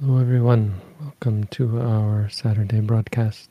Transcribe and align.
Hello, 0.00 0.18
everyone. 0.18 0.80
Welcome 1.00 1.44
to 1.52 1.80
our 1.80 2.28
Saturday 2.28 2.80
broadcast. 2.80 3.48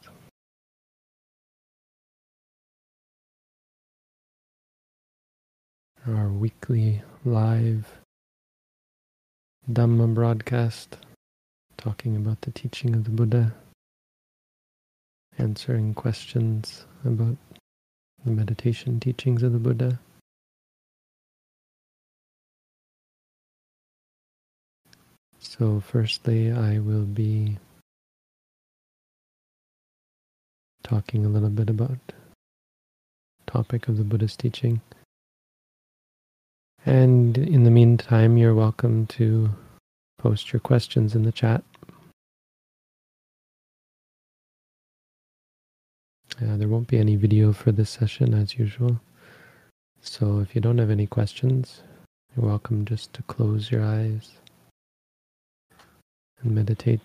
Our 6.05 6.27
weekly 6.27 7.01
live 7.23 7.99
Dhamma 9.71 10.13
broadcast 10.13 10.97
talking 11.77 12.17
about 12.17 12.41
the 12.41 12.51
teaching 12.51 12.93
of 12.93 13.05
the 13.05 13.11
Buddha, 13.11 13.53
answering 15.37 15.93
questions 15.93 16.85
about 17.05 17.37
the 18.25 18.31
meditation 18.31 18.99
teachings 18.99 19.43
of 19.43 19.53
the 19.53 19.59
Buddha. 19.59 19.97
So 25.43 25.83
firstly, 25.85 26.51
I 26.51 26.79
will 26.79 27.05
be 27.05 27.57
talking 30.83 31.25
a 31.25 31.29
little 31.29 31.49
bit 31.49 31.69
about 31.69 31.99
topic 33.45 33.87
of 33.87 33.97
the 33.97 34.03
Buddha's 34.03 34.35
teaching. 34.35 34.81
And 36.85 37.37
in 37.37 37.65
the 37.65 37.71
meantime, 37.71 38.37
you're 38.37 38.55
welcome 38.55 39.05
to 39.07 39.49
post 40.17 40.51
your 40.51 40.59
questions 40.59 41.13
in 41.13 41.23
the 41.23 41.31
chat. 41.31 41.63
Uh, 46.41 46.57
there 46.57 46.69
won't 46.69 46.87
be 46.87 46.97
any 46.97 47.15
video 47.15 47.53
for 47.53 47.71
this 47.71 47.91
session 47.91 48.33
as 48.33 48.57
usual. 48.57 48.99
So 50.01 50.39
if 50.39 50.55
you 50.55 50.61
don't 50.61 50.79
have 50.79 50.89
any 50.89 51.05
questions, 51.05 51.83
you're 52.35 52.45
welcome 52.45 52.85
just 52.85 53.13
to 53.13 53.21
close 53.23 53.69
your 53.69 53.83
eyes 53.83 54.31
and 56.43 56.53
meditate, 56.55 57.01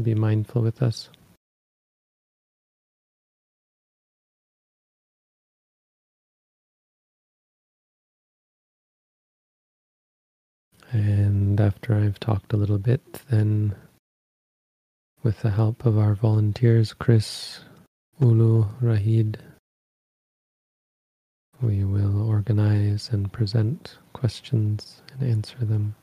be 0.00 0.14
mindful 0.14 0.62
with 0.62 0.82
us. 0.82 1.08
And 10.90 11.60
after 11.60 11.94
I've 11.94 12.18
talked 12.18 12.52
a 12.52 12.56
little 12.56 12.78
bit, 12.78 13.02
then 13.28 13.74
with 15.22 15.40
the 15.40 15.50
help 15.50 15.84
of 15.84 15.98
our 15.98 16.14
volunteers, 16.14 16.94
Chris, 16.94 17.60
Ulu, 18.20 18.64
Rahid, 18.80 19.36
we 21.60 21.84
will 21.84 22.26
organize 22.26 23.10
and 23.12 23.30
present 23.32 23.98
questions 24.12 25.02
and 25.12 25.28
answer 25.28 25.58
them. 25.58 25.94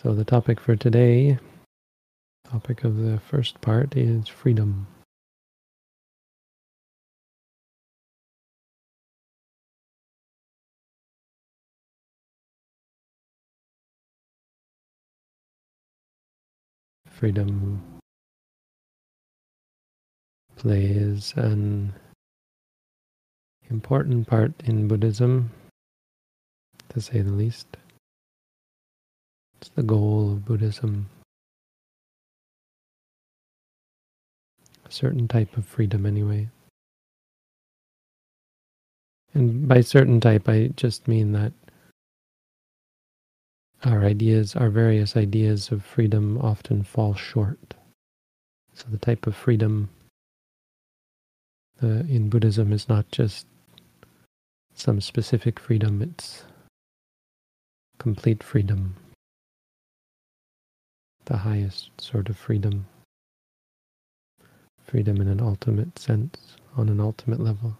So 0.00 0.14
the 0.14 0.24
topic 0.24 0.60
for 0.60 0.76
today, 0.76 1.40
topic 2.48 2.84
of 2.84 2.98
the 2.98 3.18
first 3.18 3.60
part 3.60 3.96
is 3.96 4.28
freedom. 4.28 4.86
Freedom 17.08 17.82
plays 20.54 21.34
an 21.34 21.92
important 23.68 24.28
part 24.28 24.52
in 24.64 24.86
Buddhism, 24.86 25.50
to 26.90 27.00
say 27.00 27.20
the 27.20 27.32
least. 27.32 27.66
It's 29.60 29.70
the 29.70 29.82
goal 29.82 30.32
of 30.32 30.44
Buddhism. 30.44 31.08
A 34.86 34.92
certain 34.92 35.26
type 35.26 35.56
of 35.56 35.66
freedom, 35.66 36.06
anyway. 36.06 36.48
And 39.34 39.66
by 39.66 39.80
certain 39.80 40.20
type, 40.20 40.48
I 40.48 40.68
just 40.76 41.08
mean 41.08 41.32
that 41.32 41.52
our 43.84 44.04
ideas, 44.04 44.54
our 44.54 44.70
various 44.70 45.16
ideas 45.16 45.70
of 45.70 45.84
freedom 45.84 46.38
often 46.38 46.84
fall 46.84 47.14
short. 47.14 47.74
So 48.74 48.86
the 48.90 48.98
type 48.98 49.26
of 49.26 49.34
freedom 49.34 49.88
uh, 51.82 52.04
in 52.08 52.28
Buddhism 52.28 52.72
is 52.72 52.88
not 52.88 53.10
just 53.10 53.46
some 54.74 55.00
specific 55.00 55.58
freedom, 55.58 56.00
it's 56.00 56.44
complete 57.98 58.44
freedom 58.44 58.94
the 61.28 61.36
highest 61.36 61.90
sort 62.00 62.30
of 62.30 62.38
freedom. 62.38 62.86
Freedom 64.80 65.20
in 65.20 65.28
an 65.28 65.42
ultimate 65.42 65.98
sense, 65.98 66.56
on 66.74 66.88
an 66.88 67.00
ultimate 67.00 67.38
level. 67.38 67.76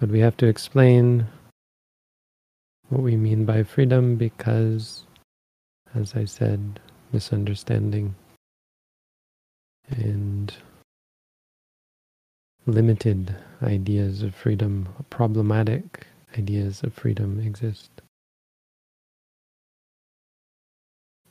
But 0.00 0.08
we 0.10 0.18
have 0.18 0.36
to 0.38 0.46
explain 0.46 1.28
what 2.88 3.02
we 3.02 3.16
mean 3.16 3.44
by 3.44 3.62
freedom 3.62 4.16
because, 4.16 5.04
as 5.94 6.16
I 6.16 6.24
said, 6.24 6.80
misunderstanding 7.12 8.16
and 9.88 10.52
limited 12.66 13.34
ideas 13.62 14.22
of 14.22 14.34
freedom, 14.34 14.88
problematic 15.10 16.06
ideas 16.38 16.82
of 16.82 16.94
freedom 16.94 17.40
exist. 17.40 17.90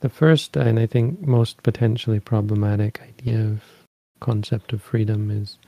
The 0.00 0.08
first, 0.08 0.56
and 0.56 0.78
I 0.78 0.86
think 0.86 1.20
most 1.20 1.62
potentially 1.62 2.20
problematic 2.20 3.00
idea 3.00 3.40
of 3.40 3.62
concept 4.20 4.72
of 4.72 4.82
freedom 4.82 5.30
is 5.30 5.58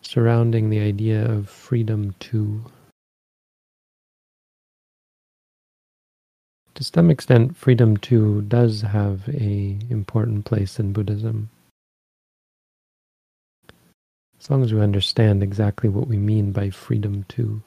surrounding 0.00 0.70
the 0.70 0.80
idea 0.80 1.30
of 1.30 1.48
freedom 1.48 2.14
to 2.20 2.64
to 6.74 6.84
some 6.84 7.10
extent, 7.10 7.56
freedom 7.56 7.96
too 7.96 8.42
does 8.42 8.82
have 8.82 9.28
a 9.28 9.78
important 9.90 10.44
place 10.44 10.78
in 10.80 10.92
Buddhism. 10.92 11.50
As 14.40 14.50
long 14.50 14.62
as 14.62 14.74
we 14.74 14.80
understand 14.80 15.42
exactly 15.42 15.88
what 15.88 16.08
we 16.08 16.16
mean 16.16 16.52
by 16.52 16.70
freedom 16.70 17.24
too. 17.28 17.62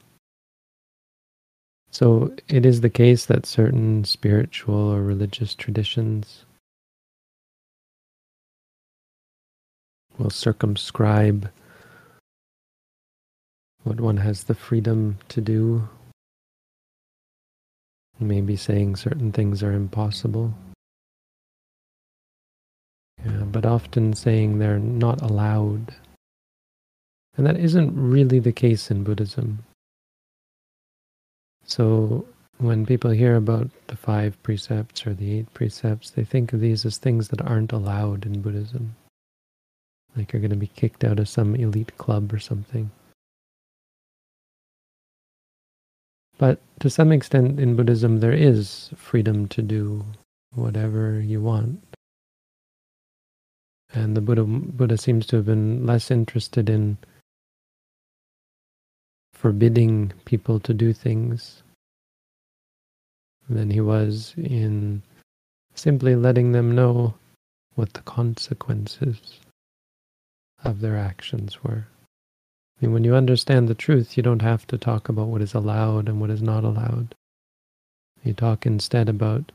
So 1.90 2.34
it 2.48 2.66
is 2.66 2.82
the 2.82 2.90
case 2.90 3.26
that 3.26 3.46
certain 3.46 4.04
spiritual 4.04 4.74
or 4.74 5.02
religious 5.02 5.54
traditions 5.54 6.44
will 10.18 10.30
circumscribe 10.30 11.50
what 13.84 14.00
one 14.00 14.18
has 14.18 14.44
the 14.44 14.54
freedom 14.54 15.16
to 15.30 15.40
do 15.40 15.88
Maybe 18.20 18.56
saying 18.56 18.96
certain 18.96 19.30
things 19.32 19.62
are 19.62 19.72
impossible. 19.72 20.52
Yeah, 23.24 23.44
but 23.44 23.64
often 23.64 24.14
saying 24.14 24.58
they're 24.58 24.78
not 24.78 25.22
allowed. 25.22 25.94
And 27.36 27.46
that 27.46 27.56
isn't 27.56 27.94
really 27.94 28.40
the 28.40 28.52
case 28.52 28.90
in 28.90 29.04
Buddhism. 29.04 29.64
So 31.64 32.26
when 32.58 32.86
people 32.86 33.10
hear 33.10 33.36
about 33.36 33.70
the 33.86 33.96
five 33.96 34.42
precepts 34.42 35.06
or 35.06 35.14
the 35.14 35.38
eight 35.38 35.54
precepts, 35.54 36.10
they 36.10 36.24
think 36.24 36.52
of 36.52 36.60
these 36.60 36.84
as 36.84 36.98
things 36.98 37.28
that 37.28 37.40
aren't 37.42 37.72
allowed 37.72 38.26
in 38.26 38.42
Buddhism. 38.42 38.96
Like 40.16 40.32
you're 40.32 40.40
going 40.40 40.50
to 40.50 40.56
be 40.56 40.66
kicked 40.66 41.04
out 41.04 41.20
of 41.20 41.28
some 41.28 41.54
elite 41.54 41.96
club 41.98 42.32
or 42.32 42.40
something. 42.40 42.90
But 46.38 46.60
to 46.80 46.88
some 46.88 47.10
extent 47.10 47.58
in 47.58 47.74
Buddhism, 47.74 48.20
there 48.20 48.32
is 48.32 48.90
freedom 48.96 49.48
to 49.48 49.60
do 49.60 50.04
whatever 50.54 51.20
you 51.20 51.40
want. 51.40 51.82
And 53.92 54.16
the 54.16 54.20
Buddha, 54.20 54.44
Buddha 54.44 54.96
seems 54.96 55.26
to 55.26 55.36
have 55.36 55.46
been 55.46 55.84
less 55.84 56.10
interested 56.10 56.70
in 56.70 56.98
forbidding 59.32 60.12
people 60.24 60.60
to 60.60 60.74
do 60.74 60.92
things 60.92 61.62
than 63.48 63.70
he 63.70 63.80
was 63.80 64.34
in 64.36 65.02
simply 65.74 66.14
letting 66.14 66.52
them 66.52 66.74
know 66.74 67.14
what 67.74 67.92
the 67.94 68.02
consequences 68.02 69.40
of 70.64 70.80
their 70.80 70.96
actions 70.96 71.62
were. 71.62 71.86
Mean, 72.80 72.92
when 72.92 73.04
you 73.04 73.14
understand 73.14 73.68
the 73.68 73.74
truth, 73.74 74.16
you 74.16 74.22
don't 74.22 74.42
have 74.42 74.66
to 74.68 74.78
talk 74.78 75.08
about 75.08 75.28
what 75.28 75.42
is 75.42 75.54
allowed 75.54 76.08
and 76.08 76.20
what 76.20 76.30
is 76.30 76.42
not 76.42 76.62
allowed. 76.62 77.14
You 78.22 78.34
talk 78.34 78.66
instead 78.66 79.08
about 79.08 79.50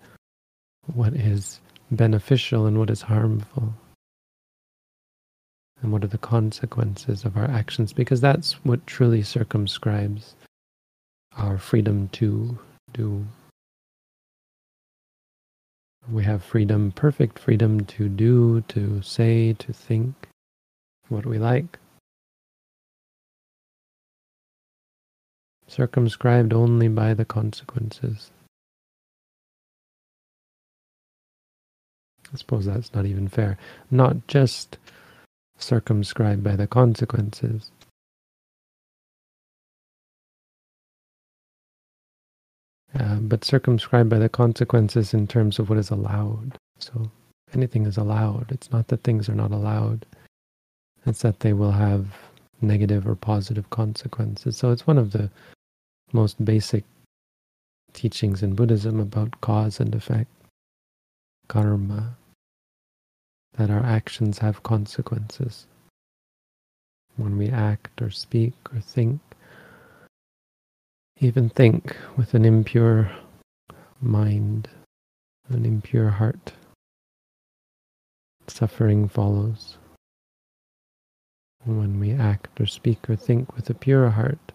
what 0.94 1.14
is 1.14 1.62
beneficial 1.90 2.66
and 2.66 2.78
what 2.78 2.90
is 2.90 3.02
harmful. 3.02 3.74
And 5.82 5.92
what 5.92 6.04
are 6.04 6.08
the 6.08 6.18
consequences 6.18 7.24
of 7.24 7.38
our 7.38 7.50
actions? 7.50 7.94
Because 7.94 8.20
that's 8.20 8.54
what 8.66 8.86
truly 8.88 9.22
circumscribes 9.22 10.36
our 11.38 11.58
freedom 11.58 12.10
to 12.14 12.58
do. 12.94 13.26
We 16.12 16.24
have 16.24 16.44
freedom, 16.44 16.92
perfect 16.92 17.40
freedom 17.40 17.86
to 17.86 18.10
do, 18.10 18.62
to 18.70 19.02
say, 19.02 19.54
to 19.54 19.72
think 19.72 20.14
what 21.08 21.26
we 21.26 21.38
like. 21.38 21.80
Circumscribed 25.74 26.54
only 26.54 26.88
by 26.88 27.16
the 27.16 27.26
consequences. 27.26 28.30
I 32.32 32.38
suppose 32.38 32.68
that's 32.68 32.94
not 32.94 33.08
even 33.08 33.28
fair. 33.28 33.58
Not 33.90 34.28
just 34.28 34.78
circumscribed 35.58 36.44
by 36.44 36.56
the 36.56 36.68
consequences. 36.68 37.72
Uh, 42.94 43.16
but 43.16 43.44
circumscribed 43.44 44.12
by 44.12 44.20
the 44.20 44.30
consequences 44.30 45.12
in 45.12 45.26
terms 45.26 45.58
of 45.58 45.70
what 45.70 45.80
is 45.80 45.90
allowed. 45.90 46.56
So 46.78 47.10
anything 47.52 47.88
is 47.88 47.98
allowed. 47.98 48.52
It's 48.52 48.72
not 48.72 48.90
that 48.90 49.02
things 49.02 49.28
are 49.28 49.34
not 49.34 49.50
allowed. 49.50 50.06
It's 51.08 51.24
that 51.24 51.40
they 51.40 51.54
will 51.54 51.72
have 51.72 52.14
negative 52.62 53.08
or 53.08 53.16
positive 53.16 53.72
consequences. 53.72 54.56
So 54.56 54.70
it's 54.70 54.86
one 54.86 55.00
of 55.00 55.14
the 55.14 55.32
most 56.14 56.44
basic 56.46 56.84
teachings 57.92 58.42
in 58.42 58.56
Buddhism 58.56 59.00
about 59.00 59.42
cause 59.42 59.80
and 59.80 59.94
effect, 59.94 60.30
karma, 61.48 62.16
that 63.58 63.70
our 63.70 63.84
actions 63.84 64.40
have 64.40 64.64
consequences. 64.64 65.68
When 67.18 67.38
we 67.38 67.50
act 67.50 68.02
or 68.02 68.10
speak 68.10 68.54
or 68.74 68.80
think, 68.80 69.20
even 71.20 71.50
think 71.50 71.96
with 72.18 72.34
an 72.34 72.46
impure 72.46 73.12
mind, 74.02 74.68
an 75.50 75.66
impure 75.66 76.10
heart, 76.10 76.54
suffering 78.48 79.08
follows. 79.08 79.78
When 81.66 82.00
we 82.00 82.12
act 82.12 82.60
or 82.60 82.66
speak 82.66 83.10
or 83.10 83.16
think 83.16 83.56
with 83.56 83.70
a 83.70 83.74
pure 83.74 84.10
heart, 84.10 84.53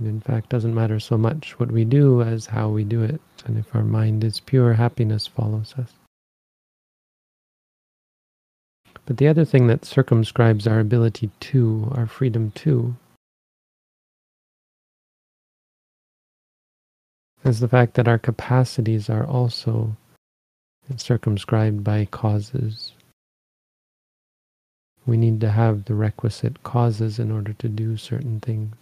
it 0.00 0.06
in 0.06 0.20
fact 0.20 0.48
doesn't 0.48 0.74
matter 0.74 1.00
so 1.00 1.16
much 1.16 1.58
what 1.58 1.72
we 1.72 1.84
do 1.84 2.22
as 2.22 2.46
how 2.46 2.68
we 2.68 2.84
do 2.84 3.02
it. 3.02 3.20
And 3.44 3.58
if 3.58 3.74
our 3.74 3.84
mind 3.84 4.24
is 4.24 4.40
pure, 4.40 4.74
happiness 4.74 5.26
follows 5.26 5.74
us. 5.78 5.92
But 9.06 9.16
the 9.16 9.28
other 9.28 9.44
thing 9.44 9.68
that 9.68 9.84
circumscribes 9.84 10.66
our 10.66 10.80
ability 10.80 11.30
to, 11.40 11.90
our 11.94 12.06
freedom 12.06 12.50
to, 12.56 12.94
is 17.44 17.60
the 17.60 17.68
fact 17.68 17.94
that 17.94 18.08
our 18.08 18.18
capacities 18.18 19.08
are 19.08 19.26
also 19.26 19.96
circumscribed 20.96 21.82
by 21.82 22.04
causes. 22.06 22.92
We 25.06 25.16
need 25.16 25.40
to 25.40 25.50
have 25.50 25.86
the 25.86 25.94
requisite 25.94 26.62
causes 26.62 27.18
in 27.18 27.30
order 27.30 27.54
to 27.54 27.68
do 27.68 27.96
certain 27.96 28.40
things. 28.40 28.74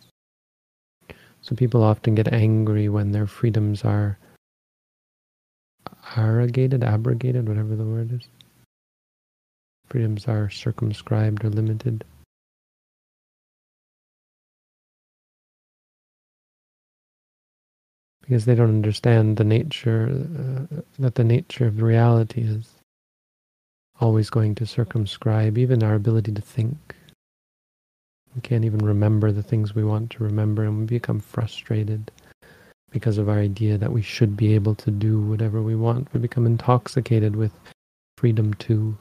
So 1.47 1.55
people 1.55 1.85
often 1.85 2.17
get 2.17 2.33
angry 2.33 2.89
when 2.89 3.13
their 3.13 3.29
freedoms 3.29 3.85
are 3.85 4.19
arrogated, 6.17 6.83
abrogated, 6.83 7.49
whatever 7.49 7.77
the 7.77 7.85
word 7.85 8.13
is. 8.13 8.29
Freedoms 9.89 10.27
are 10.27 10.51
circumscribed 10.51 11.45
or 11.45 11.51
limited. 11.51 12.03
Because 18.23 18.45
they 18.45 18.57
don't 18.57 18.71
understand 18.71 19.37
the 19.37 19.45
nature, 19.45 20.09
uh, 20.11 20.81
that 20.99 21.15
the 21.15 21.23
nature 21.23 21.69
of 21.69 21.81
reality 21.81 22.41
is 22.41 22.69
always 24.01 24.31
going 24.31 24.57
to 24.57 24.67
circumscribe 24.67 25.57
even 25.57 25.85
our 25.85 25.95
ability 25.95 26.33
to 26.33 26.43
think. 26.43 26.96
We 28.37 28.43
can't 28.43 28.67
even 28.67 28.85
remember 28.85 29.33
the 29.33 29.43
things 29.43 29.75
we 29.75 29.83
want 29.83 30.11
to 30.11 30.23
remember, 30.23 30.65
and 30.65 30.79
we 30.79 30.85
become 30.85 31.21
frustrated 31.21 32.13
because 32.91 33.17
of 33.17 33.31
our 33.31 33.39
idea 33.39 33.79
that 33.79 33.93
we 33.93 34.03
should 34.03 34.37
be 34.37 34.55
able 34.55 34.75
to 34.75 34.91
do 34.91 35.21
whatever 35.21 35.63
we 35.63 35.75
want. 35.75 36.13
We 36.13 36.21
become 36.21 36.45
intoxicated 36.45 37.35
with 37.35 37.53
freedom 38.19 38.53
to. 38.55 38.97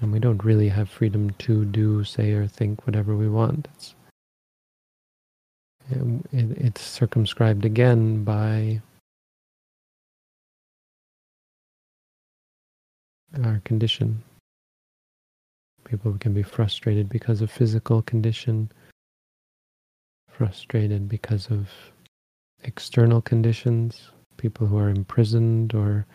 And 0.00 0.12
we 0.12 0.18
don't 0.18 0.44
really 0.44 0.68
have 0.68 0.88
freedom 0.88 1.30
to 1.30 1.64
do, 1.64 2.02
say, 2.02 2.32
or 2.32 2.48
think 2.48 2.84
whatever 2.86 3.16
we 3.16 3.28
want. 3.28 3.68
It's, 3.74 3.94
um, 5.92 6.24
it, 6.32 6.50
it's 6.58 6.80
circumscribed 6.80 7.64
again 7.64 8.24
by 8.24 8.80
our 13.44 13.60
condition. 13.64 14.22
People 15.88 16.16
can 16.18 16.34
be 16.34 16.42
frustrated 16.42 17.08
because 17.08 17.40
of 17.40 17.50
physical 17.50 18.02
condition, 18.02 18.70
frustrated 20.28 21.08
because 21.08 21.46
of 21.50 21.68
external 22.64 23.22
conditions, 23.22 24.10
people 24.36 24.66
who 24.66 24.76
are 24.76 24.90
imprisoned 24.90 25.74
or 25.74 26.06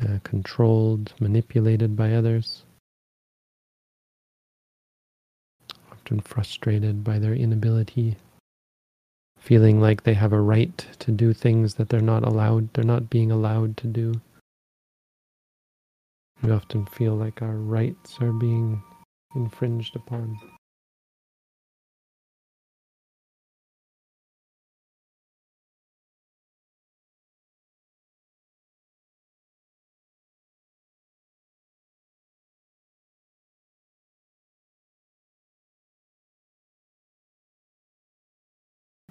uh, 0.00 0.18
controlled, 0.22 1.12
manipulated 1.20 1.96
by 1.96 2.12
others. 2.12 2.64
often 6.04 6.20
frustrated 6.20 7.02
by 7.02 7.18
their 7.18 7.32
inability, 7.32 8.16
feeling 9.38 9.80
like 9.80 10.02
they 10.02 10.12
have 10.12 10.34
a 10.34 10.40
right 10.40 10.86
to 10.98 11.10
do 11.10 11.32
things 11.32 11.74
that 11.74 11.88
they're 11.88 12.00
not 12.00 12.22
allowed, 12.22 12.68
they're 12.74 12.84
not 12.84 13.08
being 13.08 13.30
allowed 13.30 13.74
to 13.74 13.86
do. 13.86 14.20
We 16.42 16.50
often 16.50 16.86
feel 16.86 17.14
like 17.14 17.40
our 17.42 17.56
rights 17.56 18.18
are 18.20 18.32
being 18.32 18.82
infringed 19.34 19.96
upon. 19.96 20.38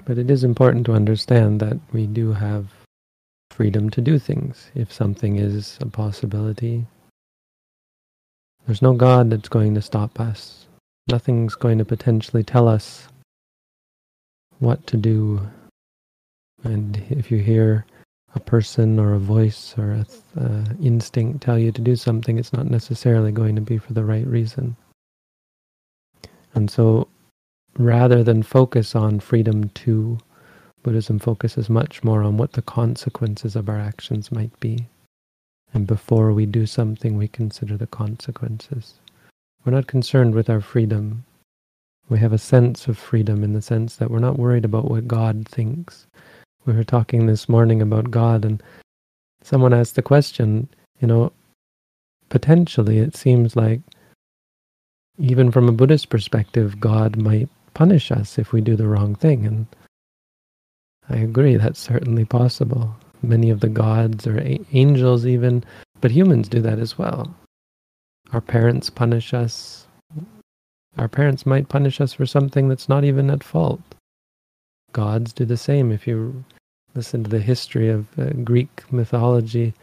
But 0.06 0.18
it 0.18 0.30
is 0.30 0.44
important 0.44 0.86
to 0.88 0.94
understand 0.94 1.60
that 1.62 1.80
we 1.94 2.08
do 2.08 2.34
have 2.34 2.72
freedom 3.52 3.90
to 3.92 4.02
do 4.02 4.20
things. 4.20 4.70
If 4.76 4.92
something 4.92 5.38
is 5.38 5.78
a 5.80 5.86
possibility, 5.86 6.88
there's 8.66 8.82
no 8.82 8.94
God 8.94 9.30
that's 9.30 9.50
going 9.50 9.76
to 9.76 9.82
stop 9.82 10.20
us. 10.20 10.66
Nothing's 11.10 11.56
going 11.56 11.78
to 11.80 11.86
potentially 11.86 12.44
tell 12.44 12.68
us 12.68 13.08
what 14.60 14.86
to 14.88 14.98
do. 14.98 15.42
And 16.64 17.02
if 17.10 17.30
you 17.30 17.40
hear 17.40 17.86
a 18.36 18.40
person 18.40 19.00
or 19.00 19.14
a 19.14 19.20
voice 19.20 19.76
or 19.78 19.92
a 19.92 20.06
uh, 20.40 20.64
instinct 20.82 21.42
tell 21.42 21.60
you 21.60 21.72
to 21.72 21.82
do 21.82 21.96
something, 21.96 22.40
it's 22.40 22.54
not 22.54 22.68
necessarily 22.68 23.32
going 23.32 23.56
to 23.56 23.62
be 23.62 23.78
for 23.78 23.94
the 23.94 24.06
right 24.06 24.26
reason. 24.26 24.76
And 26.56 26.72
so 26.72 27.08
rather 27.78 28.24
than 28.24 28.44
focus 28.44 28.96
on 28.96 29.20
freedom 29.20 29.70
to, 29.70 30.18
Buddhism 30.84 31.20
focuses 31.20 31.70
much 31.70 32.04
more 32.04 32.24
on 32.24 32.38
what 32.38 32.54
the 32.54 32.62
consequences 32.62 33.56
of 33.56 33.70
our 33.70 33.80
actions 33.80 34.32
might 34.32 34.58
be. 34.60 34.88
And 35.74 35.88
before 35.88 36.32
we 36.34 36.46
do 36.46 36.66
something, 36.66 37.18
we 37.18 37.28
consider 37.28 37.78
the 37.78 37.88
consequences. 37.88 38.96
We're 39.66 39.74
not 39.74 39.88
concerned 39.88 40.36
with 40.36 40.50
our 40.50 40.62
freedom. 40.62 41.24
We 42.10 42.20
have 42.20 42.34
a 42.34 42.38
sense 42.38 42.88
of 42.88 42.98
freedom 42.98 43.44
in 43.44 43.54
the 43.54 43.62
sense 43.62 43.96
that 43.96 44.12
we're 44.12 44.20
not 44.20 44.38
worried 44.38 44.66
about 44.66 44.92
what 44.92 45.08
God 45.08 45.48
thinks. 45.48 46.06
We 46.66 46.74
were 46.74 46.84
talking 46.84 47.26
this 47.26 47.50
morning 47.50 47.82
about 47.82 48.12
God, 48.12 48.46
and 48.46 48.62
someone 49.42 49.74
asked 49.74 49.96
the 49.96 50.02
question, 50.02 50.68
you 51.00 51.08
know, 51.08 51.32
potentially 52.30 53.00
it 53.00 53.16
seems 53.16 53.56
like 53.56 53.82
even 55.18 55.52
from 55.52 55.70
a 55.70 55.74
Buddhist 55.74 56.10
perspective, 56.10 56.80
God 56.80 57.18
might 57.18 57.50
punish 57.74 58.12
us 58.12 58.38
if 58.38 58.52
we 58.52 58.62
do 58.62 58.76
the 58.76 58.88
wrong 58.88 59.16
thing. 59.16 59.46
And 59.46 59.68
I 61.10 61.18
agree, 61.18 61.56
that's 61.56 61.80
certainly 61.80 62.26
possible. 62.26 62.96
Many 63.24 63.50
of 63.50 63.62
the 63.62 63.70
gods 63.70 64.28
or 64.28 64.40
angels, 64.74 65.26
even, 65.26 65.64
but 66.02 66.12
humans 66.12 66.50
do 66.50 66.62
that 66.62 66.78
as 66.78 66.98
well. 66.98 67.34
Our 68.34 68.42
parents 68.42 68.90
punish 68.90 69.34
us 69.34 69.88
Our 70.98 71.08
parents 71.08 71.46
might 71.46 71.70
punish 71.70 72.00
us 72.02 72.14
for 72.14 72.26
something 72.26 72.68
that's 72.68 72.90
not 72.90 73.04
even 73.04 73.30
at 73.32 73.44
fault. 73.44 73.82
Gods 74.92 75.34
do 75.34 75.46
the 75.46 75.58
same. 75.58 75.92
If 75.92 76.06
you 76.06 76.44
listen 76.94 77.24
to 77.24 77.30
the 77.30 77.40
history 77.40 77.90
of 77.90 78.08
uh, 78.20 78.30
Greek 78.44 78.84
mythology, 78.92 79.74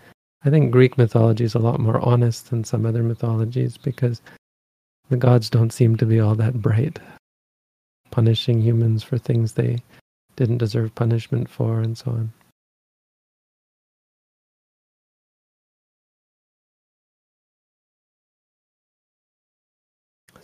I 0.45 0.51
think 0.51 0.71
Greek 0.71 0.97
mythology 0.97 1.45
is 1.45 1.55
a 1.57 1.59
lot 1.59 1.81
more 1.81 2.01
honest 2.01 2.51
than 2.51 2.63
some 2.65 2.87
other 2.87 3.03
mythologies 3.03 3.77
because 3.77 4.23
the 5.09 5.17
gods 5.17 5.51
don't 5.51 5.73
seem 5.73 5.97
to 5.97 6.07
be 6.07 6.21
all 6.21 6.37
that 6.37 6.63
bright, 6.63 7.01
punishing 8.13 8.61
humans 8.61 9.03
for 9.03 9.19
things 9.19 9.53
they 9.55 9.83
didn't 10.37 10.59
deserve 10.59 10.95
punishment 10.95 11.49
for 11.51 11.81
and 11.81 11.99
so 11.99 12.13
on. 12.13 12.33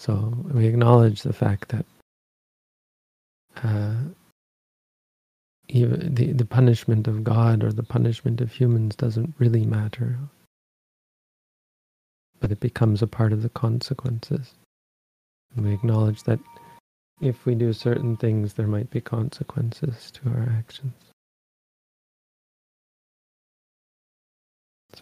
So 0.07 0.33
we 0.55 0.67
acknowledge 0.67 1.23
the 1.23 1.33
fact 1.33 1.71
that 1.71 1.85
uh, 3.57 3.97
even 5.69 6.15
the, 6.15 6.31
the 6.31 6.45
punishment 6.45 7.09
of 7.09 7.25
God 7.25 7.65
or 7.65 7.73
the 7.73 7.83
punishment 7.83 8.41
of 8.41 8.53
humans 8.53 8.95
doesn't 8.95 9.35
really 9.39 9.67
matter, 9.67 10.17
but 12.39 12.53
it 12.53 12.61
becomes 12.61 13.03
a 13.03 13.09
part 13.09 13.33
of 13.33 13.43
the 13.43 13.49
consequences. 13.49 14.55
And 15.57 15.67
we 15.67 15.75
acknowledge 15.75 16.23
that 16.23 16.39
if 17.21 17.45
we 17.45 17.57
do 17.57 17.73
certain 17.73 18.17
things, 18.17 18.53
there 18.53 18.69
might 18.69 18.91
be 18.91 19.01
consequences 19.01 20.13
to 20.13 20.31
our 20.31 20.55
actions. 20.57 20.95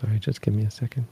Sorry, 0.00 0.18
just 0.18 0.40
give 0.40 0.54
me 0.54 0.64
a 0.64 0.70
second. 0.70 1.06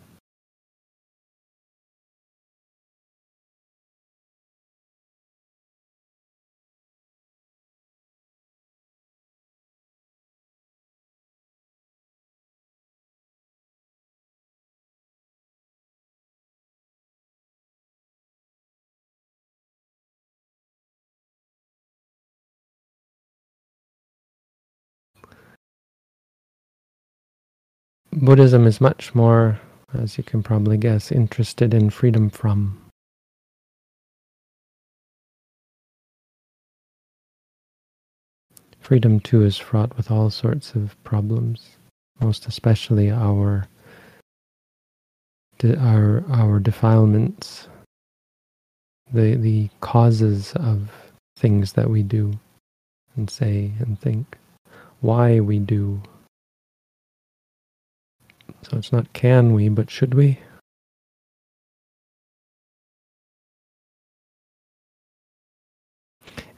Buddhism 28.15 28.67
is 28.67 28.79
much 28.79 29.15
more, 29.15 29.59
as 29.95 30.19
you 30.19 30.25
can 30.25 30.43
probably 30.43 30.77
guess, 30.77 31.11
interested 31.11 31.73
in 31.73 31.89
freedom 31.89 32.29
from. 32.29 32.79
Freedom 38.81 39.19
too 39.19 39.43
is 39.43 39.57
fraught 39.57 39.97
with 39.97 40.11
all 40.11 40.29
sorts 40.29 40.75
of 40.75 41.03
problems, 41.05 41.79
most 42.21 42.47
especially 42.47 43.11
our 43.11 43.67
our 45.65 46.23
our 46.29 46.61
defilements, 46.61 47.69
the 49.11 49.37
the 49.37 49.71
causes 49.81 50.53
of 50.57 50.91
things 51.39 51.73
that 51.73 51.89
we 51.89 52.03
do 52.03 52.39
and 53.17 53.31
say 53.31 53.73
and 53.79 53.99
think, 53.99 54.37
why 55.01 55.41
we 55.41 55.59
do 55.59 56.03
so 58.63 58.79
it's 58.79 58.93
not 58.93 59.13
can 59.13 59.53
we, 59.53 59.69
but 59.69 59.91
should 59.91 60.15
we? 60.15 60.39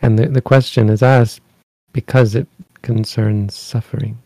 And 0.02 0.18
the, 0.18 0.28
the 0.28 0.42
question 0.42 0.90
is 0.90 1.02
asked 1.02 1.40
because 1.92 2.34
it 2.34 2.46
concerns 2.82 3.54
suffering, 3.54 4.18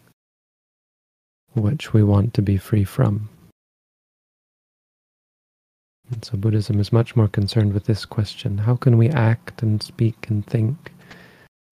which 1.54 1.92
we 1.92 2.02
want 2.02 2.34
to 2.34 2.42
be 2.42 2.56
free 2.56 2.82
from. 2.82 3.28
And 6.10 6.24
so 6.24 6.36
Buddhism 6.36 6.80
is 6.80 6.92
much 6.92 7.14
more 7.14 7.28
concerned 7.28 7.74
with 7.74 7.84
this 7.84 8.04
question 8.04 8.58
how 8.58 8.74
can 8.74 8.96
we 8.96 9.10
act 9.10 9.62
and 9.62 9.82
speak 9.82 10.26
and 10.28 10.44
think 10.46 10.92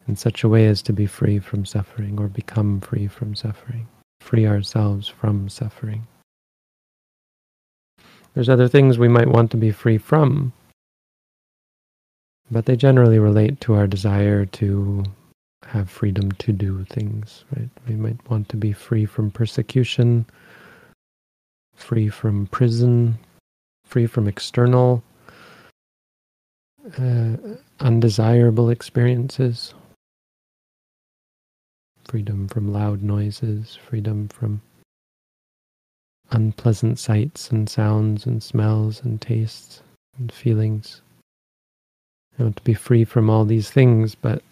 in 0.07 0.15
such 0.15 0.45
a 0.45 0.49
way 0.49 0.67
as 0.67 0.83
to 0.83 0.93
be 0.93 1.07
free 1.07 1.39
from 1.39 1.65
suffering 1.65 2.21
or 2.21 2.29
become 2.29 2.81
free 2.81 3.09
from 3.09 3.35
suffering? 3.35 3.89
Free 4.21 4.47
ourselves 4.47 5.09
from 5.09 5.49
suffering. 5.49 6.07
There's 8.35 8.49
other 8.49 8.69
things 8.69 8.99
we 8.99 9.09
might 9.09 9.29
want 9.29 9.51
to 9.53 9.57
be 9.57 9.71
free 9.71 9.99
from, 9.99 10.53
but 12.51 12.67
they 12.67 12.77
generally 12.77 13.19
relate 13.19 13.61
to 13.63 13.75
our 13.75 13.87
desire 13.87 14.45
to 14.47 15.05
have 15.65 15.91
freedom 15.91 16.31
to 16.33 16.53
do 16.53 16.85
things, 16.85 17.45
right? 17.57 17.71
We 17.89 17.97
might 17.97 18.31
want 18.31 18.49
to 18.51 18.57
be 18.57 18.73
free 18.73 19.07
from 19.07 19.31
persecution, 19.31 20.27
free 21.75 22.09
from 22.09 22.47
prison, 22.49 23.19
free 23.85 24.07
from 24.07 24.29
external 24.29 25.03
uh, 26.99 27.37
undesirable 27.81 28.71
experiences 28.71 29.75
freedom 32.09 32.49
from 32.49 32.73
loud 32.73 33.03
noises, 33.03 33.77
freedom 33.89 34.29
from 34.29 34.61
unpleasant 36.31 36.99
sights 36.99 37.51
and 37.51 37.69
sounds 37.69 38.27
and 38.27 38.43
smells 38.43 39.03
and 39.03 39.21
tastes 39.21 39.83
and 40.19 40.33
feelings. 40.33 41.01
I 42.39 42.45
want 42.45 42.57
to 42.57 42.63
be 42.65 42.75
free 42.75 43.05
from 43.05 43.31
all 43.31 43.45
these 43.45 43.71
things, 43.71 44.15
but 44.15 44.43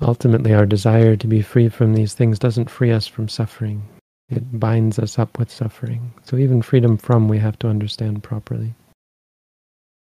ultimately 0.00 0.52
our 0.54 0.66
desire 0.66 1.16
to 1.16 1.26
be 1.26 1.42
free 1.42 1.68
from 1.68 1.94
these 1.94 2.14
things 2.14 2.38
doesn't 2.38 2.70
free 2.70 2.92
us 2.92 3.06
from 3.06 3.28
suffering. 3.28 3.82
It 4.28 4.58
binds 4.58 4.98
us 4.98 5.18
up 5.18 5.38
with 5.38 5.50
suffering. 5.50 6.12
So 6.24 6.36
even 6.36 6.62
freedom 6.62 6.96
from 6.96 7.28
we 7.28 7.38
have 7.38 7.58
to 7.60 7.68
understand 7.68 8.22
properly. 8.22 8.74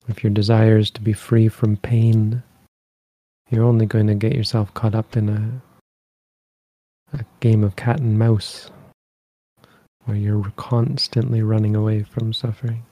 If 0.07 0.23
your 0.23 0.31
desire 0.31 0.77
is 0.77 0.91
to 0.91 1.01
be 1.01 1.13
free 1.13 1.47
from 1.47 1.77
pain, 1.77 2.43
you're 3.49 3.63
only 3.63 3.85
going 3.85 4.07
to 4.07 4.15
get 4.15 4.35
yourself 4.35 4.73
caught 4.73 4.95
up 4.95 5.17
in 5.17 5.29
a, 5.29 7.17
a 7.17 7.25
game 7.39 7.63
of 7.63 7.75
cat 7.75 7.99
and 7.99 8.17
mouse 8.17 8.69
where 10.05 10.17
you're 10.17 10.51
constantly 10.57 11.41
running 11.41 11.75
away 11.75 12.03
from 12.03 12.33
suffering, 12.33 12.83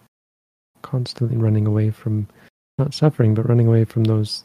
constantly 0.81 1.37
running 1.37 1.67
away 1.67 1.91
from 1.91 2.27
not 2.77 2.93
suffering, 2.93 3.35
but 3.35 3.47
running 3.47 3.67
away 3.67 3.85
from 3.85 4.03
those 4.05 4.43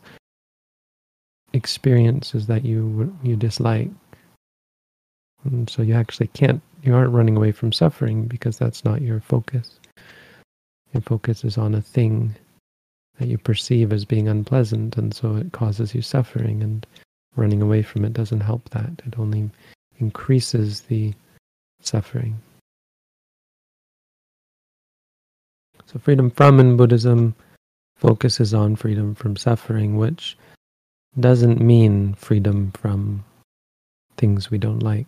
experiences 1.55 2.47
that 2.47 2.65
you 2.65 3.17
you 3.23 3.37
dislike. 3.37 3.91
And 5.45 5.71
so 5.71 5.83
you 5.83 5.95
actually 5.95 6.27
can't, 6.29 6.61
you 6.83 6.95
aren't 6.95 7.13
running 7.13 7.37
away 7.37 7.53
from 7.53 7.73
suffering 7.73 8.27
because 8.27 8.59
that's 8.59 8.85
not 8.85 9.01
your 9.01 9.21
focus. 9.21 9.79
Your 10.93 11.01
focus 11.01 11.45
is 11.45 11.57
on 11.57 11.75
a 11.75 11.81
thing 11.81 12.35
that 13.19 13.29
you 13.29 13.37
perceive 13.37 13.93
as 13.93 14.05
being 14.05 14.29
unpleasant, 14.29 14.97
and 14.97 15.13
so 15.15 15.37
it 15.37 15.53
causes 15.53 15.95
you 15.95 16.03
suffering, 16.03 16.63
and 16.63 16.87
running 17.37 17.63
away 17.63 17.83
from 17.83 18.05
it 18.05 18.13
doesn't 18.13 18.41
help 18.41 18.69
that. 18.71 18.91
It 19.07 19.19
only 19.19 19.51
increases 19.99 20.83
the 20.83 21.15
suffering. 21.81 22.41
So, 25.87 25.99
freedom 25.99 26.31
from 26.31 26.61
in 26.61 26.77
Buddhism 26.77 27.35
focuses 27.97 28.55
on 28.55 28.77
freedom 28.77 29.15
from 29.15 29.37
suffering, 29.37 29.97
which 29.97 30.37
doesn't 31.19 31.61
mean 31.61 32.15
freedom 32.15 32.73
from 32.73 33.25
things 34.17 34.51
we 34.51 34.59
don't 34.59 34.83
like. 34.83 35.07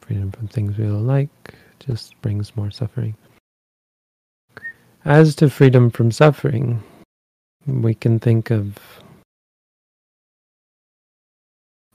Freedom 0.00 0.30
from 0.30 0.48
things 0.48 0.78
we 0.78 0.84
don't 0.84 1.06
like 1.06 1.30
just 1.80 2.20
brings 2.22 2.56
more 2.56 2.70
suffering. 2.70 3.16
As 5.04 5.34
to 5.36 5.50
freedom 5.50 5.90
from 5.90 6.12
suffering, 6.12 6.80
we 7.66 7.92
can 7.92 8.20
think 8.20 8.52
of 8.52 8.78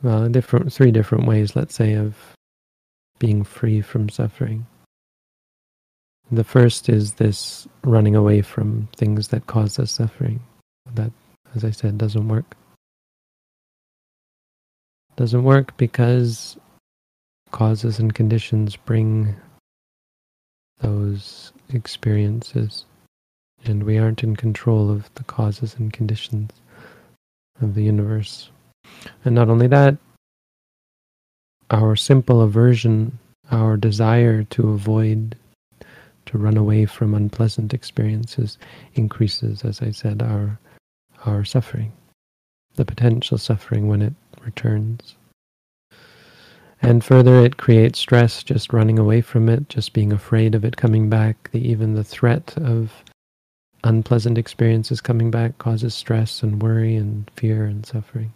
well, 0.03 0.27
different 0.27 0.73
three 0.73 0.91
different 0.91 1.25
ways, 1.25 1.55
let's 1.55 1.73
say, 1.73 1.93
of 1.93 2.15
being 3.17 3.45
free 3.45 3.79
from 3.79 4.09
suffering. 4.09 4.67
The 6.31 6.43
first 6.43 6.89
is 6.89 7.13
this 7.13 7.65
running 7.85 8.15
away 8.15 8.41
from 8.41 8.89
things 8.97 9.29
that 9.29 9.47
cause 9.47 9.79
us 9.79 9.91
suffering. 9.91 10.41
That, 10.93 11.13
as 11.55 11.63
I 11.63 11.71
said, 11.71 11.97
doesn't 11.97 12.27
work. 12.27 12.57
Doesn't 15.15 15.43
work 15.45 15.75
because 15.77 16.57
causes 17.51 17.99
and 17.99 18.13
conditions 18.13 18.75
bring 18.75 19.33
those 20.81 21.53
experiences 21.69 22.85
and 23.67 23.83
we 23.83 23.97
aren't 23.97 24.23
in 24.23 24.35
control 24.35 24.89
of 24.89 25.13
the 25.15 25.23
causes 25.23 25.75
and 25.77 25.93
conditions 25.93 26.51
of 27.61 27.75
the 27.75 27.83
universe. 27.83 28.49
And 29.25 29.35
not 29.35 29.49
only 29.49 29.67
that, 29.67 29.97
our 31.69 31.95
simple 31.95 32.41
aversion 32.41 33.19
our 33.51 33.77
desire 33.77 34.43
to 34.43 34.69
avoid, 34.69 35.35
to 36.25 36.37
run 36.37 36.57
away 36.57 36.85
from 36.85 37.13
unpleasant 37.13 37.73
experiences 37.73 38.57
increases, 38.95 39.63
as 39.63 39.81
I 39.81 39.91
said, 39.91 40.21
our, 40.21 40.59
our 41.25 41.45
suffering, 41.45 41.93
the 42.75 42.85
potential 42.85 43.37
suffering 43.37 43.87
when 43.87 44.01
it 44.01 44.13
returns. 44.41 45.15
And 46.81 47.03
further, 47.03 47.43
it 47.43 47.57
creates 47.57 47.99
stress 47.99 48.43
just 48.43 48.71
running 48.71 48.99
away 48.99 49.21
from 49.21 49.49
it, 49.49 49.67
just 49.67 49.93
being 49.93 50.13
afraid 50.13 50.53
of 50.53 50.63
it 50.63 50.77
coming 50.77 51.09
back. 51.09 51.49
The, 51.51 51.59
even 51.67 51.95
the 51.95 52.03
threat 52.03 52.53
of 52.57 52.91
unpleasant 53.83 54.37
experiences 54.37 55.01
coming 55.01 55.31
back 55.31 55.57
causes 55.57 55.93
stress 55.93 56.43
and 56.43 56.61
worry 56.61 56.95
and 56.95 57.29
fear 57.35 57.65
and 57.65 57.85
suffering. 57.85 58.33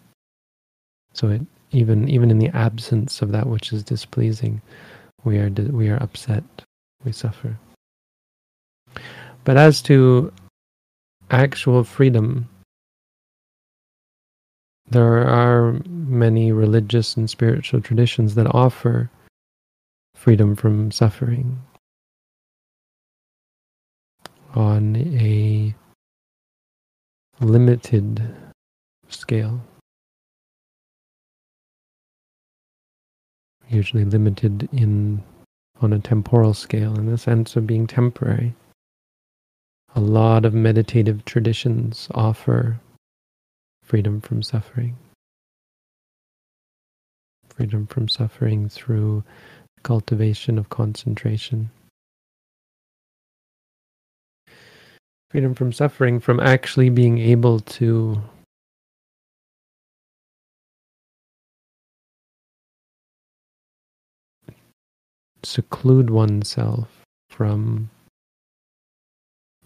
So 1.14 1.30
it 1.30 1.42
even 1.72 2.10
even 2.10 2.32
in 2.32 2.40
the 2.40 2.50
absence 2.50 3.22
of 3.22 3.32
that 3.32 3.48
which 3.48 3.74
is 3.74 3.84
displeasing, 3.84 4.62
we 5.24 5.40
are 5.40 5.50
we 5.50 5.90
are 5.90 6.02
upset, 6.02 6.44
we 7.04 7.12
suffer. 7.12 7.58
But 9.44 9.58
as 9.58 9.82
to 9.84 10.32
actual 11.32 11.84
freedom, 11.84 12.48
there 14.90 15.28
are 15.28 15.80
many 15.88 16.52
religious 16.52 17.16
and 17.16 17.30
spiritual 17.30 17.82
traditions 17.82 18.36
that 18.36 18.54
offer 18.54 19.10
freedom 20.16 20.56
from 20.56 20.92
suffering 20.92 21.60
on 24.56 24.96
a 24.96 25.74
limited 27.40 28.36
scale. 29.08 29.62
Usually 33.70 34.06
limited 34.06 34.68
in 34.72 35.24
on 35.82 35.94
a 35.94 36.00
temporal 36.00 36.54
scale 36.54 36.98
in 36.98 37.08
the 37.08 37.18
sense 37.18 37.56
of 37.56 37.66
being 37.66 37.88
temporary. 37.88 38.54
A 39.96 40.00
lot 40.00 40.46
of 40.46 40.54
meditative 40.54 41.26
traditions 41.26 42.08
offer 42.14 42.80
freedom 43.84 44.22
from 44.22 44.44
suffering. 44.44 44.96
Freedom 47.50 47.88
from 47.88 48.08
suffering 48.08 48.70
through 48.70 49.24
cultivation 49.84 50.58
of 50.58 50.70
concentration. 50.70 51.72
Freedom 55.32 55.56
from 55.56 55.72
suffering, 55.72 56.20
from 56.20 56.42
actually 56.42 56.90
being 56.90 57.18
able 57.18 57.62
to 57.62 58.22
seclude 65.42 66.10
oneself 66.10 66.90
from 67.30 67.90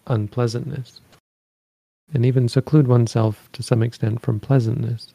unpleasantness, 0.06 1.00
and 2.14 2.24
even 2.24 2.48
seclude 2.48 2.86
oneself 2.86 3.48
to 3.50 3.60
some 3.60 3.82
extent 3.82 4.22
from 4.22 4.38
pleasantness. 4.38 5.14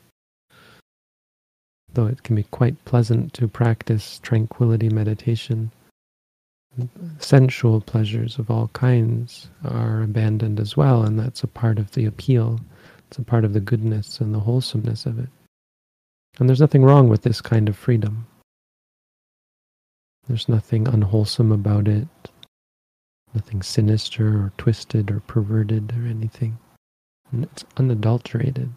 Though 1.94 2.08
it 2.08 2.24
can 2.24 2.36
be 2.36 2.44
quite 2.44 2.84
pleasant 2.84 3.34
to 3.36 3.48
practice 3.48 4.20
tranquility 4.20 4.90
meditation, 4.90 5.72
sensual 7.20 7.82
pleasures 7.82 8.38
of 8.40 8.50
all 8.50 8.70
kinds 8.70 9.50
are 9.66 10.04
abandoned 10.04 10.60
as 10.60 10.78
well, 10.78 11.04
and 11.04 11.20
that's 11.20 11.44
a 11.44 11.48
part 11.48 11.78
of 11.80 11.92
the 11.92 12.06
appeal. 12.06 12.60
It's 13.08 13.18
a 13.18 13.24
part 13.24 13.44
of 13.44 13.54
the 13.54 13.60
goodness 13.60 14.22
and 14.22 14.34
the 14.34 14.40
wholesomeness 14.40 15.06
of 15.06 15.20
it. 15.20 15.30
And 16.40 16.48
there's 16.48 16.62
nothing 16.62 16.84
wrong 16.84 17.10
with 17.10 17.24
this 17.24 17.42
kind 17.42 17.68
of 17.68 17.76
freedom. 17.76 18.26
There's 20.28 20.48
nothing 20.48 20.88
unwholesome 20.88 21.52
about 21.52 21.88
it, 21.88 22.08
nothing 23.34 23.62
sinister 23.62 24.28
or 24.28 24.54
twisted 24.58 25.12
or 25.12 25.20
perverted 25.22 25.92
or 25.92 26.08
anything. 26.08 26.58
And 27.32 27.44
it's 27.44 27.66
unadulterated. 27.76 28.72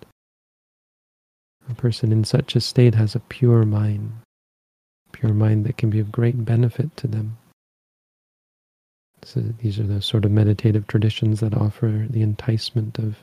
A 1.70 1.74
person 1.74 2.12
in 2.12 2.24
such 2.24 2.56
a 2.56 2.60
state 2.60 2.94
has 2.96 3.14
a 3.14 3.20
pure 3.20 3.64
mind, 3.64 4.12
pure 5.12 5.32
mind 5.32 5.64
that 5.64 5.76
can 5.76 5.90
be 5.90 6.00
of 6.00 6.12
great 6.12 6.44
benefit 6.44 6.96
to 6.98 7.06
them. 7.06 7.36
So 9.24 9.40
these 9.62 9.80
are 9.80 9.84
the 9.84 10.02
sort 10.02 10.24
of 10.24 10.30
meditative 10.30 10.86
traditions 10.86 11.40
that 11.40 11.54
offer 11.54 12.06
the 12.10 12.20
enticement 12.20 12.98
of 12.98 13.16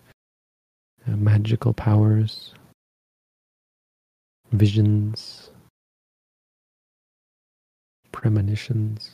uh, 1.08 1.16
magical 1.16 1.74
powers, 1.74 2.54
visions, 4.52 5.52
premonitions, 8.12 9.12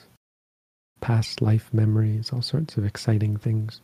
past 1.02 1.42
life 1.42 1.70
memories, 1.74 2.32
all 2.32 2.42
sorts 2.42 2.78
of 2.78 2.86
exciting 2.86 3.38
things, 3.38 3.82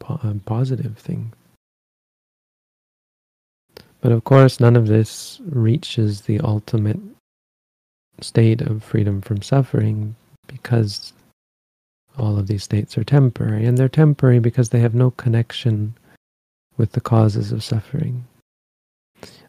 po- 0.00 0.20
uh, 0.22 0.34
positive 0.44 0.98
things. 0.98 1.32
But 4.00 4.12
of 4.12 4.24
course, 4.24 4.60
none 4.60 4.76
of 4.76 4.88
this 4.88 5.40
reaches 5.46 6.22
the 6.22 6.40
ultimate 6.40 7.00
state 8.20 8.60
of 8.60 8.82
freedom 8.82 9.20
from 9.20 9.42
suffering 9.42 10.16
because 10.46 11.12
all 12.18 12.38
of 12.38 12.46
these 12.46 12.64
states 12.64 12.96
are 12.96 13.04
temporary. 13.04 13.66
And 13.66 13.76
they're 13.76 13.88
temporary 13.88 14.38
because 14.38 14.70
they 14.70 14.80
have 14.80 14.94
no 14.94 15.10
connection 15.12 15.94
with 16.76 16.92
the 16.92 17.00
causes 17.00 17.52
of 17.52 17.64
suffering. 17.64 18.26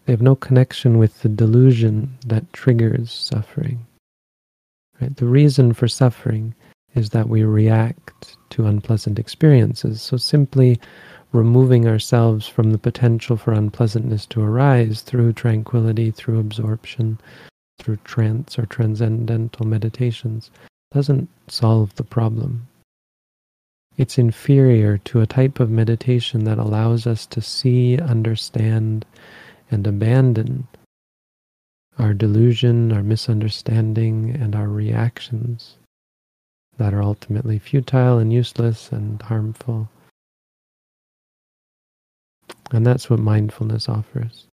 They 0.06 0.14
have 0.14 0.22
no 0.22 0.36
connection 0.36 0.98
with 0.98 1.22
the 1.22 1.30
delusion 1.30 2.18
that 2.26 2.52
triggers 2.54 3.12
suffering. 3.12 3.86
Right? 5.02 5.16
The 5.16 5.26
reason 5.26 5.74
for 5.74 5.88
suffering 5.88 6.56
is 6.96 7.10
that 7.12 7.30
we 7.30 7.44
react 7.44 8.38
to 8.52 8.66
unpleasant 8.66 9.20
experiences. 9.20 10.02
So 10.02 10.18
simply 10.18 10.80
removing 11.34 11.88
ourselves 11.88 12.48
from 12.48 12.72
the 12.72 12.78
potential 12.78 13.36
for 13.36 13.52
unpleasantness 13.52 14.26
to 14.28 14.42
arise 14.42 15.02
through 15.02 15.34
tranquility, 15.34 16.10
through 16.10 16.40
absorption, 16.40 17.20
through 17.80 17.98
trance 17.98 18.58
or 18.58 18.66
transcendental 18.66 19.68
meditations 19.68 20.50
doesn't 20.98 21.30
solve 21.48 21.94
the 21.94 22.04
problem. 22.04 22.68
It's 23.98 24.18
inferior 24.18 24.98
to 25.06 25.22
a 25.22 25.28
type 25.28 25.60
of 25.60 25.70
meditation 25.70 26.44
that 26.46 26.58
allows 26.58 27.06
us 27.06 27.28
to 27.28 27.40
see, 27.40 28.00
understand, 28.00 29.06
and 29.70 29.86
abandon 29.86 30.68
our 32.00 32.16
delusion, 32.16 32.92
our 32.92 33.04
misunderstanding, 33.04 34.32
and 34.42 34.56
our 34.56 34.68
reactions 34.68 35.78
that 36.78 36.96
are 36.96 37.04
ultimately 37.04 37.60
futile 37.60 38.18
and 38.18 38.34
useless 38.34 38.92
and 38.92 39.22
harmful. 39.22 39.90
And 42.72 42.88
that's 42.88 43.08
what 43.08 43.20
mindfulness 43.20 43.88
offers. 43.88 44.48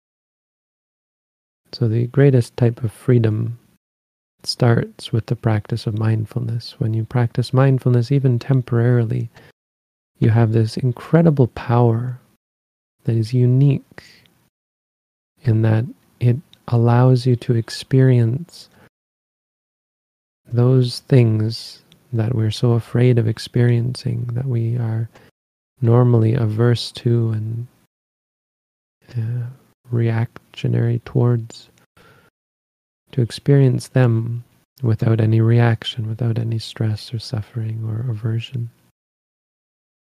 So, 1.73 1.89
the 1.89 2.07
greatest 2.09 2.55
type 2.59 2.85
of 2.85 2.93
freedom 2.93 3.59
starts 4.47 5.13
with 5.13 5.27
the 5.27 5.37
practice 5.37 5.87
of 5.87 5.99
mindfulness. 5.99 6.75
When 6.79 6.95
you 6.95 7.05
practice 7.05 7.53
mindfulness, 7.53 8.13
even 8.13 8.39
temporarily, 8.39 9.31
you 10.19 10.31
have 10.31 10.53
this 10.53 10.77
incredible 10.77 11.49
power 11.49 12.21
that 13.05 13.17
is 13.17 13.35
unique 13.35 14.03
in 15.43 15.63
that 15.63 15.85
it 16.21 16.37
allows 16.69 17.27
you 17.27 17.37
to 17.37 17.55
experience 17.55 18.69
those 20.51 21.01
things 21.01 21.83
that 22.13 22.35
we're 22.35 22.51
so 22.51 22.73
afraid 22.73 23.19
of 23.19 23.27
experiencing, 23.27 24.31
that 24.33 24.47
we 24.47 24.77
are 24.77 25.09
normally 25.81 26.35
averse 26.35 26.93
to 26.93 27.31
and 27.31 27.67
uh, 29.17 29.47
reactionary 29.91 31.01
towards 31.05 31.69
to 33.15 33.23
experience 33.23 33.87
them 33.87 34.43
without 34.83 35.21
any 35.21 35.41
reaction, 35.41 36.09
without 36.09 36.37
any 36.37 36.59
stress 36.59 37.15
or 37.15 37.19
suffering 37.21 37.81
or 37.87 38.11
aversion 38.11 38.69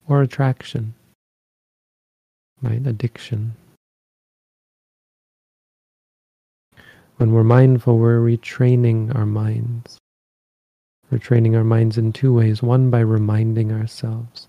or 0.08 0.20
attraction, 0.20 0.92
right? 2.60 2.84
Addiction. 2.84 3.54
When 7.18 7.30
we're 7.30 7.44
mindful, 7.44 7.98
we're 7.98 8.18
retraining 8.18 9.14
our 9.14 9.26
minds. 9.26 9.96
We're 11.08 11.18
training 11.18 11.54
our 11.54 11.62
minds 11.62 11.96
in 11.96 12.12
two 12.12 12.34
ways. 12.34 12.64
One, 12.64 12.90
by 12.90 12.98
reminding 12.98 13.70
ourselves. 13.70 14.48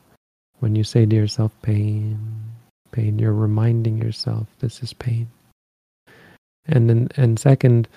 When 0.57 0.75
you 0.75 0.83
say 0.83 1.05
to 1.05 1.15
yourself, 1.15 1.51
pain, 1.61 2.17
pain, 2.91 3.19
you're 3.19 3.31
reminding 3.31 3.99
yourself 3.99 4.47
this 4.57 4.81
is 4.81 4.91
pain. 4.91 5.27
And 6.65 6.89
then, 6.89 7.09
and 7.15 7.39
second, 7.39 7.87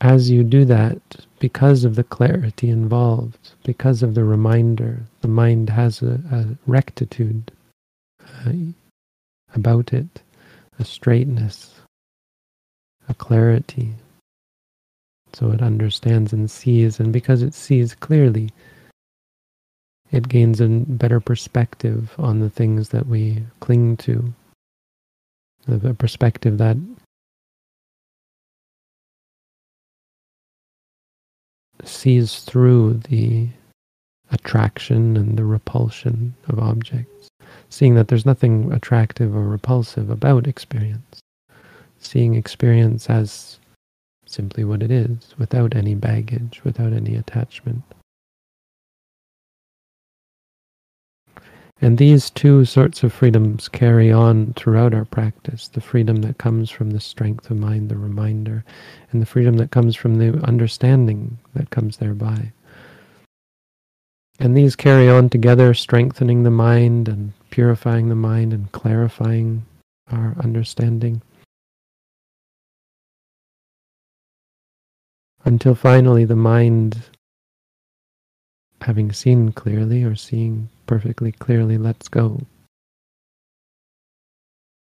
as 0.00 0.30
you 0.30 0.42
do 0.44 0.64
that, 0.64 0.98
because 1.38 1.84
of 1.84 1.94
the 1.94 2.04
clarity 2.04 2.70
involved, 2.70 3.52
because 3.64 4.02
of 4.02 4.14
the 4.14 4.24
reminder, 4.24 5.00
the 5.20 5.28
mind 5.28 5.70
has 5.70 6.02
a, 6.02 6.20
a 6.32 6.46
rectitude 6.66 7.50
uh, 8.46 8.52
about 9.54 9.92
it, 9.92 10.22
a 10.78 10.84
straightness, 10.84 11.74
a 13.08 13.14
clarity, 13.14 13.94
So 15.32 15.50
it 15.50 15.62
understands 15.62 16.32
and 16.32 16.50
sees, 16.50 16.98
and 16.98 17.12
because 17.12 17.42
it 17.42 17.54
sees 17.54 17.94
clearly, 17.94 18.50
it 20.10 20.28
gains 20.28 20.60
a 20.60 20.68
better 20.68 21.20
perspective 21.20 22.12
on 22.18 22.40
the 22.40 22.50
things 22.50 22.88
that 22.88 23.06
we 23.06 23.44
cling 23.60 23.96
to. 23.98 24.32
The 25.68 25.94
perspective 25.94 26.58
that 26.58 26.76
sees 31.88 32.40
through 32.40 32.94
the 33.08 33.48
attraction 34.30 35.16
and 35.16 35.36
the 35.36 35.44
repulsion 35.44 36.34
of 36.48 36.58
objects, 36.58 37.28
seeing 37.68 37.94
that 37.94 38.08
there's 38.08 38.26
nothing 38.26 38.72
attractive 38.72 39.34
or 39.34 39.48
repulsive 39.48 40.10
about 40.10 40.46
experience, 40.46 41.20
seeing 41.98 42.34
experience 42.34 43.10
as 43.10 43.58
simply 44.26 44.64
what 44.64 44.82
it 44.82 44.90
is, 44.90 45.34
without 45.38 45.74
any 45.74 45.94
baggage, 45.94 46.60
without 46.64 46.92
any 46.92 47.16
attachment. 47.16 47.82
And 51.82 51.96
these 51.96 52.28
two 52.28 52.66
sorts 52.66 53.02
of 53.02 53.12
freedoms 53.12 53.68
carry 53.68 54.12
on 54.12 54.52
throughout 54.52 54.92
our 54.92 55.06
practice 55.06 55.68
the 55.68 55.80
freedom 55.80 56.16
that 56.16 56.36
comes 56.36 56.68
from 56.68 56.90
the 56.90 57.00
strength 57.00 57.50
of 57.50 57.56
mind, 57.56 57.88
the 57.88 57.96
reminder, 57.96 58.64
and 59.10 59.22
the 59.22 59.26
freedom 59.26 59.56
that 59.56 59.70
comes 59.70 59.96
from 59.96 60.18
the 60.18 60.38
understanding 60.44 61.38
that 61.54 61.70
comes 61.70 61.96
thereby. 61.96 62.52
And 64.38 64.56
these 64.56 64.76
carry 64.76 65.08
on 65.08 65.30
together, 65.30 65.72
strengthening 65.72 66.42
the 66.42 66.50
mind 66.50 67.08
and 67.08 67.32
purifying 67.50 68.08
the 68.08 68.14
mind 68.14 68.52
and 68.52 68.70
clarifying 68.72 69.64
our 70.10 70.34
understanding. 70.42 71.22
Until 75.44 75.74
finally 75.74 76.26
the 76.26 76.36
mind, 76.36 77.02
having 78.80 79.12
seen 79.12 79.52
clearly 79.52 80.02
or 80.02 80.14
seeing 80.14 80.68
perfectly 80.86 81.32
clearly 81.32 81.78
lets 81.78 82.08
go. 82.08 82.40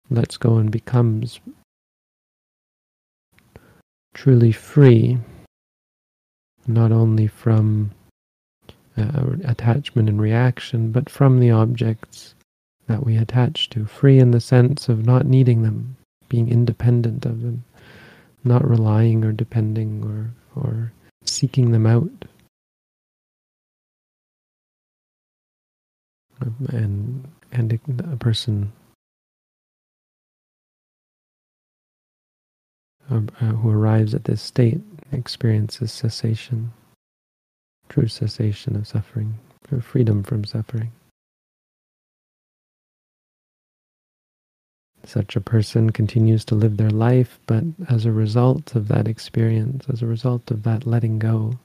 Lets 0.10 0.38
go 0.38 0.58
and 0.58 0.72
becomes 0.72 1.40
truly 4.14 4.52
free, 4.52 5.18
not 6.68 6.92
only 6.92 7.28
from 7.28 7.92
uh, 8.98 9.36
attachment 9.46 10.10
and 10.10 10.22
reaction, 10.22 10.92
but 10.92 11.10
from 11.10 11.40
the 11.40 11.52
objects 11.52 12.36
that 12.88 13.06
we 13.06 13.16
attach 13.16 13.70
to. 13.70 13.86
Free 13.86 14.20
in 14.20 14.32
the 14.32 14.42
sense 14.42 14.90
of 14.90 15.06
not 15.06 15.26
needing 15.26 15.62
them, 15.62 15.96
being 16.28 16.50
independent 16.50 17.26
of 17.26 17.42
them, 17.42 17.64
not 18.44 18.68
relying 18.68 19.24
or 19.24 19.32
depending 19.32 20.04
or, 20.04 20.62
or 20.62 20.92
seeking 21.24 21.72
them 21.72 21.86
out. 21.86 22.26
And 26.70 27.28
and 27.52 27.74
a 28.12 28.18
person 28.18 28.72
uh, 33.12 33.20
who 33.20 33.70
arrives 33.70 34.14
at 34.14 34.26
this 34.26 34.42
state 34.42 34.80
experiences 35.12 35.92
cessation, 35.92 36.72
true 37.90 38.08
cessation 38.08 38.76
of 38.76 38.88
suffering, 38.88 39.38
freedom 39.82 40.24
from 40.24 40.46
suffering. 40.46 40.92
Such 45.06 45.36
a 45.36 45.42
person 45.42 45.90
continues 45.90 46.46
to 46.46 46.56
live 46.56 46.78
their 46.78 46.92
life, 46.92 47.40
but 47.48 47.64
as 47.88 48.06
a 48.06 48.12
result 48.12 48.76
of 48.76 48.90
that 48.90 49.08
experience, 49.08 49.86
as 49.92 50.02
a 50.02 50.08
result 50.08 50.52
of 50.52 50.64
that 50.64 50.86
letting 50.86 51.18
go, 51.18 51.58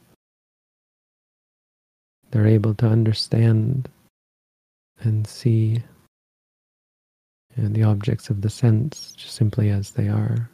they're 2.30 2.46
able 2.46 2.74
to 2.76 2.86
understand 2.86 3.88
and 5.00 5.26
see 5.26 5.82
the 7.56 7.82
objects 7.82 8.30
of 8.30 8.40
the 8.40 8.50
sense 8.50 9.12
just 9.16 9.34
simply 9.34 9.70
as 9.70 9.92
they 9.92 10.08
are, 10.08 10.50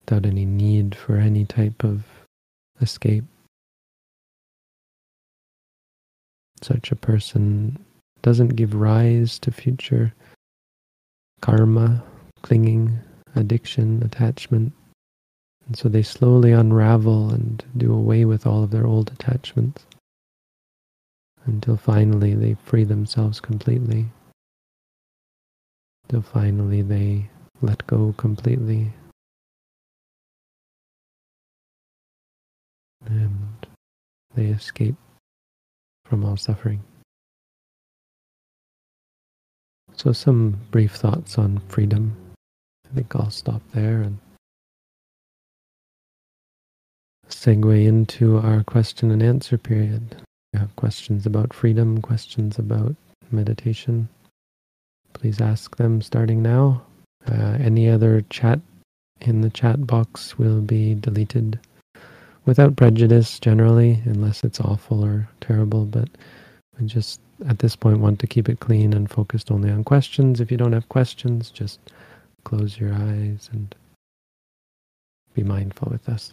without 0.00 0.26
any 0.26 0.44
need 0.44 0.94
for 0.94 1.16
any 1.16 1.44
type 1.44 1.84
of 1.84 2.04
escape. 2.80 3.24
Such 6.60 6.92
a 6.92 6.96
person 6.96 7.78
doesn't 8.22 8.56
give 8.56 8.74
rise 8.74 9.38
to 9.40 9.50
future 9.50 10.14
karma, 11.40 12.04
clinging, 12.42 12.98
addiction, 13.34 14.02
attachment. 14.04 14.72
And 15.66 15.76
so 15.76 15.88
they 15.88 16.02
slowly 16.02 16.52
unravel 16.52 17.30
and 17.30 17.64
do 17.76 17.92
away 17.92 18.24
with 18.24 18.46
all 18.46 18.62
of 18.62 18.70
their 18.70 18.86
old 18.86 19.10
attachments 19.10 19.84
until 21.46 21.76
finally 21.76 22.34
they 22.34 22.56
free 22.64 22.84
themselves 22.84 23.40
completely. 23.40 24.06
Till 26.08 26.22
finally 26.22 26.82
they 26.82 27.30
let 27.60 27.86
go 27.86 28.14
completely. 28.16 28.92
And 33.04 33.66
they 34.34 34.46
escape 34.46 34.96
from 36.04 36.24
all 36.24 36.36
suffering. 36.36 36.82
So, 39.94 40.12
some 40.12 40.58
brief 40.70 40.94
thoughts 40.94 41.38
on 41.38 41.60
freedom. 41.68 42.16
I 42.90 42.94
think 42.94 43.14
I'll 43.14 43.30
stop 43.30 43.62
there 43.72 44.00
and 44.02 44.18
segue 47.28 47.86
into 47.86 48.38
our 48.38 48.62
question 48.64 49.10
and 49.10 49.22
answer 49.22 49.58
period 49.58 50.16
you 50.52 50.60
have 50.60 50.74
questions 50.76 51.26
about 51.26 51.54
freedom, 51.54 52.00
questions 52.00 52.58
about 52.58 52.94
meditation, 53.30 54.08
please 55.12 55.40
ask 55.40 55.76
them 55.76 56.02
starting 56.02 56.42
now. 56.42 56.82
Uh, 57.26 57.56
any 57.60 57.88
other 57.88 58.22
chat 58.30 58.60
in 59.20 59.40
the 59.40 59.50
chat 59.50 59.86
box 59.86 60.38
will 60.38 60.60
be 60.60 60.94
deleted 60.94 61.58
without 62.44 62.76
prejudice 62.76 63.38
generally, 63.38 64.02
unless 64.04 64.42
it's 64.42 64.60
awful 64.60 65.04
or 65.04 65.28
terrible. 65.40 65.84
But 65.84 66.08
I 66.78 66.84
just 66.84 67.20
at 67.48 67.60
this 67.60 67.76
point 67.76 68.00
want 68.00 68.18
to 68.20 68.26
keep 68.26 68.48
it 68.48 68.60
clean 68.60 68.92
and 68.92 69.10
focused 69.10 69.50
only 69.50 69.70
on 69.70 69.84
questions. 69.84 70.40
If 70.40 70.50
you 70.50 70.56
don't 70.56 70.72
have 70.72 70.88
questions, 70.88 71.50
just 71.50 71.78
close 72.44 72.78
your 72.78 72.92
eyes 72.92 73.48
and 73.52 73.74
be 75.34 75.42
mindful 75.42 75.88
with 75.90 76.08
us. 76.08 76.32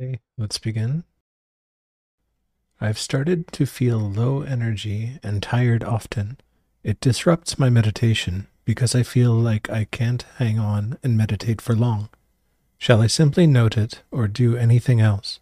Okay, 0.00 0.18
let's 0.38 0.56
begin. 0.56 1.04
I've 2.80 2.98
started 2.98 3.52
to 3.52 3.66
feel 3.66 3.98
low 3.98 4.40
energy 4.40 5.18
and 5.22 5.42
tired 5.42 5.84
often. 5.84 6.38
It 6.82 7.00
disrupts 7.00 7.58
my 7.58 7.68
meditation 7.68 8.46
because 8.64 8.94
I 8.94 9.02
feel 9.02 9.34
like 9.34 9.68
I 9.68 9.84
can't 9.84 10.24
hang 10.38 10.58
on 10.58 10.96
and 11.02 11.18
meditate 11.18 11.60
for 11.60 11.74
long. 11.74 12.08
Shall 12.78 13.02
I 13.02 13.08
simply 13.08 13.46
note 13.46 13.76
it 13.76 14.00
or 14.10 14.26
do 14.26 14.56
anything 14.56 15.02
else? 15.02 15.38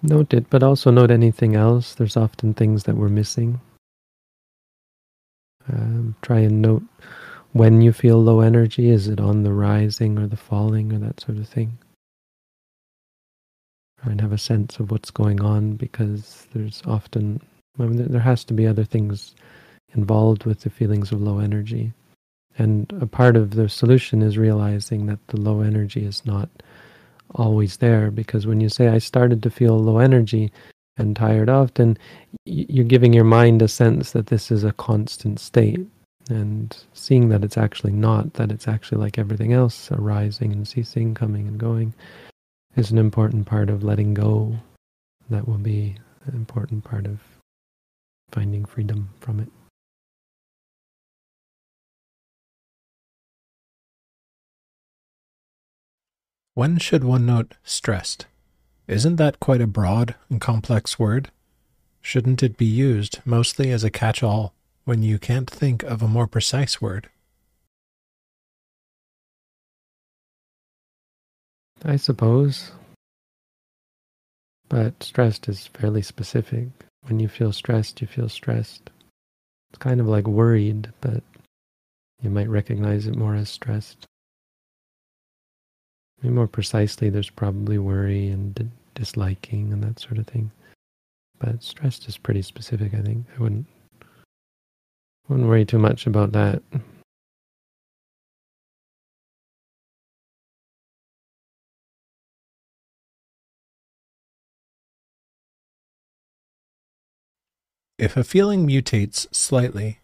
Note 0.00 0.32
it, 0.32 0.48
but 0.48 0.62
also 0.62 0.90
note 0.90 1.10
anything 1.10 1.54
else. 1.54 1.94
There's 1.94 2.16
often 2.16 2.54
things 2.54 2.84
that 2.84 2.96
we're 2.96 3.10
missing. 3.10 3.60
Um, 5.70 6.14
try 6.22 6.38
and 6.38 6.62
note 6.62 6.84
when 7.52 7.80
you 7.80 7.92
feel 7.92 8.22
low 8.22 8.40
energy? 8.40 8.90
Is 8.90 9.08
it 9.08 9.20
on 9.20 9.42
the 9.42 9.52
rising 9.52 10.18
or 10.18 10.26
the 10.26 10.36
falling 10.36 10.92
or 10.92 10.98
that 10.98 11.20
sort 11.20 11.38
of 11.38 11.48
thing? 11.48 11.78
Try 14.02 14.12
and 14.12 14.20
have 14.20 14.32
a 14.32 14.38
sense 14.38 14.78
of 14.78 14.90
what's 14.90 15.10
going 15.10 15.40
on 15.40 15.72
because 15.74 16.46
there's 16.52 16.82
often, 16.86 17.40
I 17.78 17.84
mean, 17.84 18.10
there 18.10 18.20
has 18.20 18.44
to 18.44 18.54
be 18.54 18.66
other 18.66 18.84
things 18.84 19.34
involved 19.94 20.44
with 20.44 20.60
the 20.60 20.70
feelings 20.70 21.10
of 21.10 21.20
low 21.20 21.38
energy. 21.38 21.92
And 22.56 22.92
a 23.00 23.06
part 23.06 23.36
of 23.36 23.52
the 23.52 23.68
solution 23.68 24.22
is 24.22 24.38
realizing 24.38 25.06
that 25.06 25.24
the 25.28 25.40
low 25.40 25.60
energy 25.60 26.04
is 26.04 26.24
not 26.26 26.48
always 27.34 27.76
there 27.76 28.10
because 28.10 28.46
when 28.46 28.60
you 28.60 28.68
say, 28.68 28.88
I 28.88 28.98
started 28.98 29.42
to 29.42 29.50
feel 29.50 29.78
low 29.78 29.98
energy 29.98 30.52
and 30.96 31.14
tired 31.14 31.48
often, 31.48 31.96
you're 32.44 32.84
giving 32.84 33.12
your 33.12 33.24
mind 33.24 33.62
a 33.62 33.68
sense 33.68 34.12
that 34.12 34.26
this 34.26 34.50
is 34.50 34.64
a 34.64 34.72
constant 34.72 35.38
state 35.38 35.86
and 36.28 36.76
seeing 36.92 37.28
that 37.30 37.44
it's 37.44 37.56
actually 37.56 37.92
not, 37.92 38.34
that 38.34 38.52
it's 38.52 38.68
actually 38.68 38.98
like 38.98 39.18
everything 39.18 39.52
else, 39.52 39.90
arising 39.90 40.52
and 40.52 40.66
ceasing, 40.66 41.14
coming 41.14 41.48
and 41.48 41.58
going, 41.58 41.94
is 42.76 42.90
an 42.90 42.98
important 42.98 43.46
part 43.46 43.70
of 43.70 43.82
letting 43.82 44.14
go. 44.14 44.56
That 45.30 45.48
will 45.48 45.58
be 45.58 45.96
an 46.26 46.34
important 46.34 46.84
part 46.84 47.06
of 47.06 47.20
finding 48.30 48.64
freedom 48.64 49.10
from 49.20 49.40
it. 49.40 49.48
When 56.54 56.78
should 56.78 57.04
one 57.04 57.24
note 57.24 57.54
stressed? 57.62 58.26
Isn't 58.88 59.16
that 59.16 59.38
quite 59.38 59.60
a 59.60 59.66
broad 59.66 60.16
and 60.28 60.40
complex 60.40 60.98
word? 60.98 61.30
Shouldn't 62.00 62.42
it 62.42 62.56
be 62.56 62.64
used 62.64 63.20
mostly 63.24 63.70
as 63.70 63.84
a 63.84 63.90
catch 63.90 64.22
all 64.22 64.54
when 64.88 65.02
you 65.02 65.18
can't 65.18 65.50
think 65.50 65.82
of 65.82 66.00
a 66.00 66.08
more 66.08 66.26
precise 66.26 66.80
word? 66.80 67.10
I 71.84 71.96
suppose. 71.96 72.72
But 74.70 75.02
stressed 75.02 75.46
is 75.46 75.66
fairly 75.66 76.00
specific. 76.00 76.68
When 77.02 77.20
you 77.20 77.28
feel 77.28 77.52
stressed, 77.52 78.00
you 78.00 78.06
feel 78.06 78.30
stressed. 78.30 78.88
It's 79.68 79.78
kind 79.78 80.00
of 80.00 80.06
like 80.06 80.26
worried, 80.26 80.90
but 81.02 81.22
you 82.22 82.30
might 82.30 82.48
recognize 82.48 83.06
it 83.06 83.14
more 83.14 83.34
as 83.34 83.50
stressed. 83.50 84.06
Mean, 86.22 86.34
more 86.34 86.48
precisely, 86.48 87.10
there's 87.10 87.28
probably 87.28 87.76
worry 87.76 88.28
and 88.28 88.70
disliking 88.94 89.70
and 89.70 89.84
that 89.84 90.00
sort 90.00 90.16
of 90.16 90.26
thing. 90.26 90.50
But 91.38 91.62
stressed 91.62 92.08
is 92.08 92.16
pretty 92.16 92.40
specific, 92.40 92.94
I 92.94 93.02
think. 93.02 93.26
I 93.36 93.42
wouldn't 93.42 93.66
wouldn't 95.28 95.48
worry 95.48 95.64
too 95.64 95.78
much 95.78 96.06
about 96.06 96.32
that. 96.32 96.62
If 107.98 108.16
a 108.16 108.22
feeling 108.22 108.64
mutates 108.64 109.26
slightly, 109.34 109.98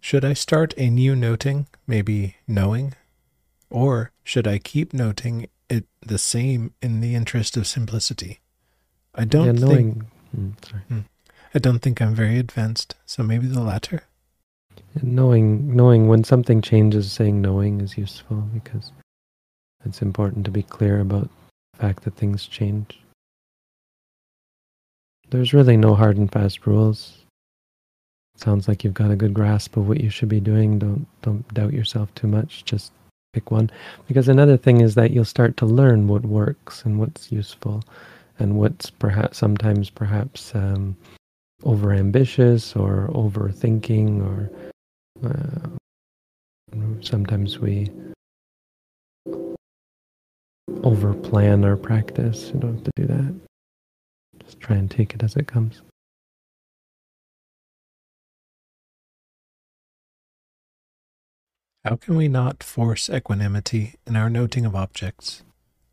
should 0.00 0.22
I 0.22 0.34
start 0.34 0.74
a 0.76 0.90
new 0.90 1.16
noting, 1.16 1.66
maybe 1.86 2.36
knowing? 2.46 2.94
Or 3.70 4.12
should 4.22 4.46
I 4.46 4.58
keep 4.58 4.92
noting 4.92 5.48
it 5.70 5.86
the 6.00 6.18
same 6.18 6.74
in 6.82 7.00
the 7.00 7.14
interest 7.14 7.56
of 7.56 7.66
simplicity? 7.66 8.40
I 9.14 9.24
don't 9.24 9.46
yeah, 9.46 9.66
knowing, 9.66 9.92
think 9.92 10.04
mm, 10.36 10.68
sorry. 10.68 10.82
Hmm. 10.88 11.00
I 11.54 11.58
don't 11.58 11.78
think 11.78 12.02
I'm 12.02 12.14
very 12.14 12.38
advanced, 12.38 12.94
so 13.06 13.22
maybe 13.22 13.46
the 13.46 13.62
latter. 13.62 14.02
Knowing 15.02 15.74
knowing 15.74 16.08
when 16.08 16.24
something 16.24 16.60
changes, 16.60 17.10
saying 17.12 17.40
knowing 17.40 17.80
is 17.80 17.98
useful 17.98 18.48
because 18.52 18.92
it's 19.84 20.02
important 20.02 20.44
to 20.44 20.50
be 20.50 20.62
clear 20.62 21.00
about 21.00 21.28
the 21.72 21.78
fact 21.78 22.04
that 22.04 22.16
things 22.16 22.46
change. 22.46 23.00
There's 25.30 25.54
really 25.54 25.76
no 25.76 25.94
hard 25.94 26.16
and 26.16 26.30
fast 26.30 26.66
rules 26.66 27.18
sounds 28.38 28.68
like 28.68 28.84
you've 28.84 28.94
got 28.94 29.10
a 29.10 29.16
good 29.16 29.34
grasp 29.34 29.76
of 29.76 29.88
what 29.88 30.00
you 30.00 30.10
should 30.10 30.28
be 30.28 30.40
doing. 30.40 30.78
Don't 30.78 31.06
don't 31.22 31.46
doubt 31.54 31.72
yourself 31.72 32.14
too 32.14 32.26
much. 32.28 32.64
Just 32.64 32.92
pick 33.32 33.50
one. 33.50 33.70
Because 34.06 34.28
another 34.28 34.56
thing 34.56 34.80
is 34.80 34.94
that 34.94 35.10
you'll 35.10 35.24
start 35.24 35.56
to 35.58 35.66
learn 35.66 36.08
what 36.08 36.22
works 36.22 36.84
and 36.84 36.98
what's 36.98 37.32
useful, 37.32 37.82
and 38.38 38.56
what's 38.56 38.90
perhaps 38.90 39.38
sometimes 39.38 39.90
perhaps 39.90 40.54
um, 40.54 40.96
over 41.64 41.92
ambitious 41.92 42.76
or 42.76 43.08
overthinking 43.12 44.22
or 44.22 44.50
uh, 45.24 45.68
sometimes 47.00 47.58
we 47.58 47.90
over 50.84 51.14
plan 51.14 51.64
our 51.64 51.76
practice. 51.76 52.50
You 52.54 52.60
don't 52.60 52.74
have 52.74 52.84
to 52.84 52.90
do 52.96 53.06
that. 53.06 53.34
Just 54.44 54.60
try 54.60 54.76
and 54.76 54.90
take 54.90 55.14
it 55.14 55.22
as 55.22 55.36
it 55.36 55.46
comes. 55.46 55.82
How 61.84 61.96
can 61.96 62.16
we 62.16 62.28
not 62.28 62.62
force 62.62 63.08
equanimity 63.08 63.94
in 64.06 64.14
our 64.14 64.28
noting 64.28 64.66
of 64.66 64.74
objects? 64.74 65.42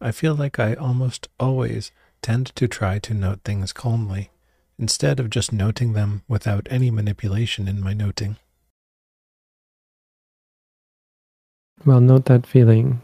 I 0.02 0.12
feel 0.12 0.36
like 0.36 0.60
I 0.60 0.74
almost 0.74 1.30
always 1.40 1.92
tend 2.22 2.48
to 2.56 2.68
try 2.68 3.00
to 3.00 3.14
note 3.14 3.42
things 3.46 3.72
calmly, 3.72 4.30
instead 4.78 5.20
of 5.20 5.30
just 5.30 5.54
noting 5.54 5.94
them 5.94 6.24
without 6.28 6.68
any 6.70 6.92
manipulation 6.92 7.68
in 7.68 7.82
my 7.82 7.94
noting. 7.94 8.38
Well, 11.86 12.02
note 12.02 12.26
that 12.26 12.48
feeling. 12.48 13.02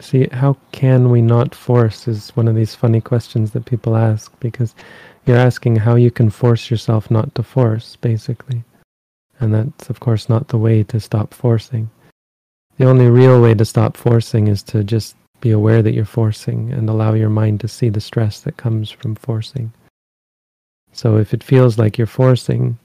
See, 0.00 0.26
how 0.32 0.56
can 0.72 1.10
we 1.10 1.20
not 1.20 1.54
force 1.54 2.08
is 2.08 2.30
one 2.30 2.48
of 2.48 2.54
these 2.54 2.74
funny 2.74 3.00
questions 3.00 3.50
that 3.50 3.66
people 3.66 3.94
ask 3.94 4.32
because 4.40 4.74
you're 5.26 5.36
asking 5.36 5.76
how 5.76 5.96
you 5.96 6.10
can 6.10 6.30
force 6.30 6.70
yourself 6.70 7.10
not 7.10 7.34
to 7.34 7.42
force, 7.42 7.96
basically. 7.96 8.64
And 9.38 9.52
that's, 9.52 9.90
of 9.90 10.00
course, 10.00 10.28
not 10.28 10.48
the 10.48 10.56
way 10.56 10.82
to 10.84 10.98
stop 10.98 11.34
forcing. 11.34 11.90
The 12.78 12.86
only 12.86 13.10
real 13.10 13.42
way 13.42 13.54
to 13.54 13.64
stop 13.64 13.96
forcing 13.96 14.48
is 14.48 14.62
to 14.64 14.82
just 14.82 15.14
be 15.40 15.50
aware 15.50 15.82
that 15.82 15.92
you're 15.92 16.04
forcing 16.04 16.72
and 16.72 16.88
allow 16.88 17.12
your 17.12 17.28
mind 17.28 17.60
to 17.60 17.68
see 17.68 17.90
the 17.90 18.00
stress 18.00 18.40
that 18.40 18.56
comes 18.56 18.90
from 18.90 19.14
forcing. 19.14 19.72
So 20.92 21.16
if 21.16 21.34
it 21.34 21.44
feels 21.44 21.78
like 21.78 21.98
you're 21.98 22.06
forcing, 22.06 22.78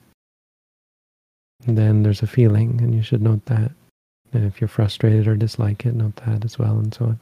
then 1.66 2.04
there's 2.04 2.22
a 2.22 2.28
feeling 2.28 2.80
and 2.82 2.94
you 2.94 3.02
should 3.02 3.22
note 3.22 3.46
that. 3.46 3.72
And 4.34 4.46
if 4.46 4.62
you're 4.62 4.68
frustrated 4.68 5.28
or 5.28 5.36
dislike 5.36 5.86
it, 5.86 5.94
note 5.94 6.16
that 6.26 6.46
as 6.46 6.58
well 6.58 6.78
and 6.80 6.94
so 6.94 7.06
on. 7.06 7.20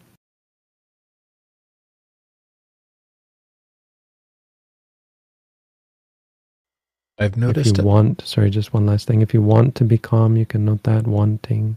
I've 7.19 7.35
noticed. 7.35 7.71
If 7.71 7.77
you 7.79 7.83
want, 7.83 8.25
sorry, 8.25 8.49
just 8.49 8.73
one 8.73 8.85
last 8.85 9.05
thing. 9.05 9.21
If 9.21 9.33
you 9.33 9.41
want 9.41 9.75
to 9.75 9.83
be 9.83 9.97
calm, 9.97 10.37
you 10.37 10.45
can 10.45 10.63
note 10.63 10.83
that 10.83 11.05
wanting. 11.05 11.75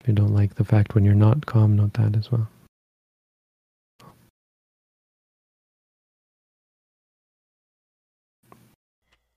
If 0.00 0.08
you 0.08 0.14
don't 0.14 0.34
like 0.34 0.56
the 0.56 0.64
fact 0.64 0.94
when 0.94 1.04
you're 1.04 1.14
not 1.14 1.46
calm, 1.46 1.76
note 1.76 1.94
that 1.94 2.16
as 2.16 2.30
well. 2.30 2.48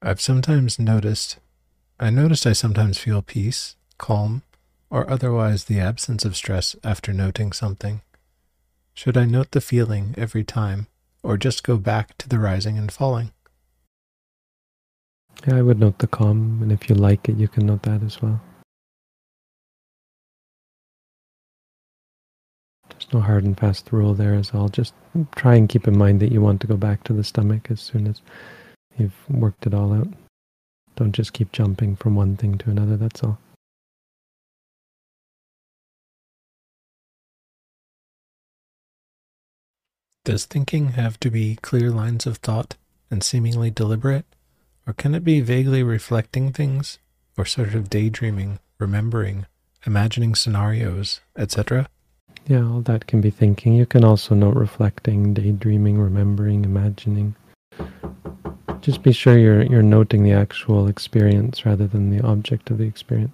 I've 0.07 0.21
sometimes 0.21 0.77
noticed, 0.77 1.37
I 1.99 2.11
noticed 2.11 2.45
I 2.45 2.53
sometimes 2.53 2.99
feel 2.99 3.23
peace, 3.23 3.75
calm, 3.97 4.43
or 4.91 5.09
otherwise 5.09 5.63
the 5.63 5.79
absence 5.79 6.23
of 6.23 6.35
stress 6.35 6.75
after 6.83 7.11
noting 7.11 7.51
something. 7.51 8.01
Should 8.93 9.17
I 9.17 9.25
note 9.25 9.49
the 9.49 9.61
feeling 9.61 10.13
every 10.15 10.43
time, 10.43 10.85
or 11.23 11.37
just 11.37 11.63
go 11.63 11.77
back 11.77 12.15
to 12.19 12.29
the 12.29 12.37
rising 12.37 12.77
and 12.77 12.91
falling? 12.91 13.31
Yeah, 15.47 15.55
I 15.55 15.63
would 15.63 15.79
note 15.79 15.97
the 15.97 16.05
calm, 16.05 16.59
and 16.61 16.71
if 16.71 16.87
you 16.87 16.93
like 16.93 17.27
it, 17.27 17.37
you 17.37 17.47
can 17.47 17.65
note 17.65 17.81
that 17.81 18.03
as 18.03 18.21
well. 18.21 18.39
There's 22.91 23.11
no 23.11 23.21
hard 23.21 23.43
and 23.43 23.59
fast 23.59 23.91
rule 23.91 24.13
there 24.13 24.35
as 24.35 24.53
well. 24.53 24.69
Just 24.69 24.93
try 25.35 25.55
and 25.55 25.67
keep 25.67 25.87
in 25.87 25.97
mind 25.97 26.19
that 26.19 26.31
you 26.31 26.41
want 26.41 26.61
to 26.61 26.67
go 26.67 26.77
back 26.77 27.03
to 27.05 27.13
the 27.13 27.23
stomach 27.23 27.71
as 27.71 27.81
soon 27.81 28.05
as 28.05 28.21
you've 28.97 29.29
worked 29.29 29.65
it 29.65 29.73
all 29.73 29.93
out. 29.93 30.07
Don't 30.95 31.11
just 31.11 31.33
keep 31.33 31.51
jumping 31.51 31.95
from 31.95 32.15
one 32.15 32.37
thing 32.37 32.57
to 32.59 32.69
another, 32.69 32.97
that's 32.97 33.23
all. 33.23 33.39
Does 40.23 40.45
thinking 40.45 40.93
have 40.93 41.19
to 41.19 41.29
be 41.29 41.57
clear 41.61 41.91
lines 41.91 42.25
of 42.25 42.37
thought 42.37 42.75
and 43.11 43.23
seemingly 43.23 43.69
deliberate? 43.69 44.25
Or 44.87 44.93
can 44.93 45.13
it 45.13 45.23
be 45.23 45.41
vaguely 45.41 45.83
reflecting 45.83 46.51
things, 46.51 46.99
or 47.37 47.45
sort 47.45 47.75
of 47.75 47.89
daydreaming, 47.89 48.59
remembering, 48.79 49.45
imagining 49.85 50.35
scenarios, 50.35 51.21
etc.? 51.37 51.87
Yeah, 52.47 52.63
all 52.63 52.81
that 52.81 53.07
can 53.07 53.21
be 53.21 53.31
thinking. 53.31 53.73
You 53.73 53.85
can 53.85 54.03
also 54.03 54.35
note 54.35 54.55
reflecting, 54.55 55.33
daydreaming, 55.33 55.99
remembering, 55.99 56.63
imagining. 56.65 57.35
Just 58.85 59.01
be 59.01 59.13
sure 59.13 59.35
you're 59.35 59.63
you're 59.63 59.81
noting 59.81 60.21
the 60.21 60.33
actual 60.33 60.87
experience 60.87 61.65
rather 61.65 61.87
than 61.87 62.11
the 62.11 62.23
object 62.23 62.69
of 62.69 62.77
the 62.77 62.83
experience. 62.83 63.33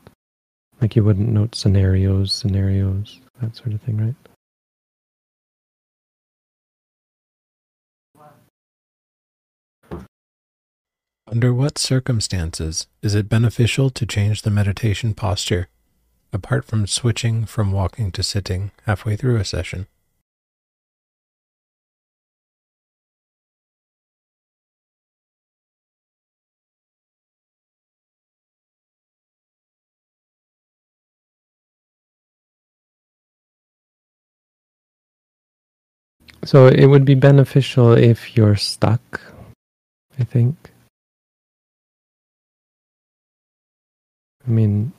Like 0.79 0.95
you 0.95 1.03
wouldn't 1.03 1.27
note 1.27 1.55
scenarios, 1.55 2.31
scenarios, 2.31 3.19
that 3.41 3.57
sort 3.57 3.73
of 3.73 3.81
thing, 3.81 3.97
right? 3.97 4.15
Under 11.27 11.53
what 11.53 11.77
circumstances 11.77 12.87
is 13.01 13.13
it 13.13 13.27
beneficial 13.27 13.89
to 13.89 14.05
change 14.05 14.43
the 14.43 14.49
meditation 14.49 15.13
posture 15.13 15.67
apart 16.31 16.63
from 16.63 16.87
switching 16.87 17.43
from 17.45 17.73
walking 17.73 18.09
to 18.13 18.23
sitting 18.23 18.71
halfway 18.85 19.17
through 19.17 19.35
a 19.35 19.43
session. 19.43 19.87
So 36.43 36.67
it 36.67 36.87
would 36.87 37.05
be 37.05 37.15
beneficial 37.15 37.93
if 37.93 38.35
you're 38.35 38.55
stuck, 38.55 39.21
I 40.19 40.23
think. 40.23 40.71
I 44.47 44.49
mean, 44.49 44.91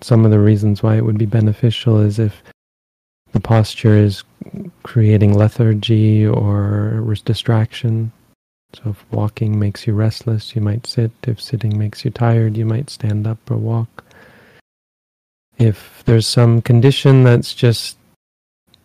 some 0.00 0.24
of 0.24 0.30
the 0.30 0.38
reasons 0.38 0.82
why 0.82 0.96
it 0.96 1.04
would 1.04 1.18
be 1.18 1.26
beneficial 1.26 1.98
is 1.98 2.18
if 2.20 2.42
the 3.32 3.40
posture 3.40 3.96
is 3.96 4.22
creating 4.84 5.36
lethargy 5.36 6.24
or 6.26 7.02
distraction. 7.24 8.12
So 8.74 8.90
if 8.90 9.04
walking 9.10 9.58
makes 9.58 9.86
you 9.86 9.94
restless, 9.94 10.54
you 10.54 10.62
might 10.62 10.86
sit. 10.86 11.10
If 11.26 11.40
sitting 11.40 11.76
makes 11.76 12.04
you 12.04 12.10
tired, 12.10 12.56
you 12.56 12.64
might 12.64 12.90
stand 12.90 13.26
up 13.26 13.50
or 13.50 13.56
walk. 13.56 14.04
If 15.58 16.02
there's 16.04 16.26
some 16.26 16.62
condition 16.62 17.24
that's 17.24 17.54
just 17.54 17.96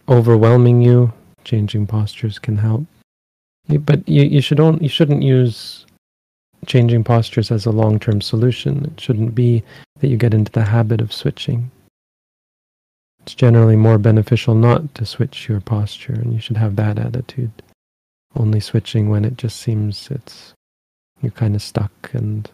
overwhelming 0.10 0.82
you, 0.82 1.14
changing 1.44 1.88
postures 1.88 2.40
can 2.40 2.58
help. 2.58 2.86
But 3.68 4.08
you, 4.08 4.24
you 4.24 4.42
should 4.42 4.60
you 4.82 4.90
shouldn't 4.90 5.24
use 5.24 5.86
changing 6.66 7.04
postures 7.04 7.52
as 7.52 7.66
a 7.66 7.72
long-term 7.72 8.22
solution. 8.22 8.86
It 8.86 9.00
shouldn't 9.00 9.36
be 9.36 9.64
that 10.00 10.08
you 10.08 10.18
get 10.18 10.34
into 10.34 10.52
the 10.52 10.64
habit 10.64 11.02
of 11.02 11.14
switching. 11.14 11.72
It's 13.22 13.36
generally 13.36 13.78
more 13.78 13.98
beneficial 13.98 14.54
not 14.54 14.94
to 14.96 15.06
switch 15.06 15.48
your 15.48 15.62
posture, 15.62 16.14
and 16.14 16.34
you 16.34 16.40
should 16.40 16.58
have 16.58 16.76
that 16.76 17.00
attitude. 17.00 17.52
Only 18.36 18.60
switching 18.60 19.10
when 19.10 19.24
it 19.24 19.38
just 19.38 19.58
seems 19.58 20.10
it's 20.12 20.54
you're 21.22 21.32
kind 21.32 21.56
of 21.56 21.62
stuck 21.62 22.12
and 22.14 22.50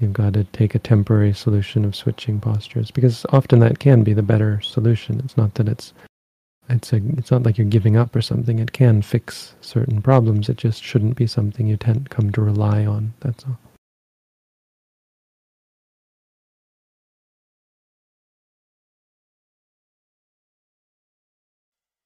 you've 0.00 0.12
got 0.12 0.32
to 0.32 0.44
take 0.44 0.74
a 0.74 0.78
temporary 0.78 1.34
solution 1.34 1.84
of 1.84 1.94
switching 1.94 2.40
postures 2.40 2.90
because 2.90 3.26
often 3.30 3.58
that 3.60 3.78
can 3.78 4.02
be 4.02 4.14
the 4.14 4.22
better 4.22 4.60
solution. 4.62 5.20
It's 5.24 5.36
not 5.36 5.54
that 5.54 5.68
it's 5.68 5.92
it's 6.68 6.92
a 6.92 6.96
it's 7.16 7.30
not 7.30 7.44
like 7.44 7.58
you're 7.58 7.66
giving 7.66 7.96
up 7.96 8.14
or 8.16 8.22
something. 8.22 8.58
It 8.58 8.72
can 8.72 9.02
fix 9.02 9.54
certain 9.60 10.02
problems. 10.02 10.48
It 10.48 10.56
just 10.56 10.82
shouldn't 10.82 11.16
be 11.16 11.26
something 11.26 11.66
you 11.66 11.76
tend 11.76 12.10
come 12.10 12.32
to 12.32 12.40
rely 12.40 12.84
on. 12.84 13.14
That's 13.20 13.44
all. 13.44 13.58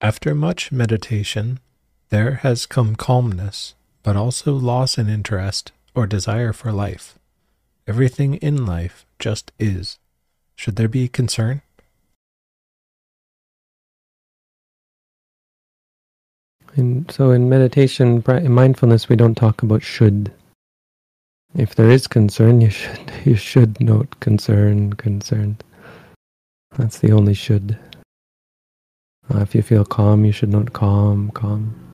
After 0.03 0.35
much 0.35 0.73
meditation, 0.73 1.61
there 2.09 2.37
has 2.37 2.65
come 2.65 2.97
calmness, 2.97 3.75
but 4.03 4.17
also 4.17 4.55
loss 4.55 4.97
in 4.97 5.11
interest 5.11 5.73
or 5.95 6.07
desire 6.07 6.55
for 6.55 6.73
life. 6.73 7.19
Everything 7.87 8.35
in 8.37 8.65
life 8.65 9.05
just 9.19 9.53
is. 9.59 9.99
Should 10.57 10.77
there 10.77 10.89
be 10.89 11.07
concern? 11.07 11.61
And 16.77 17.11
so 17.11 17.31
in 17.33 17.49
meditation, 17.49 18.23
in 18.27 18.53
mindfulness, 18.53 19.09
we 19.09 19.17
don't 19.17 19.35
talk 19.35 19.63
about 19.63 19.83
should. 19.83 20.33
If 21.55 21.75
there 21.75 21.91
is 21.91 22.07
concern, 22.07 22.61
you 22.61 22.71
should 22.71 23.13
you 23.25 23.35
should 23.35 23.81
note 23.81 24.21
concern, 24.21 24.93
concerned. 24.95 25.65
That's 26.79 26.99
the 26.99 27.13
only 27.13 27.35
should. 27.35 27.77
Uh, 29.33 29.41
if 29.41 29.55
you 29.55 29.63
feel 29.63 29.85
calm, 29.85 30.25
you 30.25 30.33
should 30.33 30.51
note 30.51 30.73
calm, 30.73 31.31
calm. 31.31 31.93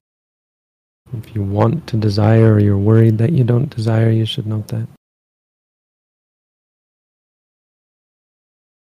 If 1.17 1.35
you 1.35 1.43
want 1.43 1.87
to 1.89 1.97
desire 1.97 2.55
or 2.55 2.61
you're 2.61 2.77
worried 2.77 3.19
that 3.19 3.33
you 3.33 3.45
don't 3.45 3.75
desire, 3.75 4.11
you 4.11 4.27
should 4.27 4.47
note 4.47 4.69
that. 4.69 4.87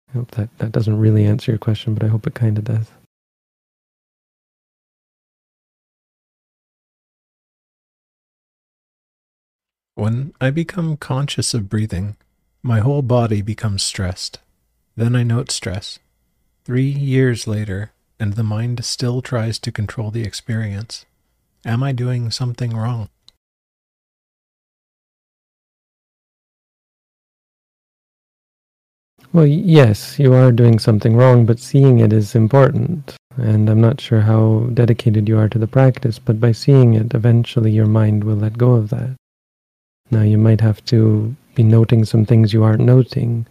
I 0.10 0.13
hope 0.13 0.32
that, 0.32 0.50
that 0.60 0.72
doesn't 0.72 0.98
really 1.00 1.26
answer 1.26 1.52
your 1.52 1.60
question, 1.60 1.94
but 1.94 2.04
I 2.04 2.08
hope 2.08 2.26
it 2.26 2.34
kind 2.34 2.58
of 2.58 2.63
does. 2.63 2.88
When 9.97 10.36
I 10.39 10.51
become 10.51 10.95
conscious 10.95 11.55
of 11.55 11.69
breathing, 11.69 12.17
my 12.62 12.81
whole 12.81 13.01
body 13.01 13.41
becomes 13.41 13.81
stressed. 13.81 14.38
Then 14.95 15.15
I 15.15 15.23
note 15.23 15.49
stress. 15.49 15.97
Three 16.65 16.86
years 16.86 17.47
later, 17.47 17.93
and 18.19 18.33
the 18.33 18.43
mind 18.43 18.86
still 18.86 19.23
tries 19.23 19.57
to 19.57 19.71
control 19.71 20.12
the 20.12 20.21
experience. 20.21 21.07
Am 21.65 21.81
I 21.81 21.93
doing 21.93 22.29
something 22.29 22.77
wrong? 22.77 23.10
Well, 29.33 29.47
yes, 29.47 30.19
you 30.19 30.31
are 30.36 30.51
doing 30.51 30.77
something 30.77 31.15
wrong, 31.15 31.47
but 31.47 31.57
seeing 31.57 31.97
it 31.97 32.13
is 32.13 32.36
important. 32.36 33.15
And 33.36 33.67
I'm 33.67 33.81
not 33.81 33.99
sure 33.99 34.21
how 34.21 34.69
dedicated 34.75 35.27
you 35.27 35.39
are 35.39 35.49
to 35.49 35.57
the 35.57 35.65
practice, 35.65 36.19
but 36.19 36.39
by 36.39 36.51
seeing 36.51 36.93
it, 36.93 37.15
eventually 37.15 37.71
your 37.71 37.88
mind 37.88 38.23
will 38.23 38.36
let 38.36 38.60
go 38.60 38.73
of 38.73 38.89
that. 38.89 39.15
Now 40.10 40.22
you 40.22 40.38
might 40.38 40.62
have 40.62 40.84
to 40.86 41.36
be 41.56 41.63
noting 41.63 42.06
some 42.06 42.26
things 42.26 42.54
you 42.54 42.63
aren't 42.63 42.82
noting. 42.82 43.46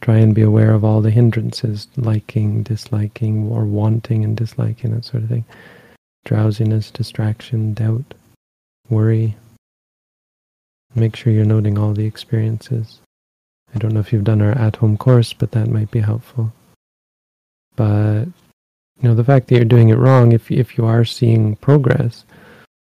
Try 0.00 0.18
and 0.18 0.34
be 0.34 0.42
aware 0.42 0.72
of 0.72 0.84
all 0.84 1.00
the 1.00 1.10
hindrances, 1.10 1.88
liking, 1.96 2.62
disliking, 2.62 3.48
or 3.50 3.64
wanting 3.64 4.22
and 4.24 4.36
disliking, 4.36 4.94
that 4.94 5.04
sort 5.04 5.22
of 5.22 5.28
thing. 5.28 5.44
Drowsiness, 6.24 6.90
distraction, 6.90 7.74
doubt, 7.74 8.14
worry. 8.90 9.36
Make 10.94 11.16
sure 11.16 11.32
you're 11.32 11.44
noting 11.44 11.78
all 11.78 11.92
the 11.92 12.06
experiences. 12.06 13.00
I 13.74 13.78
don't 13.78 13.94
know 13.94 14.00
if 14.00 14.12
you've 14.12 14.24
done 14.24 14.42
our 14.42 14.52
at-home 14.52 14.96
course, 14.96 15.32
but 15.32 15.52
that 15.52 15.68
might 15.68 15.90
be 15.90 16.00
helpful. 16.00 16.52
But 17.76 18.26
you 19.00 19.08
know, 19.08 19.14
the 19.14 19.24
fact 19.24 19.48
that 19.48 19.56
you're 19.56 19.64
doing 19.64 19.88
it 19.88 19.98
wrong, 19.98 20.32
if 20.32 20.50
if 20.50 20.78
you 20.78 20.84
are 20.84 21.04
seeing 21.04 21.56
progress, 21.56 22.24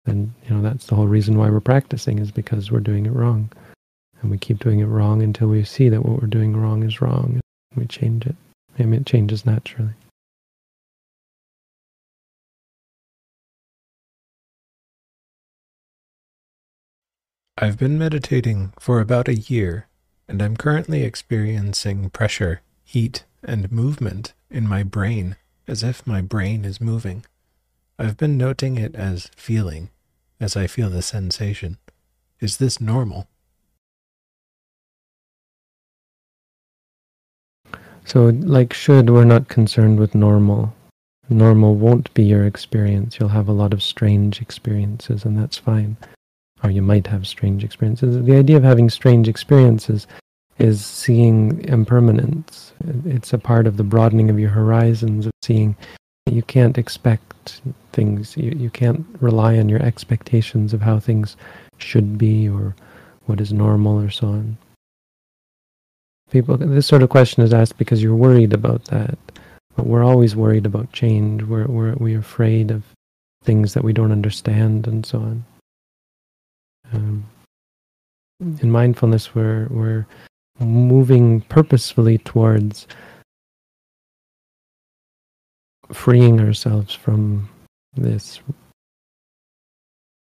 and 0.05 0.33
you 0.47 0.55
know 0.55 0.61
that's 0.61 0.87
the 0.87 0.95
whole 0.95 1.07
reason 1.07 1.37
why 1.37 1.49
we're 1.49 1.59
practicing 1.59 2.19
is 2.19 2.31
because 2.31 2.71
we're 2.71 2.79
doing 2.79 3.05
it 3.05 3.13
wrong. 3.13 3.51
And 4.21 4.31
we 4.31 4.37
keep 4.37 4.59
doing 4.59 4.79
it 4.79 4.85
wrong 4.85 5.21
until 5.21 5.49
we 5.49 5.63
see 5.63 5.89
that 5.89 6.03
what 6.05 6.21
we're 6.21 6.27
doing 6.27 6.55
wrong 6.55 6.83
is 6.83 7.01
wrong. 7.01 7.41
We 7.75 7.85
change 7.85 8.25
it. 8.25 8.35
I 8.79 8.83
mean, 8.83 9.01
it 9.01 9.05
changes 9.05 9.45
naturally. 9.45 9.93
I've 17.57 17.77
been 17.77 17.97
meditating 17.97 18.73
for 18.79 18.99
about 18.99 19.27
a 19.27 19.35
year, 19.35 19.87
and 20.27 20.41
I'm 20.41 20.57
currently 20.57 21.03
experiencing 21.03 22.09
pressure, 22.09 22.61
heat, 22.83 23.25
and 23.43 23.71
movement 23.71 24.33
in 24.49 24.67
my 24.67 24.83
brain, 24.83 25.35
as 25.67 25.83
if 25.83 26.07
my 26.07 26.21
brain 26.21 26.65
is 26.65 26.81
moving. 26.81 27.25
I've 27.99 28.17
been 28.17 28.37
noting 28.37 28.77
it 28.77 28.95
as 28.95 29.29
feeling, 29.35 29.89
as 30.43 30.57
I 30.57 30.67
feel 30.67 30.89
the 30.89 31.01
sensation. 31.01 31.77
Is 32.41 32.57
this 32.57 32.81
normal? 32.81 33.29
So, 38.03 38.25
like 38.25 38.73
should, 38.73 39.09
we're 39.09 39.23
not 39.23 39.47
concerned 39.47 39.99
with 39.99 40.13
normal. 40.13 40.75
Normal 41.29 41.75
won't 41.75 42.13
be 42.13 42.23
your 42.23 42.45
experience. 42.45 43.17
You'll 43.17 43.29
have 43.29 43.47
a 43.47 43.53
lot 43.53 43.73
of 43.73 43.81
strange 43.81 44.41
experiences, 44.41 45.23
and 45.23 45.37
that's 45.37 45.57
fine. 45.57 45.95
Or 46.61 46.69
you 46.69 46.81
might 46.81 47.07
have 47.07 47.25
strange 47.25 47.63
experiences. 47.63 48.25
The 48.25 48.35
idea 48.35 48.57
of 48.57 48.63
having 48.63 48.89
strange 48.89 49.29
experiences 49.29 50.07
is 50.59 50.85
seeing 50.85 51.63
impermanence. 51.69 52.73
It's 53.05 53.31
a 53.31 53.37
part 53.37 53.65
of 53.65 53.77
the 53.77 53.85
broadening 53.85 54.29
of 54.29 54.37
your 54.37 54.49
horizons, 54.49 55.25
of 55.25 55.31
seeing 55.41 55.77
you 56.25 56.41
can't 56.41 56.77
expect 56.77 57.61
things. 57.91 58.35
You, 58.37 58.51
you 58.51 58.69
can't 58.69 59.05
rely 59.19 59.57
on 59.57 59.69
your 59.69 59.81
expectations 59.81 60.73
of 60.73 60.81
how 60.81 60.99
things 60.99 61.35
should 61.77 62.17
be 62.17 62.47
or 62.47 62.75
what 63.25 63.41
is 63.41 63.53
normal 63.53 63.99
or 63.99 64.09
so 64.09 64.27
on. 64.27 64.57
People, 66.31 66.57
this 66.57 66.87
sort 66.87 67.03
of 67.03 67.09
question 67.09 67.43
is 67.43 67.53
asked 67.53 67.77
because 67.77 68.01
you're 68.01 68.15
worried 68.15 68.53
about 68.53 68.85
that. 68.85 69.17
But 69.75 69.87
we're 69.87 70.03
always 70.03 70.35
worried 70.35 70.65
about 70.65 70.91
change. 70.91 71.43
We're, 71.43 71.65
we're, 71.65 71.95
we're 71.95 72.19
afraid 72.19 72.71
of 72.71 72.83
things 73.43 73.73
that 73.73 73.83
we 73.83 73.93
don't 73.93 74.11
understand 74.11 74.87
and 74.87 75.05
so 75.05 75.19
on. 75.19 75.45
Um, 76.93 77.25
in 78.61 78.71
mindfulness, 78.71 79.35
we're, 79.35 79.67
we're 79.69 80.05
moving 80.59 81.41
purposefully 81.41 82.19
towards 82.19 82.87
freeing 85.93 86.39
ourselves 86.39 86.93
from 86.93 87.49
this 87.95 88.39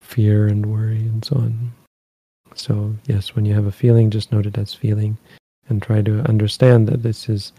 fear 0.01 0.47
and 0.47 0.65
worry 0.65 0.97
and 0.97 1.23
so 1.23 1.37
on. 1.37 1.71
So, 2.55 2.93
yes, 3.05 3.35
when 3.35 3.45
you 3.45 3.53
have 3.53 3.65
a 3.65 3.71
feeling, 3.71 4.09
just 4.09 4.31
note 4.31 4.45
it 4.45 4.57
as 4.57 4.73
feeling 4.73 5.17
and 5.69 5.81
try 5.81 6.01
to 6.01 6.19
understand 6.27 6.87
that 6.89 7.03
this 7.03 7.29
is 7.29 7.53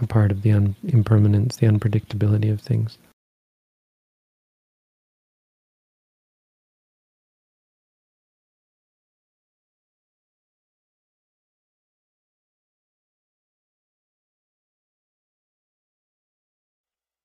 a 0.00 0.06
part 0.06 0.30
of 0.30 0.42
the 0.42 0.52
un- 0.52 0.76
impermanence, 0.84 1.56
the 1.56 1.66
unpredictability 1.66 2.52
of 2.52 2.60
things. 2.60 2.98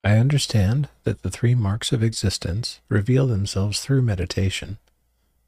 I 0.04 0.18
understand 0.18 0.90
that 1.04 1.22
the 1.22 1.30
three 1.30 1.54
marks 1.54 1.92
of 1.92 2.02
existence 2.02 2.80
reveal 2.90 3.28
themselves 3.28 3.82
through 3.82 4.02
meditation, 4.02 4.80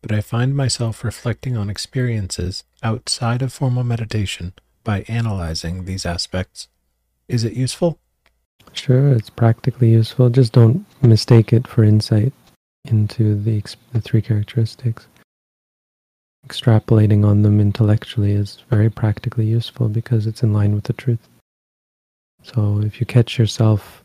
but 0.02 0.12
I 0.12 0.22
find 0.22 0.56
myself 0.56 1.04
reflecting 1.04 1.58
on 1.58 1.70
experiences 1.70 2.64
outside 2.84 3.42
of 3.42 3.52
formal 3.52 3.84
meditation 3.84 4.54
by 4.84 5.06
analyzing 5.08 5.86
these 5.86 6.06
aspects. 6.06 6.68
Is 7.28 7.44
it 7.44 7.54
useful? 7.54 7.98
Sure, 8.74 9.10
it's 9.10 9.30
practically 9.30 9.92
useful. 9.92 10.30
Just 10.30 10.54
don't 10.54 10.86
mistake 11.02 11.52
it 11.52 11.68
for 11.68 11.84
insight. 11.84 12.34
into 12.86 13.42
the, 13.42 13.64
the 13.94 14.02
three 14.02 14.22
characteristics. 14.22 15.08
Extrapolating 16.46 17.26
on 17.26 17.42
them 17.42 17.62
intellectually 17.62 18.34
is 18.34 18.62
very 18.70 18.90
practically 18.90 19.46
useful 19.46 19.88
because 19.88 20.28
it's 20.28 20.44
in 20.44 20.52
line 20.52 20.76
with 20.76 20.84
the 20.84 20.94
truth. 20.94 21.30
So 22.44 22.82
if 22.82 23.00
you 23.00 23.06
catch 23.06 23.40
yourself 23.40 24.03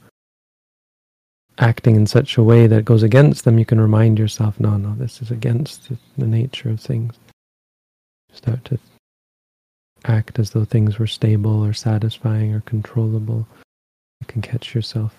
acting 1.59 1.97
in 1.97 2.07
such 2.07 2.37
a 2.37 2.43
way 2.43 2.67
that 2.67 2.85
goes 2.85 3.03
against 3.03 3.45
them, 3.45 3.59
you 3.59 3.65
can 3.65 3.81
remind 3.81 4.19
yourself, 4.19 4.59
no, 4.61 4.77
no, 4.77 4.95
this 4.95 5.21
is 5.21 5.31
against 5.31 5.91
the 6.17 6.27
nature 6.27 6.71
of 6.71 6.81
things. 6.81 7.15
Start 8.33 8.65
to 8.67 8.79
act 10.05 10.39
as 10.39 10.51
though 10.51 10.65
things 10.65 10.99
were 10.99 11.07
stable 11.07 11.65
or 11.65 11.73
satisfying 11.73 12.55
or 12.55 12.61
controllable. 12.61 13.49
You 14.21 14.27
can 14.27 14.43
catch 14.43 14.75
yourself. 14.75 15.15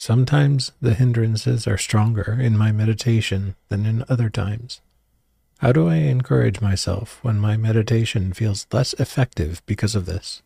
Sometimes 0.00 0.72
the 0.80 0.94
hindrances 0.94 1.66
are 1.66 1.76
stronger 1.76 2.38
in 2.40 2.56
my 2.56 2.72
meditation 2.72 3.56
than 3.68 3.84
in 3.84 4.04
other 4.08 4.30
times. 4.30 4.80
How 5.58 5.72
do 5.72 5.88
I 5.88 5.96
encourage 5.96 6.60
myself 6.60 7.18
when 7.22 7.40
my 7.40 7.56
meditation 7.56 8.32
feels 8.32 8.68
less 8.72 8.92
effective 8.94 9.60
because 9.66 9.96
of 9.96 10.06
this? 10.06 10.40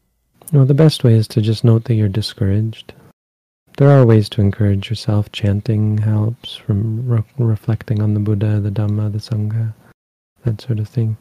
Well, 0.54 0.64
the 0.64 0.72
best 0.72 1.04
way 1.04 1.12
is 1.12 1.28
to 1.28 1.42
just 1.42 1.64
note 1.64 1.84
that 1.84 1.96
you're 1.96 2.08
discouraged. 2.08 2.94
There 3.76 3.90
are 3.90 4.06
ways 4.06 4.30
to 4.30 4.40
encourage 4.40 4.88
yourself. 4.88 5.30
Chanting 5.30 5.98
helps, 5.98 6.56
from 6.56 7.06
re- 7.06 7.24
reflecting 7.36 8.00
on 8.00 8.14
the 8.14 8.20
Buddha, 8.20 8.58
the 8.58 8.70
Dhamma, 8.70 9.12
the 9.12 9.18
Sangha, 9.18 9.74
that 10.44 10.62
sort 10.62 10.78
of 10.78 10.88
thing. 10.88 11.18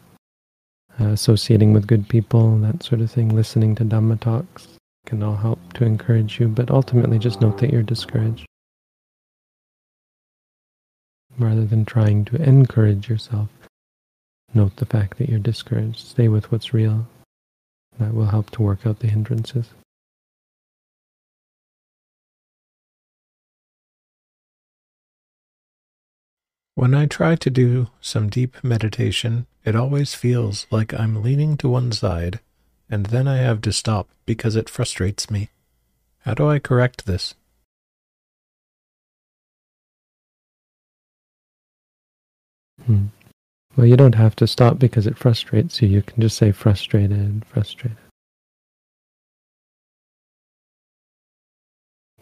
Uh, 0.98 1.08
associating 1.08 1.74
with 1.74 1.86
good 1.86 2.08
people, 2.08 2.56
that 2.60 2.82
sort 2.82 3.02
of 3.02 3.10
thing. 3.10 3.28
Listening 3.28 3.74
to 3.74 3.84
Dhamma 3.84 4.18
talks 4.20 4.68
can 5.04 5.22
all 5.22 5.36
help 5.36 5.72
to 5.74 5.84
encourage 5.84 6.40
you, 6.40 6.48
but 6.48 6.70
ultimately 6.70 7.18
just 7.18 7.42
note 7.42 7.58
that 7.58 7.70
you're 7.70 7.82
discouraged. 7.82 8.46
Rather 11.38 11.66
than 11.66 11.84
trying 11.84 12.24
to 12.26 12.36
encourage 12.36 13.08
yourself, 13.10 13.48
Note 14.54 14.76
the 14.76 14.86
fact 14.86 15.18
that 15.18 15.28
you're 15.28 15.38
discouraged. 15.38 16.06
Stay 16.06 16.28
with 16.28 16.52
what's 16.52 16.74
real. 16.74 17.06
That 17.98 18.14
will 18.14 18.26
help 18.26 18.50
to 18.50 18.62
work 18.62 18.86
out 18.86 18.98
the 18.98 19.06
hindrances. 19.08 19.70
When 26.74 26.94
I 26.94 27.06
try 27.06 27.36
to 27.36 27.50
do 27.50 27.88
some 28.00 28.28
deep 28.28 28.62
meditation, 28.64 29.46
it 29.64 29.76
always 29.76 30.14
feels 30.14 30.66
like 30.70 30.92
I'm 30.92 31.22
leaning 31.22 31.56
to 31.58 31.68
one 31.68 31.92
side, 31.92 32.40
and 32.90 33.06
then 33.06 33.28
I 33.28 33.36
have 33.36 33.60
to 33.62 33.72
stop 33.72 34.08
because 34.26 34.56
it 34.56 34.68
frustrates 34.68 35.30
me. 35.30 35.50
How 36.20 36.34
do 36.34 36.48
I 36.48 36.58
correct 36.58 37.06
this? 37.06 37.34
Hmm. 42.86 43.06
Well, 43.76 43.86
you 43.86 43.96
don't 43.96 44.14
have 44.14 44.36
to 44.36 44.46
stop 44.46 44.78
because 44.78 45.06
it 45.06 45.16
frustrates 45.16 45.80
you. 45.80 45.88
You 45.88 46.02
can 46.02 46.20
just 46.20 46.36
say 46.36 46.52
frustrated, 46.52 47.44
frustrated. 47.46 47.96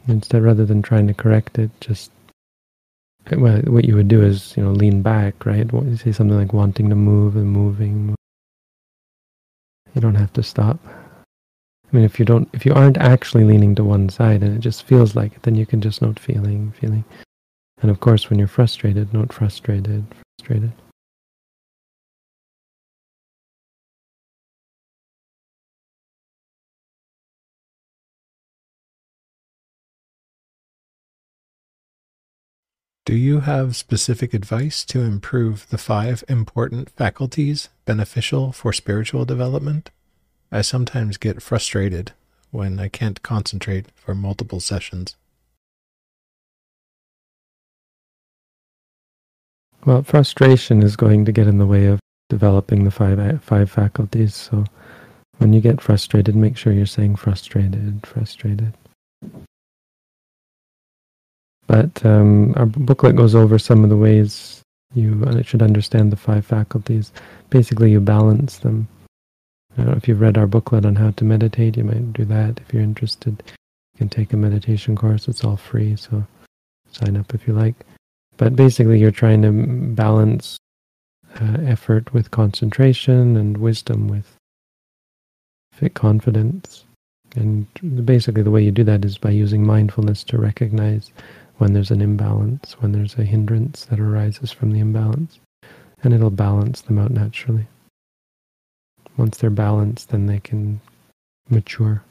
Instead, 0.06 0.42
rather 0.42 0.64
than 0.64 0.80
trying 0.80 1.06
to 1.08 1.14
correct 1.14 1.58
it, 1.58 1.70
just 1.80 2.10
well, 3.36 3.60
what 3.62 3.84
you 3.84 3.94
would 3.94 4.08
do 4.08 4.22
is, 4.22 4.56
you 4.56 4.62
know, 4.62 4.70
lean 4.70 5.02
back, 5.02 5.44
right? 5.44 5.70
You 5.72 5.96
say 5.96 6.12
something 6.12 6.36
like 6.36 6.52
wanting 6.52 6.88
to 6.88 6.96
move 6.96 7.36
and 7.36 7.48
moving. 7.50 8.14
You 9.94 10.00
don't 10.00 10.14
have 10.14 10.32
to 10.34 10.42
stop. 10.42 10.78
I 10.86 11.96
mean, 11.96 12.04
if 12.04 12.18
you 12.18 12.24
don't, 12.24 12.48
if 12.52 12.64
you 12.64 12.72
aren't 12.72 12.98
actually 12.98 13.44
leaning 13.44 13.74
to 13.74 13.84
one 13.84 14.08
side 14.08 14.42
and 14.42 14.56
it 14.56 14.60
just 14.60 14.84
feels 14.84 15.16
like 15.16 15.34
it, 15.34 15.42
then 15.42 15.56
you 15.56 15.66
can 15.66 15.80
just 15.80 16.00
note 16.00 16.18
feeling, 16.18 16.72
feeling. 16.80 17.04
And 17.82 17.90
of 17.90 18.00
course, 18.00 18.30
when 18.30 18.38
you're 18.38 18.48
frustrated, 18.48 19.12
note 19.12 19.32
frustrated, 19.32 20.04
frustrated. 20.38 20.72
Do 33.10 33.16
you 33.16 33.40
have 33.40 33.74
specific 33.74 34.32
advice 34.34 34.84
to 34.84 35.00
improve 35.00 35.68
the 35.70 35.78
five 35.78 36.22
important 36.28 36.90
faculties 36.90 37.68
beneficial 37.84 38.52
for 38.52 38.72
spiritual 38.72 39.24
development? 39.24 39.90
I 40.52 40.60
sometimes 40.62 41.16
get 41.16 41.42
frustrated 41.42 42.12
when 42.52 42.78
I 42.78 42.86
can't 42.86 43.20
concentrate 43.20 43.86
for 43.96 44.14
multiple 44.14 44.60
sessions. 44.60 45.16
Well, 49.84 50.04
frustration 50.04 50.80
is 50.80 50.94
going 50.94 51.24
to 51.24 51.32
get 51.32 51.48
in 51.48 51.58
the 51.58 51.66
way 51.66 51.86
of 51.86 51.98
developing 52.28 52.84
the 52.84 52.92
five 52.92 53.42
five 53.42 53.72
faculties. 53.72 54.36
So 54.36 54.66
when 55.38 55.52
you 55.52 55.60
get 55.60 55.80
frustrated, 55.80 56.36
make 56.36 56.56
sure 56.56 56.72
you're 56.72 56.86
saying 56.86 57.16
frustrated, 57.16 58.06
frustrated. 58.06 58.74
But 61.70 62.04
um, 62.04 62.52
our 62.56 62.66
booklet 62.66 63.14
goes 63.14 63.36
over 63.36 63.56
some 63.56 63.84
of 63.84 63.90
the 63.90 63.96
ways 63.96 64.60
you 64.92 65.24
should 65.44 65.62
understand 65.62 66.10
the 66.10 66.16
five 66.16 66.44
faculties. 66.44 67.12
Basically, 67.48 67.92
you 67.92 68.00
balance 68.00 68.58
them. 68.58 68.88
I 69.72 69.82
don't 69.82 69.92
know 69.92 69.96
if 69.96 70.08
you've 70.08 70.20
read 70.20 70.36
our 70.36 70.48
booklet 70.48 70.84
on 70.84 70.96
how 70.96 71.12
to 71.12 71.24
meditate, 71.24 71.76
you 71.76 71.84
might 71.84 72.12
do 72.12 72.24
that. 72.24 72.58
If 72.58 72.74
you're 72.74 72.82
interested, 72.82 73.40
you 73.94 73.98
can 73.98 74.08
take 74.08 74.32
a 74.32 74.36
meditation 74.36 74.96
course. 74.96 75.28
It's 75.28 75.44
all 75.44 75.56
free, 75.56 75.94
so 75.94 76.26
sign 76.90 77.16
up 77.16 77.32
if 77.34 77.46
you 77.46 77.52
like. 77.52 77.76
But 78.36 78.56
basically, 78.56 78.98
you're 78.98 79.12
trying 79.12 79.42
to 79.42 79.52
balance 79.94 80.58
uh, 81.40 81.58
effort 81.64 82.12
with 82.12 82.32
concentration 82.32 83.36
and 83.36 83.56
wisdom 83.58 84.08
with 84.08 84.26
fit 85.72 85.94
confidence. 85.94 86.84
And 87.36 87.68
basically, 88.04 88.42
the 88.42 88.50
way 88.50 88.64
you 88.64 88.72
do 88.72 88.82
that 88.82 89.04
is 89.04 89.18
by 89.18 89.30
using 89.30 89.64
mindfulness 89.64 90.24
to 90.24 90.36
recognize 90.36 91.12
when 91.60 91.74
there's 91.74 91.90
an 91.90 92.00
imbalance, 92.00 92.72
when 92.80 92.92
there's 92.92 93.16
a 93.16 93.22
hindrance 93.22 93.84
that 93.84 94.00
arises 94.00 94.50
from 94.50 94.70
the 94.70 94.80
imbalance, 94.80 95.38
and 96.02 96.14
it'll 96.14 96.30
balance 96.30 96.80
them 96.80 96.98
out 96.98 97.10
naturally. 97.10 97.66
Once 99.18 99.36
they're 99.36 99.50
balanced, 99.50 100.08
then 100.08 100.24
they 100.24 100.40
can 100.40 100.80
mature. 101.50 102.02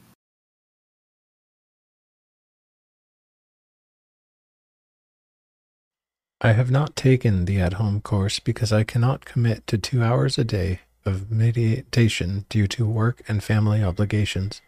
I 6.41 6.51
have 6.51 6.69
not 6.69 6.95
taken 6.95 7.45
the 7.45 7.59
at 7.59 7.73
home 7.73 8.01
course 8.01 8.37
because 8.37 8.71
I 8.71 8.83
cannot 8.83 9.25
commit 9.25 9.65
to 9.65 9.79
two 9.79 10.03
hours 10.03 10.37
a 10.37 10.43
day 10.43 10.81
of 11.05 11.31
meditation 11.31 12.45
due 12.49 12.67
to 12.67 12.85
work 12.85 13.23
and 13.27 13.43
family 13.43 13.83
obligations. 13.83 14.61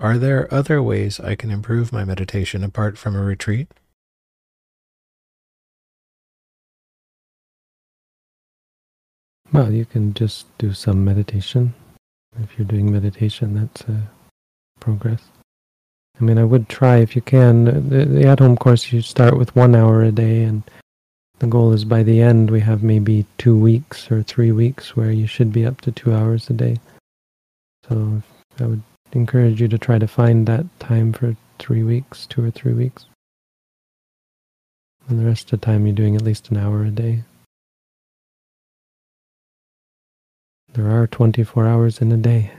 Are 0.00 0.18
there 0.18 0.52
other 0.52 0.82
ways 0.82 1.20
I 1.20 1.36
can 1.36 1.52
improve 1.52 1.92
my 1.92 2.04
meditation 2.04 2.64
apart 2.64 2.98
from 2.98 3.14
a 3.14 3.22
retreat? 3.22 3.68
Well, 9.52 9.70
you 9.72 9.84
can 9.84 10.14
just 10.14 10.46
do 10.58 10.72
some 10.72 11.04
meditation. 11.04 11.74
If 12.42 12.58
you're 12.58 12.66
doing 12.66 12.90
meditation, 12.90 13.54
that's 13.54 13.82
a 13.82 14.10
progress. 14.80 15.22
I 16.20 16.24
mean, 16.24 16.38
I 16.38 16.44
would 16.44 16.68
try 16.68 16.98
if 16.98 17.14
you 17.16 17.22
can. 17.22 17.88
The, 17.88 18.04
the 18.04 18.26
at-home 18.26 18.56
course, 18.56 18.92
you 18.92 19.02
start 19.02 19.36
with 19.36 19.54
one 19.54 19.74
hour 19.74 20.02
a 20.02 20.12
day, 20.12 20.42
and 20.44 20.62
the 21.38 21.46
goal 21.46 21.72
is 21.72 21.84
by 21.84 22.02
the 22.02 22.20
end 22.20 22.50
we 22.50 22.60
have 22.60 22.82
maybe 22.82 23.26
two 23.38 23.58
weeks 23.58 24.10
or 24.10 24.22
three 24.22 24.52
weeks 24.52 24.96
where 24.96 25.10
you 25.10 25.26
should 25.26 25.52
be 25.52 25.66
up 25.66 25.80
to 25.82 25.92
two 25.92 26.14
hours 26.14 26.48
a 26.50 26.52
day. 26.52 26.76
So 27.88 28.22
I 28.60 28.66
would 28.66 28.82
encourage 29.12 29.60
you 29.60 29.68
to 29.68 29.78
try 29.78 29.98
to 29.98 30.06
find 30.06 30.46
that 30.46 30.64
time 30.80 31.12
for 31.12 31.36
three 31.58 31.82
weeks, 31.82 32.26
two 32.26 32.44
or 32.44 32.50
three 32.50 32.72
weeks. 32.72 33.06
And 35.08 35.18
the 35.18 35.24
rest 35.24 35.52
of 35.52 35.60
the 35.60 35.66
time 35.66 35.86
you're 35.86 35.94
doing 35.94 36.16
at 36.16 36.22
least 36.22 36.50
an 36.50 36.56
hour 36.56 36.84
a 36.84 36.90
day. 36.90 37.22
There 40.74 40.90
are 40.90 41.06
24 41.06 41.68
hours 41.68 42.00
in 42.00 42.10
a 42.10 42.16
day. 42.16 42.50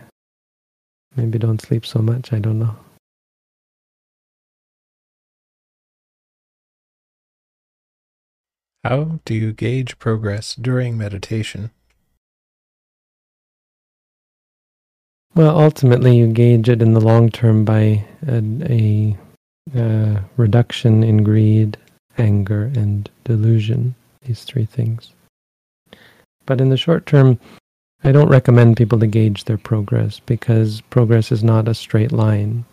Maybe 1.17 1.37
don't 1.37 1.61
sleep 1.61 1.85
so 1.85 1.99
much, 1.99 2.31
I 2.31 2.39
don't 2.39 2.59
know. 2.59 2.77
How 8.85 9.19
do 9.25 9.33
you 9.33 9.51
gauge 9.51 9.99
progress 9.99 10.55
during 10.55 10.97
meditation? 10.97 11.71
Well, 15.33 15.59
ultimately, 15.59 16.15
you 16.15 16.27
gauge 16.27 16.69
it 16.69 16.81
in 16.81 16.93
the 16.93 17.01
long 17.01 17.29
term 17.29 17.65
by 17.65 18.05
a, 18.25 18.41
a, 18.69 19.17
a 19.75 20.23
reduction 20.37 21.03
in 21.03 21.23
greed, 21.23 21.75
anger, 22.17 22.71
and 22.75 23.09
delusion, 23.25 23.95
these 24.25 24.45
three 24.45 24.65
things. 24.65 25.11
But 26.45 26.61
in 26.61 26.69
the 26.69 26.77
short 26.77 27.05
term, 27.05 27.39
I 28.05 28.11
don't 28.11 28.29
recommend 28.29 28.77
people 28.77 28.99
to 28.99 29.07
gauge 29.07 29.45
their 29.45 29.57
progress 29.57 30.19
because 30.19 30.81
progress 30.91 31.31
is 31.31 31.43
not 31.43 31.67
a 31.67 31.73
straight 31.73 32.11
line. 32.11 32.63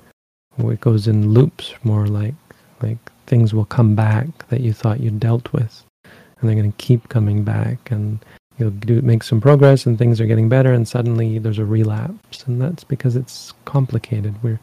It 0.58 0.82
goes 0.82 1.08
in 1.08 1.30
loops 1.30 1.72
more 1.84 2.06
like 2.06 2.34
like 2.82 2.98
things 3.26 3.54
will 3.54 3.64
come 3.64 3.94
back 3.94 4.26
that 4.48 4.60
you 4.60 4.74
thought 4.74 5.00
you 5.00 5.10
dealt 5.10 5.50
with 5.54 5.84
and 6.04 6.12
they're 6.42 6.54
going 6.54 6.70
to 6.70 6.76
keep 6.76 7.08
coming 7.08 7.44
back 7.44 7.90
and 7.90 8.22
you'll 8.58 8.72
do, 8.72 9.00
make 9.00 9.22
some 9.22 9.40
progress 9.40 9.86
and 9.86 9.96
things 9.96 10.20
are 10.20 10.26
getting 10.26 10.50
better 10.50 10.74
and 10.74 10.86
suddenly 10.86 11.38
there's 11.38 11.58
a 11.58 11.64
relapse 11.64 12.44
and 12.44 12.60
that's 12.60 12.84
because 12.84 13.16
it's 13.16 13.54
complicated. 13.64 14.34
We're 14.42 14.60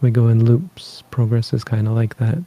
we 0.00 0.10
go 0.10 0.26
in 0.26 0.44
loops. 0.44 1.04
Progress 1.12 1.52
is 1.52 1.62
kind 1.62 1.86
of 1.86 1.94
like 1.94 2.16
that 2.16 2.42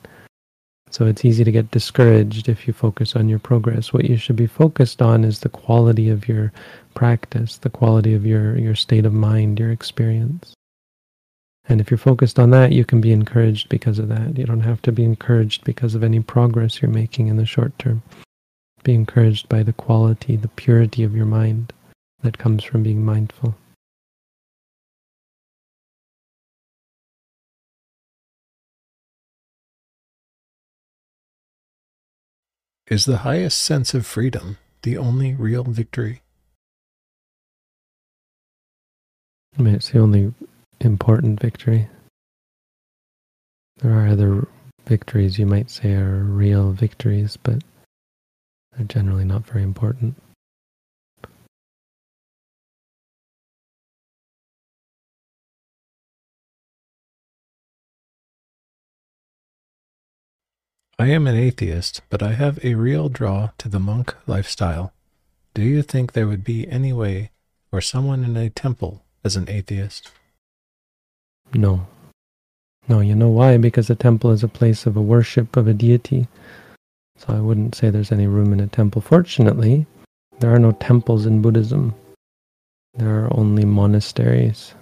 so 0.94 1.06
it's 1.06 1.26
easy 1.26 1.44
to 1.44 1.52
get 1.52 1.72
discouraged 1.72 2.50
if 2.50 2.68
you 2.68 2.74
focus 2.74 3.16
on 3.16 3.30
your 3.30 3.40
progress. 3.40 3.94
What 3.94 4.06
you 4.06 4.18
should 4.18 4.36
be 4.36 4.48
focused 4.48 5.02
on 5.02 5.24
is 5.24 5.40
the 5.40 5.50
quality 5.50 6.10
of 6.10 6.28
your 6.28 6.52
practice 6.94 7.58
the 7.58 7.70
quality 7.70 8.14
of 8.14 8.26
your 8.26 8.58
your 8.58 8.76
state 8.76 9.06
of 9.06 9.14
mind 9.14 9.60
your 9.60 9.72
experience. 9.72 10.54
And 11.66 11.80
if 11.80 11.90
you're 11.90 11.98
focused 11.98 12.38
on 12.38 12.50
that 12.52 12.74
you 12.74 12.84
can 12.84 13.00
be 13.02 13.12
encouraged 13.12 13.70
because 13.70 14.00
of 14.00 14.10
that. 14.10 14.38
You 14.38 14.46
don't 14.46 14.62
have 14.62 14.82
to 14.84 14.92
be 14.92 15.04
encouraged 15.04 15.64
because 15.64 15.96
of 15.96 16.04
any 16.04 16.20
progress 16.20 16.82
you're 16.82 16.92
making 16.92 17.28
in 17.28 17.38
the 17.38 17.46
short 17.46 17.78
term. 17.80 18.04
Be 18.84 18.94
encouraged 18.94 19.48
by 19.48 19.64
the 19.64 19.74
quality, 19.74 20.36
the 20.36 20.48
purity 20.50 21.04
of 21.04 21.16
your 21.16 21.26
mind 21.26 21.72
that 22.22 22.38
comes 22.38 22.64
from 22.64 22.84
being 22.84 23.06
mindful. 23.06 23.56
Is 32.92 33.06
the 33.06 33.20
highest 33.20 33.62
sense 33.62 33.94
of 33.94 34.06
freedom 34.06 34.58
the 34.82 34.98
only 34.98 35.34
real 35.34 35.64
victory? 35.64 36.24
I 39.58 39.62
mean, 39.62 39.76
it's 39.76 39.92
the 39.92 40.00
only 40.00 40.34
important 40.82 41.40
victory. 41.40 41.88
There 43.78 43.94
are 43.94 44.10
other 44.10 44.46
victories 44.86 45.40
you 45.40 45.46
might 45.46 45.70
say 45.70 45.94
are 45.94 46.22
real 46.22 46.74
victories, 46.74 47.38
but 47.38 47.64
they're 48.76 48.86
generally 48.88 49.24
not 49.24 49.48
very 49.48 49.64
important. 49.64 50.22
I 61.02 61.08
am 61.08 61.26
an 61.26 61.36
atheist, 61.36 62.04
but 62.12 62.22
I 62.22 62.34
have 62.34 62.64
a 62.64 62.76
real 62.76 63.10
draw 63.10 63.50
to 63.58 63.68
the 63.68 63.80
monk 63.80 64.14
lifestyle. 64.28 64.94
Do 65.56 65.64
you 65.64 65.82
think 65.82 66.12
there 66.12 66.28
would 66.28 66.44
be 66.44 66.68
any 66.68 66.94
way 66.94 67.32
for 67.72 67.82
someone 67.82 68.24
in 68.24 68.38
a 68.38 68.52
temple 68.52 69.02
as 69.24 69.36
an 69.36 69.50
atheist? 69.50 70.12
No. 71.56 71.88
No, 72.88 73.00
you 73.00 73.16
know 73.16 73.30
why? 73.30 73.58
Because 73.58 73.90
a 73.90 73.96
temple 73.96 74.30
is 74.30 74.44
a 74.44 74.48
place 74.48 74.86
of 74.86 74.96
a 74.96 75.02
worship 75.02 75.58
of 75.58 75.68
a 75.68 75.74
deity. 75.74 76.28
So 77.18 77.34
I 77.34 77.40
wouldn't 77.40 77.74
say 77.74 77.90
there's 77.90 78.12
any 78.12 78.28
room 78.28 78.54
in 78.54 78.60
a 78.60 78.68
temple. 78.68 79.02
Fortunately, 79.02 79.88
there 80.40 80.54
are 80.54 80.60
no 80.60 80.74
temples 80.74 81.26
in 81.26 81.42
Buddhism. 81.42 81.96
There 82.94 83.26
are 83.26 83.36
only 83.36 83.66
monasteries. 83.66 84.76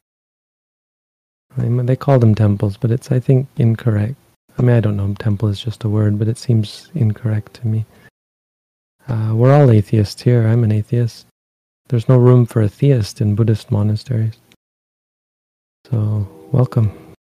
I 1.58 1.62
mean, 1.62 1.86
they 1.86 1.96
call 1.96 2.20
them 2.20 2.36
temples, 2.36 2.76
but 2.76 2.92
it's, 2.92 3.10
I 3.10 3.22
think, 3.22 3.48
incorrect. 3.56 4.18
I 4.58 4.62
mean, 4.62 4.76
I 4.76 4.80
don't 4.80 4.98
know, 4.98 5.14
temple 5.14 5.50
is 5.50 5.60
just 5.60 5.84
a 5.84 5.90
word, 5.90 6.20
but 6.20 6.28
it 6.28 6.38
seems 6.38 6.90
incorrect 6.94 7.54
to 7.56 7.68
me. 7.68 7.86
Uh, 9.08 9.32
we're 9.34 9.54
all 9.54 9.72
atheists 9.72 10.22
here. 10.22 10.48
I'm 10.48 10.64
an 10.64 10.72
atheist. 10.72 11.26
There's 11.88 12.10
no 12.10 12.18
room 12.18 12.46
for 12.46 12.62
a 12.62 12.70
theist 12.70 13.22
in 13.22 13.36
Buddhist 13.36 13.72
monasteries. 13.72 14.38
So, 15.90 16.28
welcome. 16.52 16.92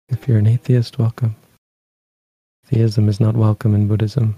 If 0.08 0.28
you're 0.28 0.38
an 0.38 0.46
atheist, 0.46 0.98
welcome. 0.98 1.34
Theism 2.66 3.08
is 3.08 3.20
not 3.20 3.36
welcome 3.36 3.74
in 3.74 3.88
Buddhism. 3.88 4.36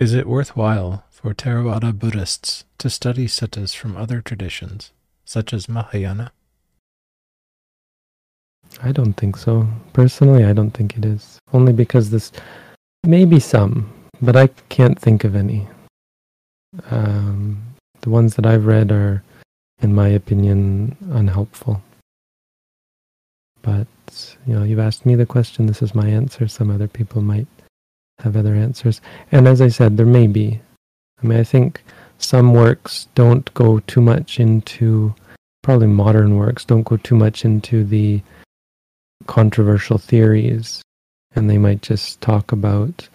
Is 0.00 0.14
it 0.14 0.28
worthwhile 0.28 1.02
for 1.10 1.34
Theravada 1.34 1.92
Buddhists 1.92 2.64
to 2.78 2.88
study 2.88 3.26
suttas 3.26 3.74
from 3.74 3.96
other 3.96 4.20
traditions, 4.20 4.92
such 5.24 5.52
as 5.52 5.68
Mahayana? 5.68 6.30
I 8.80 8.92
don't 8.92 9.14
think 9.14 9.36
so. 9.36 9.66
Personally, 9.92 10.44
I 10.44 10.52
don't 10.52 10.70
think 10.70 10.96
it 10.96 11.04
is. 11.04 11.40
Only 11.52 11.72
because 11.72 12.10
this, 12.10 12.30
maybe 13.02 13.40
some, 13.40 13.92
but 14.22 14.36
I 14.36 14.46
can't 14.68 14.96
think 14.96 15.24
of 15.24 15.34
any. 15.34 15.66
Um, 16.92 17.60
the 18.02 18.10
ones 18.10 18.36
that 18.36 18.46
I've 18.46 18.66
read 18.66 18.92
are, 18.92 19.24
in 19.82 19.96
my 19.96 20.06
opinion, 20.06 20.96
unhelpful. 21.10 21.82
But, 23.62 23.88
you 24.46 24.54
know, 24.54 24.62
you've 24.62 24.78
asked 24.78 25.04
me 25.04 25.16
the 25.16 25.26
question, 25.26 25.66
this 25.66 25.82
is 25.82 25.92
my 25.92 26.06
answer. 26.06 26.46
Some 26.46 26.70
other 26.70 26.86
people 26.86 27.20
might 27.20 27.48
have 28.20 28.36
other 28.36 28.54
answers. 28.54 29.00
And 29.32 29.46
as 29.46 29.60
I 29.60 29.68
said, 29.68 29.96
there 29.96 30.06
may 30.06 30.26
be. 30.26 30.60
I 31.22 31.26
mean, 31.26 31.38
I 31.38 31.44
think 31.44 31.82
some 32.18 32.52
works 32.52 33.08
don't 33.14 33.52
go 33.54 33.80
too 33.80 34.00
much 34.00 34.40
into, 34.40 35.14
probably 35.62 35.86
modern 35.86 36.36
works, 36.36 36.64
don't 36.64 36.82
go 36.82 36.96
too 36.96 37.16
much 37.16 37.44
into 37.44 37.84
the 37.84 38.20
controversial 39.26 39.98
theories. 39.98 40.82
And 41.34 41.48
they 41.48 41.58
might 41.58 41.82
just 41.82 42.20
talk 42.20 42.52
about, 42.52 43.08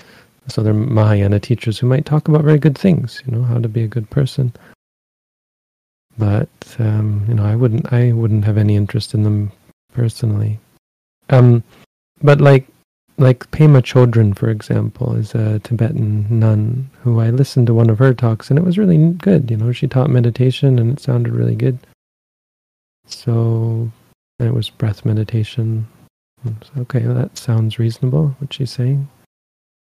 so 0.48 0.62
they're 0.62 0.74
Mahayana 0.74 1.40
teachers 1.40 1.80
who 1.80 1.88
might 1.88 2.06
talk 2.06 2.28
about 2.28 2.44
very 2.44 2.60
good 2.60 2.78
things, 2.78 3.22
you 3.26 3.36
know, 3.36 3.44
how 3.44 3.58
to 3.58 3.68
be 3.68 3.84
a 3.84 3.88
good 3.88 4.10
person. 4.10 4.54
But, 6.18 6.50
um, 6.80 7.26
you 7.28 7.34
know, 7.34 7.44
I 7.44 7.56
wouldn't, 7.56 7.92
I 7.92 8.12
wouldn't 8.12 8.46
have 8.46 8.58
any 8.58 8.76
interest 8.76 9.14
in 9.14 9.24
them 9.24 9.52
personally. 9.94 10.60
Um, 11.30 11.64
but 12.22 12.40
like 12.40 12.68
like 13.18 13.50
Pema 13.52 13.82
Chodron, 13.82 14.36
for 14.38 14.50
example, 14.50 15.16
is 15.16 15.36
a 15.36 15.60
Tibetan 15.60 16.28
nun 16.30 16.90
who 17.02 17.20
I 17.20 17.30
listened 17.30 17.68
to 17.68 17.74
one 17.74 17.90
of 17.90 18.00
her 18.00 18.14
talks 18.14 18.50
and 18.50 18.58
it 18.58 18.66
was 18.66 18.78
really 18.78 18.98
good. 19.14 19.52
You 19.52 19.58
know, 19.58 19.72
she 19.72 19.88
taught 19.88 20.10
meditation 20.10 20.80
and 20.80 20.92
it 20.92 21.00
sounded 21.00 21.34
really 21.34 21.56
good. 21.56 21.78
So 23.06 23.92
it 24.40 24.54
was 24.54 24.70
breath 24.70 25.06
meditation. 25.06 25.88
Okay, 26.78 27.00
that 27.00 27.38
sounds 27.38 27.80
reasonable, 27.80 28.36
what 28.40 28.54
she's 28.54 28.72
saying. 28.72 29.08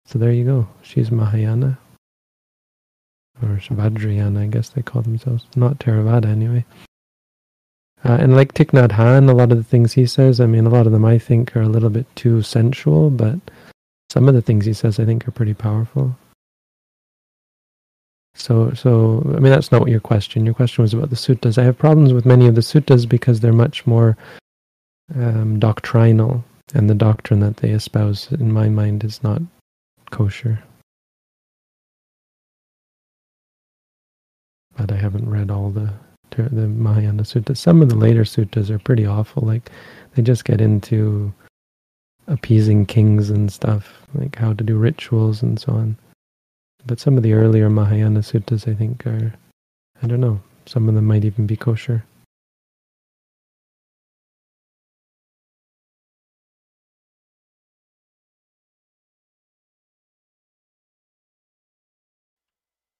So 0.07 0.19
there 0.19 0.33
you 0.33 0.45
go. 0.45 0.69
She's 0.83 1.11
Mahayana. 1.11 1.79
Or 3.43 3.57
Vajrayana, 3.57 4.43
I 4.43 4.47
guess 4.47 4.69
they 4.69 4.83
call 4.83 5.03
themselves. 5.03 5.47
Not 5.57 5.79
Theravada, 5.79 6.27
anyway. 6.27 6.65
Uh, 8.05 8.19
and 8.21 8.35
like 8.35 8.55
Thich 8.55 8.73
Nhat 8.73 8.91
Hanh, 8.91 9.31
a 9.31 9.33
lot 9.33 9.53
of 9.53 9.59
the 9.59 9.65
things 9.65 9.93
he 9.93 10.07
says, 10.07 10.41
I 10.41 10.47
mean, 10.47 10.67
a 10.67 10.71
lot 10.71 10.87
of 10.87 10.93
them 10.93 11.05
I 11.05 11.19
think 11.19 11.57
are 11.57 11.63
a 11.63 11.69
little 11.69 11.91
bit 11.91 12.07
too 12.17 12.43
sensual, 12.43 13.11
but 13.11 13.39
some 14.11 14.29
of 14.29 14.35
the 14.35 14.43
things 14.43 14.65
he 14.65 14.73
says 14.73 14.99
I 14.99 15.05
think 15.05 15.27
are 15.27 15.31
pretty 15.31 15.55
powerful. 15.55 16.17
So, 18.35 18.73
so 18.73 19.23
I 19.37 19.41
mean, 19.41 19.53
that's 19.53 19.71
not 19.71 19.83
what 19.83 19.91
your 19.91 20.01
question. 20.01 20.45
Your 20.45 20.55
question 20.55 20.83
was 20.83 20.95
about 20.95 21.11
the 21.11 21.17
suttas. 21.17 21.59
I 21.59 21.65
have 21.65 21.79
problems 21.79 22.13
with 22.13 22.27
many 22.27 22.49
of 22.49 22.55
the 22.55 22.61
suttas 22.61 23.09
because 23.09 23.41
they're 23.41 23.53
much 23.53 23.87
more 23.87 24.17
um, 25.15 25.59
doctrinal, 25.59 26.45
and 26.75 26.89
the 26.89 26.95
doctrine 26.95 27.41
that 27.41 27.59
they 27.59 27.71
espouse, 27.71 28.33
in 28.33 28.51
my 28.51 28.69
mind, 28.69 29.05
is 29.05 29.23
not 29.23 29.43
kosher. 30.11 30.63
But 34.77 34.91
I 34.91 34.97
haven't 34.97 35.29
read 35.29 35.51
all 35.51 35.71
the 35.71 35.93
the 36.37 36.69
Mahayana 36.69 37.23
Sutta. 37.23 37.57
Some 37.57 37.83
of 37.83 37.89
the 37.89 37.97
later 37.97 38.23
suttas 38.23 38.71
are 38.71 38.79
pretty 38.79 39.07
awful. 39.07 39.43
Like 39.45 39.71
they 40.15 40.23
just 40.23 40.45
get 40.45 40.61
into 40.61 41.33
appeasing 42.27 42.87
kings 42.87 43.31
and 43.31 43.53
stuff, 43.53 44.07
like 44.15 44.37
how 44.37 44.53
to 44.53 44.65
do 44.65 44.77
rituals 44.77 45.43
and 45.43 45.59
so 45.61 45.73
on. 45.73 45.97
But 46.87 47.01
some 47.01 47.17
of 47.17 47.23
the 47.23 47.33
earlier 47.33 47.71
Mahayana 47.71 48.21
suttas, 48.21 48.71
I 48.71 48.75
think, 48.75 49.07
are 49.07 49.33
I 50.03 50.07
don't 50.07 50.21
know. 50.21 50.41
Some 50.67 50.89
of 50.89 50.95
them 50.95 51.07
might 51.07 51.25
even 51.25 51.47
be 51.47 51.57
kosher. 51.57 52.05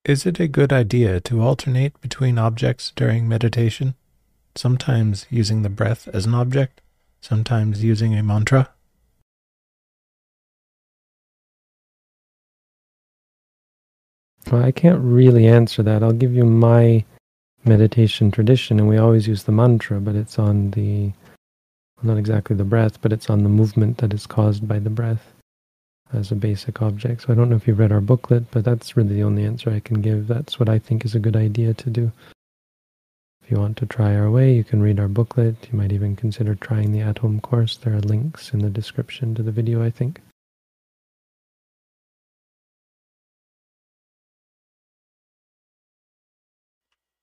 Is 0.05 0.27
it 0.27 0.41
a 0.41 0.49
good 0.49 0.73
idea 0.73 1.21
to 1.21 1.43
alternate 1.43 2.01
between 2.01 2.37
objects 2.37 2.93
during 2.97 3.29
meditation? 3.29 3.95
Sometimes 4.57 5.27
using 5.31 5.63
the 5.63 5.69
breath 5.69 6.09
as 6.09 6.27
an 6.27 6.35
object, 6.35 6.81
sometimes 7.21 7.85
using 7.85 8.13
a 8.19 8.23
mantra? 8.25 8.71
Well, 14.51 14.65
I 14.65 14.73
can't 14.73 15.01
really 15.01 15.47
answer 15.47 15.85
that. 15.85 16.03
I'll 16.03 16.13
give 16.13 16.35
you 16.35 16.47
my 16.47 17.05
meditation 17.65 18.33
tradition, 18.33 18.81
and 18.81 18.89
we 18.89 18.99
always 18.99 19.29
use 19.29 19.45
the 19.45 19.53
mantra, 19.53 20.01
but 20.01 20.17
it's 20.17 20.37
on 20.37 20.73
the, 20.73 21.13
not 22.03 22.19
exactly 22.19 22.57
the 22.57 22.65
breath, 22.65 23.01
but 23.01 23.13
it's 23.13 23.31
on 23.31 23.45
the 23.45 23.49
movement 23.49 23.99
that 23.99 24.13
is 24.13 24.27
caused 24.27 24.67
by 24.67 24.81
the 24.81 24.91
breath. 24.91 25.33
As 26.13 26.31
a 26.31 26.37
basic 26.37 26.83
object. 26.83 27.23
So 27.23 27.33
I 27.33 27.37
don't 27.37 27.49
know 27.49 27.57
if 27.57 27.67
you've 27.67 27.79
read 27.79 27.93
our 27.93 28.01
booklet, 28.01 28.51
but 28.51 28.65
that's 28.65 28.97
really 28.97 29.15
the 29.15 29.23
only 29.23 29.45
answer 29.45 29.71
I 29.71 29.81
can 29.81 30.01
give. 30.01 30.27
That's 30.27 30.59
what 30.59 30.69
I 30.69 30.79
think 30.79 31.05
is 31.05 31.15
a 31.15 31.21
good 31.21 31.37
idea 31.37 31.75
to 31.75 31.91
do. 31.91 32.13
If 33.43 33.51
you 33.51 33.57
want 33.57 33.77
to 33.79 33.87
try 33.87 34.15
our 34.15 34.31
way, 34.31 34.55
you 34.55 34.63
can 34.63 34.83
read 34.83 35.01
our 35.01 35.09
booklet. 35.09 35.57
You 35.71 35.79
might 35.79 35.93
even 35.93 36.15
consider 36.15 36.55
trying 36.55 36.93
the 36.93 37.01
at-home 37.01 37.41
course. 37.41 37.77
There 37.77 37.95
are 37.95 38.01
links 38.01 38.53
in 38.53 38.61
the 38.61 38.71
description 38.71 39.35
to 39.35 39.43
the 39.43 39.51
video, 39.51 39.83
I 39.83 39.91
think. 39.91 40.21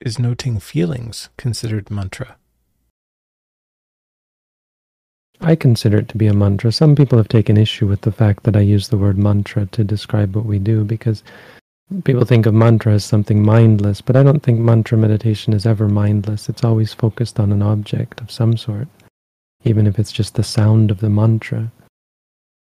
Is 0.01 0.17
noting 0.17 0.59
feelings 0.59 1.29
considered 1.37 1.91
mantra? 1.91 2.38
I 5.41 5.55
consider 5.55 5.97
it 5.97 6.09
to 6.09 6.17
be 6.17 6.27
a 6.27 6.33
mantra. 6.33 6.71
Some 6.71 6.95
people 6.95 7.17
have 7.17 7.29
taken 7.29 7.55
issue 7.55 7.87
with 7.87 8.01
the 8.01 8.11
fact 8.11 8.43
that 8.43 8.57
I 8.57 8.61
use 8.61 8.89
the 8.89 8.97
word 8.97 9.17
mantra 9.17 9.67
to 9.67 9.83
describe 9.85 10.35
what 10.35 10.45
we 10.45 10.59
do 10.59 10.83
because 10.83 11.23
people 12.03 12.25
think 12.25 12.45
of 12.45 12.53
mantra 12.53 12.93
as 12.93 13.05
something 13.05 13.41
mindless, 13.41 14.01
but 14.01 14.17
I 14.17 14.23
don't 14.23 14.43
think 14.43 14.59
mantra 14.59 14.97
meditation 14.97 15.53
is 15.53 15.65
ever 15.65 15.87
mindless. 15.87 16.49
It's 16.49 16.63
always 16.63 16.93
focused 16.93 17.39
on 17.39 17.53
an 17.53 17.61
object 17.61 18.19
of 18.19 18.31
some 18.31 18.57
sort, 18.57 18.89
even 19.63 19.87
if 19.87 19.97
it's 19.97 20.11
just 20.11 20.35
the 20.35 20.43
sound 20.43 20.91
of 20.91 20.99
the 20.99 21.09
mantra. 21.09 21.71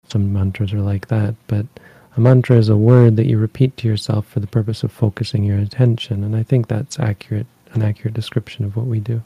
Some 0.08 0.32
mantras 0.32 0.72
are 0.72 0.82
like 0.82 1.08
that, 1.08 1.36
but 1.48 1.66
a 2.16 2.22
mantra 2.22 2.58
is 2.58 2.70
a 2.70 2.78
word 2.78 3.16
that 3.16 3.28
you 3.28 3.40
repeat 3.40 3.78
to 3.78 3.88
yourself 3.88 4.28
for 4.28 4.40
the 4.40 4.48
purpose 4.48 4.84
of 4.84 4.92
focusing 4.92 5.44
your 5.44 5.58
attention, 5.58 6.24
and 6.24 6.36
I 6.36 6.44
think 6.44 6.68
that's 6.68 7.00
accurate, 7.00 7.48
an 7.74 7.82
accurate 7.82 8.14
description 8.14 8.64
of 8.64 8.76
what 8.76 8.86
we 8.86 9.00
do. 9.00 9.24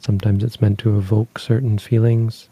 Sometimes 0.00 0.44
it's 0.44 0.60
meant 0.60 0.78
to 0.80 0.96
evoke 0.96 1.38
certain 1.38 1.78
feelings. 1.78 2.48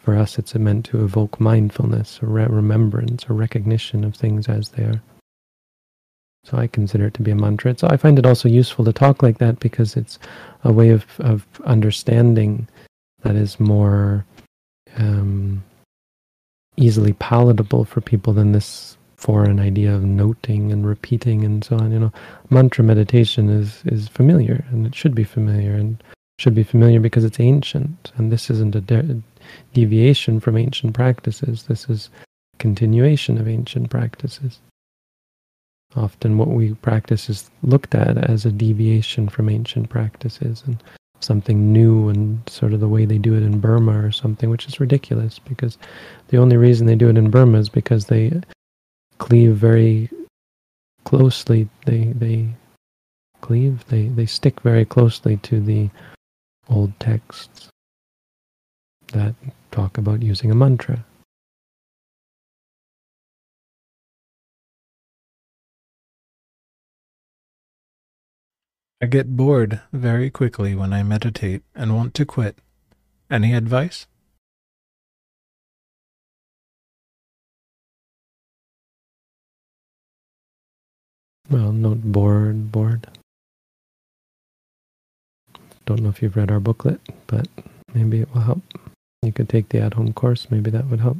For 0.00 0.16
us, 0.16 0.38
it's 0.38 0.54
meant 0.54 0.86
to 0.86 1.04
evoke 1.04 1.40
mindfulness 1.40 2.22
or 2.22 2.26
re- 2.26 2.46
remembrance 2.46 3.28
or 3.28 3.34
recognition 3.34 4.04
of 4.04 4.14
things 4.14 4.48
as 4.48 4.70
they 4.70 4.84
are. 4.84 5.02
So 6.44 6.56
I 6.56 6.66
consider 6.66 7.06
it 7.06 7.14
to 7.14 7.22
be 7.22 7.30
a 7.30 7.36
mantra. 7.36 7.76
So 7.76 7.88
I 7.88 7.96
find 7.96 8.18
it 8.18 8.26
also 8.26 8.48
useful 8.48 8.84
to 8.84 8.92
talk 8.92 9.22
like 9.22 9.38
that 9.38 9.60
because 9.60 9.96
it's 9.96 10.18
a 10.64 10.72
way 10.72 10.90
of, 10.90 11.04
of 11.18 11.46
understanding 11.64 12.68
that 13.22 13.36
is 13.36 13.60
more 13.60 14.24
um, 14.96 15.62
easily 16.76 17.12
palatable 17.14 17.84
for 17.84 18.00
people 18.00 18.32
than 18.32 18.52
this 18.52 18.96
foreign 19.16 19.58
idea 19.58 19.94
of 19.94 20.04
noting 20.04 20.72
and 20.72 20.86
repeating 20.86 21.44
and 21.44 21.64
so 21.64 21.76
on. 21.76 21.92
You 21.92 21.98
know, 21.98 22.12
mantra 22.50 22.84
meditation 22.84 23.50
is 23.50 23.82
is 23.84 24.08
familiar 24.08 24.64
and 24.70 24.86
it 24.86 24.94
should 24.94 25.14
be 25.14 25.24
familiar 25.24 25.74
and 25.74 26.02
should 26.38 26.54
be 26.54 26.62
familiar 26.62 27.00
because 27.00 27.24
it's 27.24 27.40
ancient, 27.40 28.12
and 28.16 28.30
this 28.30 28.48
isn't 28.48 28.76
a 28.76 28.80
de- 28.80 29.22
deviation 29.74 30.40
from 30.40 30.56
ancient 30.56 30.94
practices. 30.94 31.64
This 31.64 31.88
is 31.88 32.10
continuation 32.58 33.38
of 33.38 33.48
ancient 33.48 33.90
practices. 33.90 34.60
Often, 35.96 36.38
what 36.38 36.48
we 36.48 36.74
practice 36.74 37.28
is 37.28 37.50
looked 37.62 37.94
at 37.94 38.18
as 38.18 38.44
a 38.44 38.52
deviation 38.52 39.28
from 39.28 39.48
ancient 39.48 39.88
practices 39.88 40.62
and 40.66 40.82
something 41.20 41.72
new, 41.72 42.08
and 42.08 42.40
sort 42.48 42.72
of 42.72 42.80
the 42.80 42.88
way 42.88 43.04
they 43.04 43.18
do 43.18 43.34
it 43.34 43.42
in 43.42 43.58
Burma 43.58 44.04
or 44.06 44.12
something, 44.12 44.48
which 44.48 44.66
is 44.66 44.78
ridiculous 44.78 45.40
because 45.40 45.76
the 46.28 46.36
only 46.36 46.56
reason 46.56 46.86
they 46.86 46.94
do 46.94 47.08
it 47.08 47.18
in 47.18 47.30
Burma 47.30 47.58
is 47.58 47.68
because 47.68 48.04
they 48.04 48.40
cleave 49.18 49.56
very 49.56 50.08
closely. 51.04 51.68
They 51.86 52.04
they 52.04 52.48
cleave. 53.40 53.84
They 53.88 54.06
they 54.06 54.26
stick 54.26 54.60
very 54.60 54.84
closely 54.84 55.38
to 55.38 55.58
the 55.58 55.90
old 56.68 56.98
texts 57.00 57.68
that 59.12 59.34
talk 59.70 59.98
about 59.98 60.22
using 60.22 60.50
a 60.50 60.54
mantra. 60.54 61.04
I 69.00 69.06
get 69.06 69.36
bored 69.36 69.80
very 69.92 70.28
quickly 70.28 70.74
when 70.74 70.92
I 70.92 71.04
meditate 71.04 71.62
and 71.74 71.94
want 71.94 72.14
to 72.14 72.26
quit. 72.26 72.58
Any 73.30 73.54
advice? 73.54 74.06
Well, 81.48 81.72
not 81.72 82.02
bored, 82.02 82.72
bored. 82.72 83.17
Don't 85.88 86.02
know 86.02 86.10
if 86.10 86.20
you've 86.20 86.36
read 86.36 86.50
our 86.50 86.60
booklet, 86.60 87.00
but 87.28 87.48
maybe 87.94 88.20
it 88.20 88.28
will 88.34 88.42
help. 88.42 88.60
You 89.22 89.32
could 89.32 89.48
take 89.48 89.70
the 89.70 89.80
at-home 89.80 90.12
course, 90.12 90.50
maybe 90.50 90.70
that 90.70 90.84
would 90.88 91.00
help. 91.00 91.16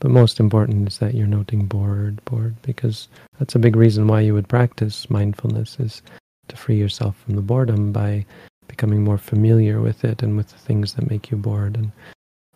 But 0.00 0.10
most 0.10 0.40
important 0.40 0.88
is 0.88 0.96
that 0.96 1.12
you're 1.12 1.26
noting 1.26 1.66
bored, 1.66 2.24
bored, 2.24 2.56
because 2.62 3.08
that's 3.38 3.54
a 3.54 3.58
big 3.58 3.76
reason 3.76 4.08
why 4.08 4.20
you 4.20 4.32
would 4.32 4.48
practice 4.48 5.10
mindfulness 5.10 5.78
is 5.78 6.00
to 6.48 6.56
free 6.56 6.78
yourself 6.78 7.18
from 7.18 7.36
the 7.36 7.42
boredom 7.42 7.92
by 7.92 8.24
becoming 8.66 9.04
more 9.04 9.18
familiar 9.18 9.82
with 9.82 10.02
it 10.06 10.22
and 10.22 10.38
with 10.38 10.48
the 10.52 10.58
things 10.58 10.94
that 10.94 11.10
make 11.10 11.30
you 11.30 11.36
bored 11.36 11.76
and 11.76 11.92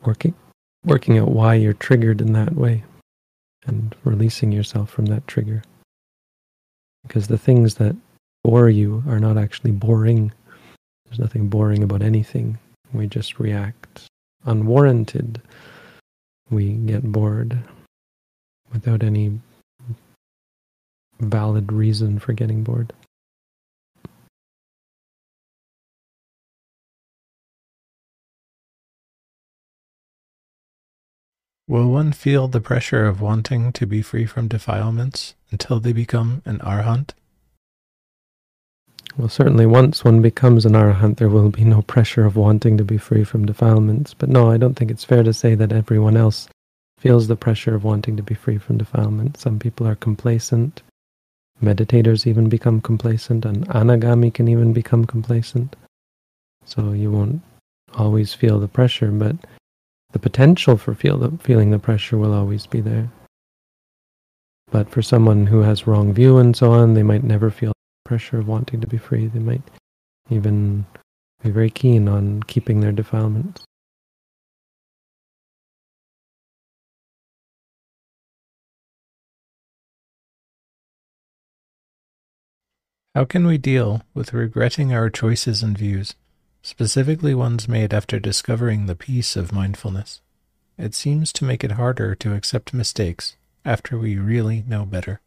working 0.07 0.35
working 0.87 1.19
out 1.19 1.29
why 1.29 1.53
you're 1.53 1.75
triggered 1.75 2.23
in 2.23 2.33
that 2.33 2.55
way 2.55 2.83
and 3.67 3.95
releasing 4.05 4.53
yourself 4.53 4.89
from 4.89 5.05
that 5.05 5.29
trigger. 5.29 5.63
Because 7.03 7.29
the 7.29 7.37
things 7.37 7.75
that 7.75 7.95
bore 8.43 8.71
you 8.71 9.05
are 9.07 9.21
not 9.21 9.37
actually 9.37 9.73
boring. 9.73 10.33
There's 11.13 11.21
nothing 11.21 11.49
boring 11.49 11.83
about 11.83 12.01
anything. 12.01 12.59
We 12.91 13.07
just 13.07 13.39
react 13.39 14.07
unwarranted. 14.47 15.43
We 16.49 16.73
get 16.73 17.03
bored 17.03 17.59
without 18.73 19.03
any 19.03 19.39
valid 21.21 21.71
reason 21.71 22.19
for 22.19 22.33
getting 22.33 22.65
bored. 22.65 22.95
Will 31.69 31.91
one 31.91 32.13
feel 32.13 32.49
the 32.49 32.63
pressure 32.63 33.05
of 33.05 33.21
wanting 33.21 33.71
to 33.73 33.87
be 33.87 34.01
free 34.01 34.25
from 34.25 34.49
defilements 34.49 35.35
until 35.51 35.79
they 35.79 35.93
become 35.93 36.41
an 36.47 36.59
arhat? 36.61 37.11
Well, 39.17 39.29
certainly 39.29 39.67
once 39.67 40.05
one 40.05 40.23
becomes 40.23 40.65
an 40.65 40.73
arahant, 40.73 41.19
there 41.19 41.29
will 41.29 41.51
be 41.51 41.65
no 41.65 41.83
pressure 41.83 42.25
of 42.25 42.37
wanting 42.37 42.79
to 42.79 42.85
be 42.85 42.97
free 42.97 43.25
from 43.25 43.45
defilements. 43.45 44.15
But 44.15 44.31
no, 44.31 44.51
I 44.51 44.57
don't 44.57 44.75
think 44.75 44.91
it's 44.91 45.05
fair 45.05 45.23
to 45.23 45.35
say 45.35 45.55
that 45.55 45.73
everyone 45.73 46.17
else 46.17 46.49
feels 46.99 47.29
the 47.29 47.37
pressure 47.37 47.75
of 47.75 47.85
wanting 47.85 48.17
to 48.17 48.23
be 48.23 48.35
free 48.35 48.57
from 48.57 48.79
defilement. 48.79 49.37
Some 49.37 49.59
people 49.59 49.87
are 49.87 49.97
complacent. 49.97 50.83
Meditators 51.63 52.27
even 52.27 52.49
become 52.49 52.81
complacent, 52.81 53.45
and 53.45 53.69
anagami 53.69 54.33
can 54.33 54.49
even 54.49 54.73
become 54.73 55.05
complacent. 55.05 55.77
So 56.65 56.93
you 56.93 57.11
won't 57.11 57.43
always 57.95 58.33
feel 58.33 58.59
the 58.59 58.69
pressure, 58.69 59.11
but 59.11 59.37
the 60.13 60.19
potential 60.19 60.77
for 60.77 60.95
feel 60.95 61.19
the, 61.19 61.37
feeling 61.39 61.71
the 61.71 61.79
pressure 61.79 62.17
will 62.17 62.33
always 62.33 62.67
be 62.67 62.81
there. 62.81 63.11
But 64.71 64.89
for 64.89 65.03
someone 65.03 65.47
who 65.47 65.61
has 65.61 65.87
wrong 65.87 66.15
view 66.15 66.39
and 66.39 66.57
so 66.57 66.73
on, 66.73 66.95
they 66.95 67.03
might 67.03 67.25
never 67.25 67.51
feel 67.51 67.73
pressure 68.13 68.39
of 68.39 68.47
wanting 68.47 68.79
to 68.79 68.87
be 68.87 68.99
free. 68.99 69.27
They 69.27 69.39
might 69.39 69.63
even 70.29 70.85
be 71.43 71.49
very 71.49 71.71
keen 71.71 72.09
on 72.09 72.43
keeping 72.43 72.81
their 72.81 72.93
defilements. 72.93 73.65
How 83.15 83.25
can 83.25 83.47
we 83.47 83.57
deal 83.57 84.03
with 84.13 84.35
regretting 84.35 84.93
our 84.93 85.09
choices 85.09 85.63
and 85.63 85.77
views, 85.79 86.15
specifically 86.61 87.35
ones 87.35 87.67
made 87.67 87.95
after 87.95 88.21
discovering 88.21 88.85
the 88.85 88.95
peace 88.95 89.37
of 89.37 89.55
mindfulness? 89.55 90.21
It 90.77 90.95
seems 90.95 91.33
to 91.33 91.47
make 91.47 91.65
it 91.65 91.73
harder 91.73 92.15
to 92.17 92.35
accept 92.35 92.75
mistakes 92.75 93.37
after 93.65 93.97
we 93.97 94.19
really 94.19 94.65
know 94.69 94.85
better. 94.85 95.23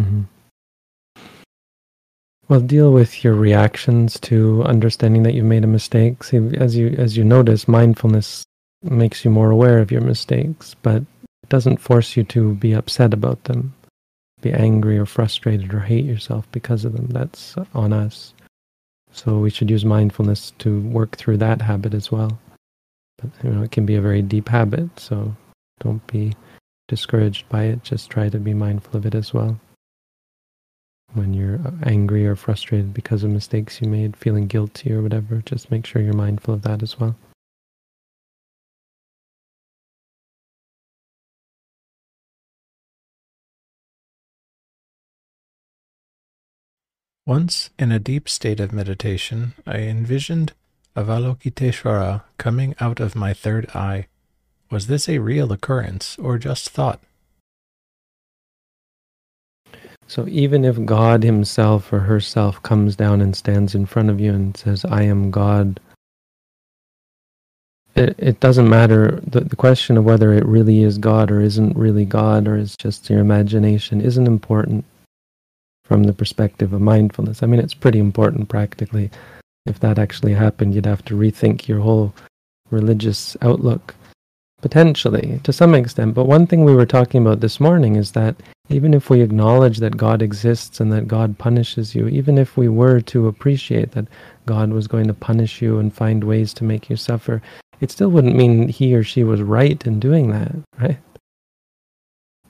Mm-hmm. 0.00 0.22
Well, 2.48 2.60
deal 2.60 2.92
with 2.92 3.22
your 3.22 3.34
reactions 3.34 4.18
to 4.20 4.64
understanding 4.64 5.22
that 5.22 5.34
you 5.34 5.44
made 5.44 5.62
a 5.62 5.68
mistake. 5.68 6.24
See, 6.24 6.38
as 6.56 6.74
you 6.74 6.88
as 6.98 7.16
you 7.16 7.22
notice, 7.22 7.68
mindfulness 7.68 8.44
makes 8.82 9.24
you 9.24 9.30
more 9.30 9.50
aware 9.50 9.78
of 9.78 9.92
your 9.92 10.00
mistakes, 10.00 10.74
but 10.82 11.02
it 11.42 11.48
doesn't 11.48 11.76
force 11.76 12.16
you 12.16 12.24
to 12.24 12.54
be 12.54 12.72
upset 12.72 13.14
about 13.14 13.44
them, 13.44 13.72
be 14.40 14.52
angry 14.52 14.98
or 14.98 15.06
frustrated 15.06 15.72
or 15.72 15.80
hate 15.80 16.04
yourself 16.04 16.50
because 16.50 16.84
of 16.84 16.94
them. 16.94 17.06
That's 17.08 17.54
on 17.72 17.92
us. 17.92 18.34
So 19.12 19.38
we 19.38 19.50
should 19.50 19.70
use 19.70 19.84
mindfulness 19.84 20.52
to 20.58 20.80
work 20.80 21.16
through 21.16 21.36
that 21.38 21.62
habit 21.62 21.94
as 21.94 22.10
well. 22.10 22.38
But 23.18 23.30
you 23.44 23.50
know, 23.50 23.62
it 23.62 23.70
can 23.70 23.86
be 23.86 23.96
a 23.96 24.00
very 24.00 24.22
deep 24.22 24.48
habit, 24.48 24.88
so 24.98 25.36
don't 25.78 26.04
be 26.08 26.32
discouraged 26.88 27.48
by 27.48 27.64
it, 27.64 27.84
just 27.84 28.10
try 28.10 28.28
to 28.28 28.38
be 28.40 28.54
mindful 28.54 28.96
of 28.96 29.06
it 29.06 29.14
as 29.14 29.32
well. 29.32 29.60
When 31.12 31.34
you're 31.34 31.56
uh, 31.56 31.72
angry 31.84 32.24
or 32.26 32.36
frustrated 32.36 32.94
because 32.94 33.24
of 33.24 33.30
mistakes 33.30 33.80
you 33.80 33.88
made, 33.88 34.16
feeling 34.16 34.46
guilty 34.46 34.92
or 34.92 35.02
whatever, 35.02 35.42
just 35.44 35.70
make 35.70 35.84
sure 35.84 36.00
you're 36.00 36.12
mindful 36.12 36.54
of 36.54 36.62
that 36.62 36.82
as 36.82 37.00
well. 37.00 37.16
Once, 47.26 47.70
in 47.78 47.92
a 47.92 47.98
deep 47.98 48.28
state 48.28 48.58
of 48.58 48.72
meditation, 48.72 49.54
I 49.66 49.78
envisioned 49.78 50.52
Avalokiteshvara 50.96 52.22
coming 52.38 52.74
out 52.80 52.98
of 52.98 53.14
my 53.14 53.34
third 53.34 53.68
eye. 53.74 54.06
Was 54.70 54.86
this 54.86 55.08
a 55.08 55.18
real 55.18 55.52
occurrence 55.52 56.16
or 56.18 56.38
just 56.38 56.70
thought? 56.70 57.00
So 60.10 60.26
even 60.26 60.64
if 60.64 60.84
God 60.84 61.22
himself 61.22 61.92
or 61.92 62.00
herself 62.00 62.60
comes 62.64 62.96
down 62.96 63.20
and 63.20 63.36
stands 63.36 63.76
in 63.76 63.86
front 63.86 64.10
of 64.10 64.18
you 64.18 64.34
and 64.34 64.56
says, 64.56 64.84
I 64.84 65.02
am 65.02 65.30
God, 65.30 65.78
it, 67.94 68.16
it 68.18 68.40
doesn't 68.40 68.68
matter. 68.68 69.20
The, 69.24 69.42
the 69.42 69.54
question 69.54 69.96
of 69.96 70.02
whether 70.02 70.32
it 70.32 70.44
really 70.44 70.82
is 70.82 70.98
God 70.98 71.30
or 71.30 71.40
isn't 71.40 71.76
really 71.76 72.04
God 72.04 72.48
or 72.48 72.56
is 72.56 72.74
just 72.76 73.08
your 73.08 73.20
imagination 73.20 74.00
isn't 74.00 74.26
important 74.26 74.84
from 75.84 76.02
the 76.02 76.12
perspective 76.12 76.72
of 76.72 76.80
mindfulness. 76.80 77.44
I 77.44 77.46
mean, 77.46 77.60
it's 77.60 77.72
pretty 77.72 78.00
important 78.00 78.48
practically. 78.48 79.12
If 79.64 79.78
that 79.78 79.96
actually 79.96 80.34
happened, 80.34 80.74
you'd 80.74 80.86
have 80.86 81.04
to 81.04 81.14
rethink 81.14 81.68
your 81.68 81.78
whole 81.78 82.12
religious 82.72 83.36
outlook, 83.42 83.94
potentially, 84.60 85.40
to 85.44 85.52
some 85.52 85.74
extent. 85.74 86.14
But 86.14 86.26
one 86.26 86.46
thing 86.46 86.64
we 86.64 86.74
were 86.74 86.86
talking 86.86 87.22
about 87.22 87.40
this 87.40 87.60
morning 87.60 87.96
is 87.96 88.12
that 88.12 88.36
even 88.68 88.94
if 88.94 89.10
we 89.10 89.20
acknowledge 89.20 89.78
that 89.78 89.96
God 89.96 90.22
exists 90.22 90.80
and 90.80 90.92
that 90.92 91.08
God 91.08 91.38
punishes 91.38 91.94
you, 91.94 92.08
even 92.08 92.38
if 92.38 92.56
we 92.56 92.68
were 92.68 93.00
to 93.02 93.26
appreciate 93.26 93.92
that 93.92 94.06
God 94.46 94.70
was 94.70 94.86
going 94.86 95.06
to 95.08 95.14
punish 95.14 95.60
you 95.60 95.78
and 95.78 95.92
find 95.92 96.24
ways 96.24 96.54
to 96.54 96.64
make 96.64 96.88
you 96.88 96.96
suffer, 96.96 97.42
it 97.80 97.90
still 97.90 98.10
wouldn't 98.10 98.36
mean 98.36 98.68
he 98.68 98.94
or 98.94 99.02
she 99.02 99.24
was 99.24 99.42
right 99.42 99.84
in 99.86 99.98
doing 99.98 100.30
that, 100.30 100.52
right? 100.78 100.98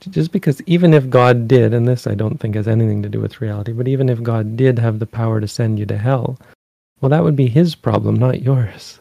just 0.08 0.32
because 0.32 0.62
even 0.62 0.94
if 0.94 1.10
God 1.10 1.46
did, 1.46 1.74
and 1.74 1.86
this 1.86 2.06
I 2.06 2.14
don't 2.14 2.38
think 2.38 2.54
has 2.54 2.66
anything 2.66 3.02
to 3.02 3.08
do 3.08 3.20
with 3.20 3.40
reality, 3.40 3.72
but 3.72 3.86
even 3.86 4.08
if 4.08 4.22
God 4.22 4.56
did 4.56 4.78
have 4.78 4.98
the 4.98 5.06
power 5.06 5.40
to 5.40 5.48
send 5.48 5.78
you 5.78 5.86
to 5.86 5.98
hell, 5.98 6.38
well, 7.00 7.10
that 7.10 7.22
would 7.22 7.36
be 7.36 7.48
his 7.48 7.74
problem, 7.74 8.16
not 8.16 8.42
yours. 8.42 8.99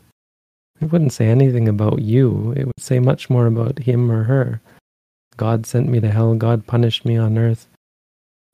It 0.81 0.91
wouldn't 0.91 1.13
say 1.13 1.27
anything 1.27 1.67
about 1.67 2.01
you. 2.01 2.53
It 2.55 2.65
would 2.65 2.79
say 2.79 2.99
much 2.99 3.29
more 3.29 3.47
about 3.47 3.79
him 3.79 4.11
or 4.11 4.23
her. 4.23 4.61
God 5.35 5.65
sent 5.65 5.89
me 5.89 5.99
to 5.99 6.09
hell. 6.09 6.35
God 6.35 6.67
punished 6.67 7.05
me 7.05 7.17
on 7.17 7.37
earth. 7.37 7.67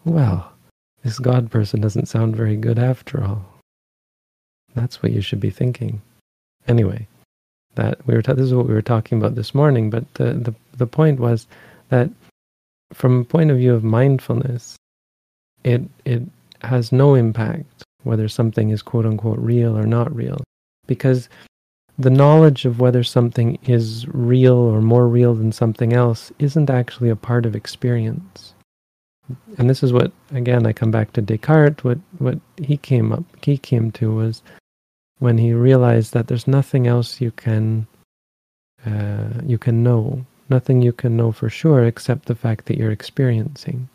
Well, 0.03 0.51
this 1.03 1.19
God 1.19 1.51
person 1.51 1.81
doesn't 1.81 2.07
sound 2.07 2.35
very 2.35 2.55
good 2.55 2.79
after 2.79 3.23
all. 3.23 3.45
That's 4.73 5.01
what 5.01 5.11
you 5.11 5.21
should 5.21 5.39
be 5.39 5.49
thinking. 5.49 6.01
Anyway, 6.67 7.07
that 7.75 8.05
we 8.07 8.15
were 8.15 8.21
ta- 8.21 8.33
this 8.33 8.45
is 8.45 8.53
what 8.53 8.67
we 8.67 8.73
were 8.73 8.81
talking 8.81 9.17
about 9.17 9.35
this 9.35 9.53
morning. 9.53 9.89
But 9.89 10.11
the 10.15 10.33
the 10.33 10.55
the 10.77 10.87
point 10.87 11.19
was 11.19 11.47
that 11.89 12.09
from 12.93 13.21
a 13.21 13.23
point 13.23 13.51
of 13.51 13.57
view 13.57 13.73
of 13.73 13.83
mindfulness, 13.83 14.75
it 15.63 15.83
it 16.05 16.23
has 16.61 16.91
no 16.91 17.15
impact 17.15 17.83
whether 18.03 18.27
something 18.27 18.69
is 18.69 18.81
quote 18.81 19.05
unquote 19.05 19.39
real 19.39 19.77
or 19.77 19.85
not 19.85 20.13
real, 20.15 20.43
because 20.87 21.29
the 21.97 22.09
knowledge 22.09 22.65
of 22.65 22.79
whether 22.79 23.03
something 23.03 23.57
is 23.63 24.07
real 24.09 24.55
or 24.55 24.81
more 24.81 25.07
real 25.07 25.33
than 25.33 25.51
something 25.51 25.93
else 25.93 26.31
isn't 26.39 26.69
actually 26.69 27.09
a 27.09 27.15
part 27.15 27.45
of 27.45 27.55
experience. 27.55 28.53
And 29.57 29.69
this 29.69 29.81
is 29.81 29.91
what 29.91 30.11
again 30.31 30.65
I 30.67 30.73
come 30.73 30.91
back 30.91 31.13
to 31.13 31.21
Descartes. 31.21 31.83
What 31.83 31.99
what 32.19 32.39
he 32.57 32.77
came 32.77 33.11
up 33.11 33.23
he 33.41 33.57
came 33.57 33.91
to 33.93 34.13
was 34.13 34.43
when 35.19 35.37
he 35.37 35.53
realized 35.53 36.13
that 36.13 36.27
there's 36.27 36.47
nothing 36.47 36.85
else 36.85 37.21
you 37.21 37.31
can 37.31 37.87
uh, 38.85 39.41
you 39.43 39.57
can 39.57 39.81
know 39.81 40.25
nothing 40.49 40.81
you 40.81 40.93
can 40.93 41.17
know 41.17 41.31
for 41.31 41.49
sure 41.49 41.85
except 41.85 42.25
the 42.25 42.35
fact 42.35 42.65
that 42.65 42.77
you're 42.77 42.91
experiencing, 42.91 43.89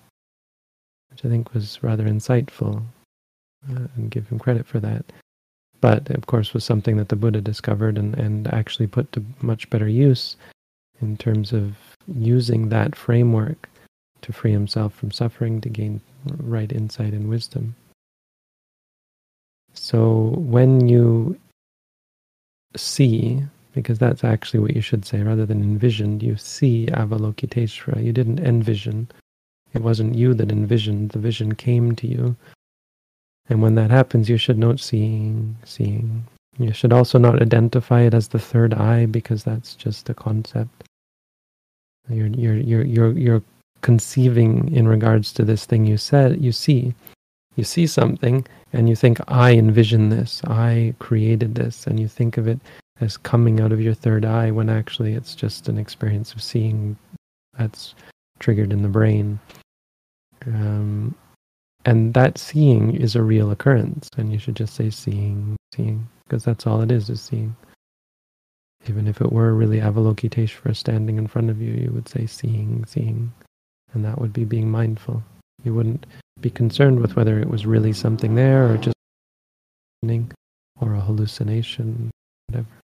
which 1.11 1.25
I 1.25 1.29
think 1.29 1.55
was 1.55 1.83
rather 1.83 2.05
insightful, 2.05 2.83
uh, 3.71 3.87
and 3.95 4.11
give 4.11 4.29
him 4.29 4.39
credit 4.39 4.67
for 4.67 4.81
that. 4.81 5.05
But 5.81 6.11
of 6.11 6.27
course, 6.27 6.53
was 6.53 6.65
something 6.65 6.97
that 6.97 7.09
the 7.09 7.17
Buddha 7.17 7.41
discovered 7.41 7.97
and, 7.97 8.15
and 8.15 8.53
actually 8.53 8.87
put 8.87 9.11
to 9.13 9.25
much 9.41 9.69
better 9.71 9.89
use 9.89 10.37
in 11.01 11.17
terms 11.17 11.53
of 11.53 11.77
using 12.15 12.69
that 12.69 12.95
framework 12.95 13.69
to 14.23 14.33
free 14.33 14.53
himself 14.53 14.95
from 14.95 15.11
suffering, 15.11 15.61
to 15.63 15.69
gain 15.71 16.01
right 16.37 16.71
insight 16.71 17.15
and 17.15 17.29
wisdom. 17.29 17.75
So 19.73 20.35
when 20.37 20.89
you 20.89 21.39
see 22.77 23.43
because 23.75 23.99
that's 23.99 24.25
actually 24.25 24.61
what 24.61 24.75
you 24.75 24.81
should 24.81 25.05
say 25.05 25.23
rather 25.23 25.47
than 25.47 25.63
envisioned. 25.63 26.23
You 26.23 26.37
see 26.37 26.87
Avalokiteshvara. 26.87 28.05
You 28.05 28.13
didn't 28.13 28.41
envision. 28.41 29.09
It 29.73 29.83
wasn't 29.83 30.17
you 30.17 30.35
that 30.35 30.51
envisioned. 30.51 31.11
The 31.11 31.19
vision 31.19 31.55
came 31.55 31.95
to 31.97 32.07
you. 32.07 32.37
And 33.51 33.61
when 33.61 33.75
that 33.75 33.91
happens, 33.91 34.31
you 34.31 34.37
should 34.37 34.59
note 34.59 34.81
seeing, 34.81 35.57
seeing. 35.65 36.25
You 36.59 36.73
should 36.73 36.93
also 36.93 37.19
not 37.19 37.43
identify 37.43 38.03
it 38.03 38.15
as 38.15 38.29
the 38.29 38.39
third 38.39 38.73
eye 38.75 39.07
because 39.07 39.43
that's 39.43 39.75
just 39.75 40.09
a 40.09 40.15
concept. 40.15 40.85
You're, 42.09 42.29
you're, 42.29 42.57
you're, 42.57 42.85
you're, 42.85 43.13
you're 43.13 43.43
conceiving 43.83 44.73
in 44.75 44.87
regards 44.87 45.33
to 45.33 45.45
this 45.45 45.65
thing 45.67 45.85
you 45.85 45.97
said, 45.97 46.41
you 46.41 46.53
see. 46.53 46.95
You 47.57 47.65
see 47.65 47.87
something 47.87 48.47
and 48.73 48.89
you 48.89 48.95
think, 48.95 49.19
I 49.27 49.53
envision 49.53 50.11
this, 50.11 50.41
I 50.45 50.95
created 51.01 51.57
this, 51.57 51.87
and 51.87 51.99
you 51.99 52.07
think 52.07 52.37
of 52.37 52.47
it 52.47 52.61
as 53.01 53.17
coming 53.17 53.61
out 53.61 53.73
of 53.73 53.81
your 53.81 53.95
third 53.95 54.25
eye 54.25 54.51
when 54.51 54.69
actually 54.69 55.15
it's 55.15 55.35
just 55.35 55.69
an 55.69 55.77
experience 55.77 56.33
of 56.35 56.43
seeing 56.43 56.97
that's 57.59 57.95
triggered 58.39 58.73
in 58.73 58.83
the 58.83 58.89
brain. 58.89 59.41
Um, 60.47 61.15
and 61.85 62.15
that 62.15 62.39
seeing 62.39 62.95
is 62.95 63.17
a 63.17 63.23
real 63.23 63.51
occurrence, 63.51 64.09
and 64.17 64.33
you 64.33 64.39
should 64.39 64.57
just 64.57 64.75
say 64.75 64.91
seeing, 64.91 65.57
seeing, 65.75 66.09
because 66.25 66.45
that's 66.45 66.67
all 66.67 66.83
it 66.83 66.91
is, 66.91 67.09
is 67.09 67.21
seeing. 67.21 67.57
Even 68.89 69.07
if 69.07 69.21
it 69.21 69.33
were 69.33 69.55
really 69.55 69.79
Avalokiteshvara 69.79 70.75
standing 70.75 71.19
in 71.19 71.27
front 71.27 71.51
of 71.51 71.61
you, 71.61 71.73
you 71.73 71.91
would 71.93 72.09
say 72.09 72.27
seeing, 72.27 72.85
seeing, 72.87 73.33
and 73.93 74.05
that 74.05 74.19
would 74.19 74.33
be 74.33 74.45
being 74.45 74.71
mindful. 74.71 75.23
You 75.65 75.75
wouldn't 75.75 76.07
be 76.41 76.51
concerned 76.51 77.01
with 77.01 77.17
whether 77.17 77.39
it 77.39 77.49
was 77.49 77.67
really 77.67 77.93
something 77.93 78.35
there 78.35 78.73
or 78.73 78.77
just 78.79 78.95
or 80.81 80.95
a 80.95 81.01
hallucination, 81.01 82.11
whatever. 82.49 82.80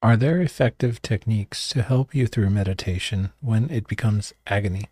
Are 0.00 0.16
there 0.16 0.40
effective 0.40 1.02
techniques 1.02 1.68
to 1.70 1.82
help 1.82 2.14
you 2.14 2.28
through 2.28 2.50
meditation 2.50 3.30
when 3.40 3.68
it 3.68 3.88
becomes 3.88 4.32
agony? 4.46 4.88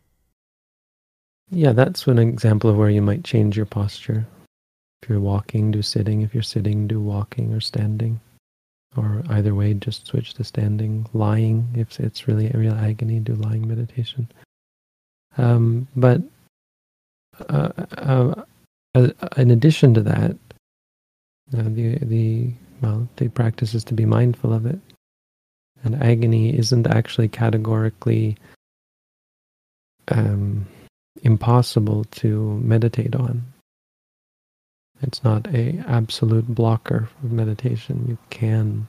Yeah, 1.48 1.72
that's 1.72 2.08
an 2.08 2.18
example 2.18 2.68
of 2.70 2.76
where 2.76 2.90
you 2.90 3.02
might 3.02 3.22
change 3.22 3.56
your 3.56 3.66
posture. 3.66 4.26
If 5.02 5.08
you're 5.08 5.20
walking, 5.20 5.70
do 5.70 5.80
sitting. 5.80 6.22
If 6.22 6.34
you're 6.34 6.42
sitting, 6.42 6.88
do 6.88 7.00
walking 7.00 7.52
or 7.52 7.60
standing. 7.60 8.20
Or 8.96 9.22
either 9.28 9.54
way, 9.54 9.74
just 9.74 10.08
switch 10.08 10.34
to 10.34 10.44
standing. 10.44 11.06
Lying, 11.12 11.68
if 11.76 12.00
it's 12.00 12.26
really 12.26 12.50
a 12.50 12.58
real 12.58 12.74
agony, 12.74 13.20
do 13.20 13.34
lying 13.34 13.68
meditation. 13.68 14.28
Um, 15.38 15.86
but 15.94 16.20
uh, 17.48 17.70
uh, 17.98 18.42
uh, 18.96 19.08
in 19.36 19.52
addition 19.52 19.94
to 19.94 20.00
that, 20.00 20.32
uh, 21.56 21.62
the 21.62 21.98
the 22.02 22.50
well, 22.80 23.08
the 23.16 23.28
practice 23.28 23.74
is 23.74 23.84
to 23.84 23.94
be 23.94 24.04
mindful 24.04 24.52
of 24.52 24.66
it. 24.66 24.80
And 25.84 26.02
agony 26.02 26.56
isn't 26.56 26.86
actually 26.86 27.28
categorically 27.28 28.36
um, 30.08 30.66
impossible 31.22 32.04
to 32.04 32.58
meditate 32.58 33.14
on. 33.14 33.44
It's 35.02 35.22
not 35.22 35.46
a 35.54 35.82
absolute 35.86 36.48
blocker 36.48 37.08
of 37.22 37.30
meditation. 37.30 38.06
You 38.08 38.18
can 38.30 38.88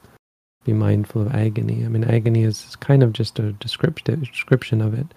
be 0.64 0.74
mindful 0.74 1.24
of 1.24 1.36
agony. 1.36 1.86
I 1.86 1.90
mean, 1.90 2.04
agony 2.04 2.44
is 2.44 2.76
kind 2.78 3.04
of 3.04 3.14
just 3.14 3.40
a 3.40 3.52
description 3.54 4.82
of 4.82 4.94
it. 4.94 5.08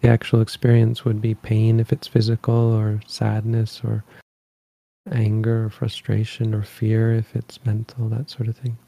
The 0.00 0.08
actual 0.08 0.40
experience 0.40 1.04
would 1.04 1.20
be 1.20 1.34
pain 1.34 1.80
if 1.80 1.92
it's 1.92 2.06
physical, 2.06 2.54
or 2.54 3.00
sadness, 3.06 3.80
or 3.84 4.04
anger, 5.10 5.66
or 5.66 5.70
frustration, 5.70 6.54
or 6.54 6.62
fear 6.62 7.12
if 7.12 7.34
it's 7.34 7.64
mental, 7.64 8.08
that 8.08 8.30
sort 8.30 8.48
of 8.48 8.56
thing. 8.56 8.78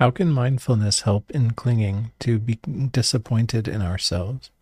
How 0.00 0.12
can 0.12 0.30
mindfulness 0.30 1.00
help 1.00 1.28
in 1.32 1.54
clinging 1.54 2.12
to 2.20 2.38
being 2.38 2.88
disappointed 2.92 3.66
in 3.66 3.82
ourselves? 3.82 4.52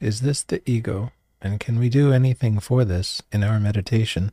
Is 0.00 0.22
this 0.22 0.42
the 0.42 0.62
ego, 0.64 1.12
and 1.42 1.60
can 1.60 1.78
we 1.78 1.90
do 1.90 2.12
anything 2.12 2.60
for 2.60 2.82
this 2.82 3.22
in 3.30 3.44
our 3.44 3.60
meditation? 3.60 4.32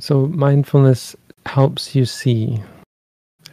So 0.00 0.26
mindfulness 0.26 1.14
helps 1.46 1.94
you 1.94 2.04
see. 2.04 2.64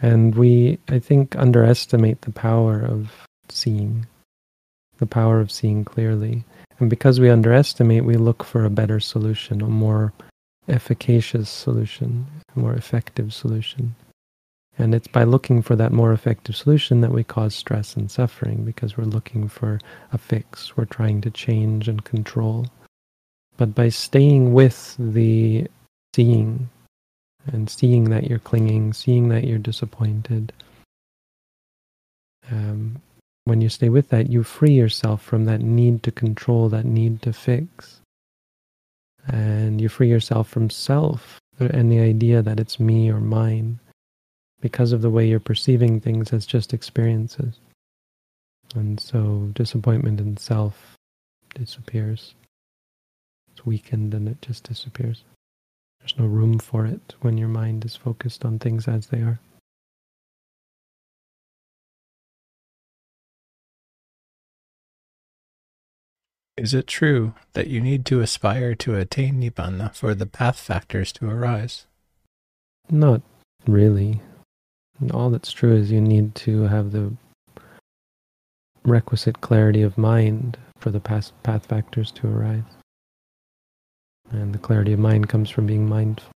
And 0.02 0.34
we, 0.34 0.80
I 0.88 0.98
think, 0.98 1.36
underestimate 1.36 2.22
the 2.22 2.32
power 2.32 2.82
of 2.82 3.29
seeing, 3.52 4.06
the 4.98 5.06
power 5.06 5.40
of 5.40 5.52
seeing 5.52 5.86
clearly. 5.86 6.44
And 6.80 6.90
because 6.90 7.20
we 7.20 7.30
underestimate, 7.30 8.06
we 8.06 8.16
look 8.16 8.44
for 8.44 8.66
a 8.66 8.70
better 8.70 9.00
solution, 9.00 9.62
a 9.62 9.68
more 9.68 10.14
efficacious 10.68 11.50
solution, 11.50 12.26
a 12.56 12.60
more 12.60 12.74
effective 12.74 13.34
solution. 13.34 13.96
And 14.78 14.96
it's 14.96 15.08
by 15.08 15.26
looking 15.26 15.62
for 15.62 15.76
that 15.76 15.92
more 15.92 16.14
effective 16.14 16.56
solution 16.56 17.02
that 17.02 17.12
we 17.12 17.24
cause 17.24 17.54
stress 17.54 17.96
and 17.96 18.10
suffering 18.10 18.64
because 18.64 18.96
we're 18.96 19.04
looking 19.04 19.50
for 19.50 19.80
a 20.14 20.18
fix. 20.18 20.78
We're 20.78 20.86
trying 20.86 21.20
to 21.22 21.32
change 21.32 21.90
and 21.90 22.04
control. 22.06 22.68
But 23.58 23.76
by 23.76 23.90
staying 23.90 24.54
with 24.54 24.96
the 24.98 25.68
seeing 26.16 26.70
and 27.48 27.70
seeing 27.70 28.06
that 28.06 28.30
you're 28.30 28.40
clinging, 28.40 28.94
seeing 28.94 29.30
that 29.30 29.44
you're 29.44 29.58
disappointed. 29.58 30.54
Um, 32.52 33.02
when 33.50 33.62
you 33.62 33.70
stay 33.70 33.90
with 33.90 34.10
that, 34.10 34.30
you 34.30 34.44
free 34.44 34.74
yourself 34.74 35.24
from 35.24 35.46
that 35.46 35.60
need 35.60 36.04
to 36.04 36.12
control, 36.12 36.70
that 36.70 36.86
need 36.86 37.22
to 37.24 37.34
fix. 37.34 38.00
And 39.28 39.82
you 39.82 39.90
free 39.90 40.08
yourself 40.08 40.48
from 40.48 40.70
self 40.70 41.40
and 41.60 41.92
the 41.92 42.00
idea 42.00 42.44
that 42.44 42.60
it's 42.60 42.80
me 42.80 43.10
or 43.10 43.20
mine 43.20 43.80
because 44.62 44.92
of 44.92 45.02
the 45.02 45.10
way 45.10 45.28
you're 45.28 45.40
perceiving 45.40 46.00
things 46.00 46.32
as 46.32 46.46
just 46.46 46.74
experiences. 46.74 47.60
And 48.76 49.00
so 49.00 49.50
disappointment 49.54 50.20
in 50.20 50.38
self 50.38 50.96
disappears. 51.56 52.36
It's 53.52 53.66
weakened 53.66 54.14
and 54.14 54.30
it 54.30 54.42
just 54.44 54.64
disappears. 54.64 55.24
There's 56.00 56.18
no 56.20 56.26
room 56.26 56.60
for 56.60 56.86
it 56.86 57.16
when 57.22 57.38
your 57.38 57.50
mind 57.50 57.84
is 57.84 57.96
focused 57.96 58.46
on 58.46 58.60
things 58.60 58.88
as 58.88 59.08
they 59.08 59.22
are. 59.22 59.40
Is 66.60 66.74
it 66.74 66.88
true 66.88 67.34
that 67.54 67.68
you 67.68 67.80
need 67.80 68.06
to 68.08 68.20
aspire 68.20 68.76
to 68.76 68.96
attain 68.96 69.40
Nibbana 69.40 69.96
for 69.96 70.14
the 70.14 70.26
path 70.26 70.60
factors 70.60 71.14
to 71.14 71.30
arise? 71.30 71.86
Not 72.92 73.22
really. 73.66 74.20
All 75.14 75.30
that's 75.30 75.54
true 75.54 75.74
is 75.74 75.90
you 75.90 76.02
need 76.02 76.36
to 76.36 76.64
have 76.64 76.92
the 76.92 77.14
requisite 78.84 79.40
clarity 79.40 79.82
of 79.82 79.98
mind 79.98 80.58
for 80.78 80.92
the 80.92 81.00
path 81.00 81.32
factors 81.66 82.12
to 82.12 82.28
arise. 82.28 82.64
And 84.30 84.54
the 84.54 84.60
clarity 84.60 84.92
of 84.92 85.00
mind 85.00 85.30
comes 85.30 85.50
from 85.50 85.66
being 85.66 85.88
mindful. 85.88 86.30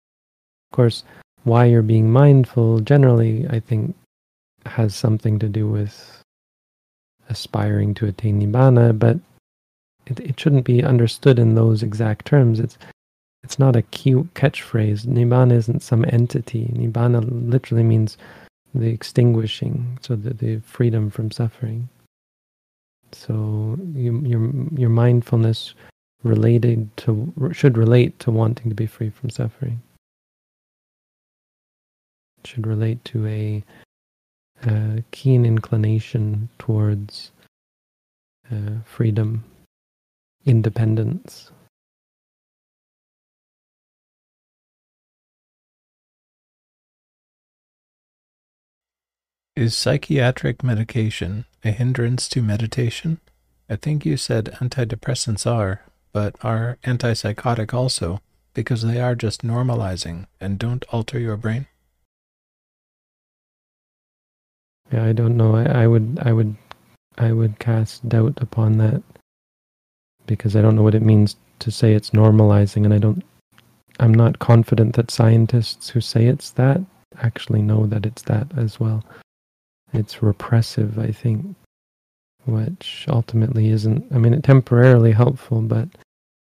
Of 0.71 0.75
course, 0.75 1.03
why 1.43 1.65
you're 1.65 1.81
being 1.81 2.09
mindful 2.09 2.79
generally, 2.79 3.45
I 3.49 3.59
think, 3.59 3.93
has 4.65 4.95
something 4.95 5.37
to 5.39 5.49
do 5.49 5.67
with 5.67 6.23
aspiring 7.27 7.93
to 7.95 8.07
attain 8.07 8.41
nibbana, 8.41 8.97
but 8.97 9.17
it, 10.05 10.19
it 10.19 10.39
shouldn't 10.39 10.65
be 10.65 10.83
understood 10.83 11.39
in 11.39 11.55
those 11.55 11.83
exact 11.83 12.25
terms. 12.25 12.59
It's 12.59 12.77
it's 13.43 13.59
not 13.59 13.75
a 13.75 13.81
cute 13.81 14.33
catchphrase. 14.35 15.05
Nibbana 15.05 15.51
isn't 15.53 15.83
some 15.83 16.05
entity. 16.07 16.71
Nibbana 16.73 17.21
literally 17.49 17.83
means 17.83 18.17
the 18.73 18.87
extinguishing, 18.87 19.99
so 20.01 20.15
the, 20.15 20.33
the 20.33 20.59
freedom 20.59 21.09
from 21.09 21.29
suffering. 21.29 21.89
So 23.11 23.77
you, 23.93 24.21
your 24.25 24.51
your 24.75 24.89
mindfulness 24.89 25.73
related 26.23 26.95
to 26.97 27.51
should 27.51 27.77
relate 27.77 28.17
to 28.19 28.31
wanting 28.31 28.69
to 28.69 28.75
be 28.75 28.87
free 28.87 29.09
from 29.09 29.29
suffering. 29.29 29.81
It 32.39 32.47
should 32.47 32.65
relate 32.65 33.03
to 33.05 33.27
a, 33.27 33.63
a 34.65 35.03
keen 35.11 35.45
inclination 35.45 36.49
towards 36.59 37.31
uh, 38.51 38.79
freedom, 38.85 39.43
independence. 40.45 41.51
Is 49.55 49.77
psychiatric 49.77 50.63
medication 50.63 51.45
a 51.63 51.71
hindrance 51.71 52.27
to 52.29 52.41
meditation? 52.41 53.19
I 53.69 53.75
think 53.75 54.05
you 54.05 54.17
said 54.17 54.57
antidepressants 54.59 55.45
are, 55.49 55.81
but 56.11 56.35
are 56.41 56.79
antipsychotic 56.83 57.73
also 57.73 58.19
because 58.53 58.81
they 58.81 58.99
are 58.99 59.15
just 59.15 59.43
normalizing 59.43 60.25
and 60.41 60.57
don't 60.57 60.85
alter 60.91 61.19
your 61.19 61.37
brain? 61.37 61.67
Yeah, 64.91 65.05
I 65.05 65.13
don't 65.13 65.37
know. 65.37 65.55
I, 65.55 65.83
I 65.83 65.87
would 65.87 66.19
I 66.21 66.33
would 66.33 66.55
I 67.17 67.31
would 67.31 67.59
cast 67.59 68.09
doubt 68.09 68.39
upon 68.41 68.77
that 68.79 69.03
because 70.25 70.55
I 70.55 70.61
don't 70.61 70.75
know 70.75 70.83
what 70.83 70.95
it 70.95 71.01
means 71.01 71.35
to 71.59 71.71
say 71.71 71.93
it's 71.93 72.11
normalizing 72.11 72.85
and 72.85 72.93
I 72.93 72.97
don't 72.97 73.23
I'm 73.99 74.13
not 74.13 74.39
confident 74.39 74.95
that 74.95 75.11
scientists 75.11 75.89
who 75.89 76.01
say 76.01 76.25
it's 76.25 76.51
that 76.51 76.81
actually 77.21 77.61
know 77.61 77.85
that 77.85 78.05
it's 78.05 78.23
that 78.23 78.47
as 78.57 78.79
well. 78.79 79.03
It's 79.93 80.23
repressive, 80.23 80.97
I 80.97 81.11
think, 81.11 81.55
which 82.45 83.05
ultimately 83.07 83.69
isn't 83.69 84.05
I 84.11 84.17
mean 84.17 84.33
it 84.33 84.43
temporarily 84.43 85.11
helpful, 85.11 85.61
but 85.61 85.87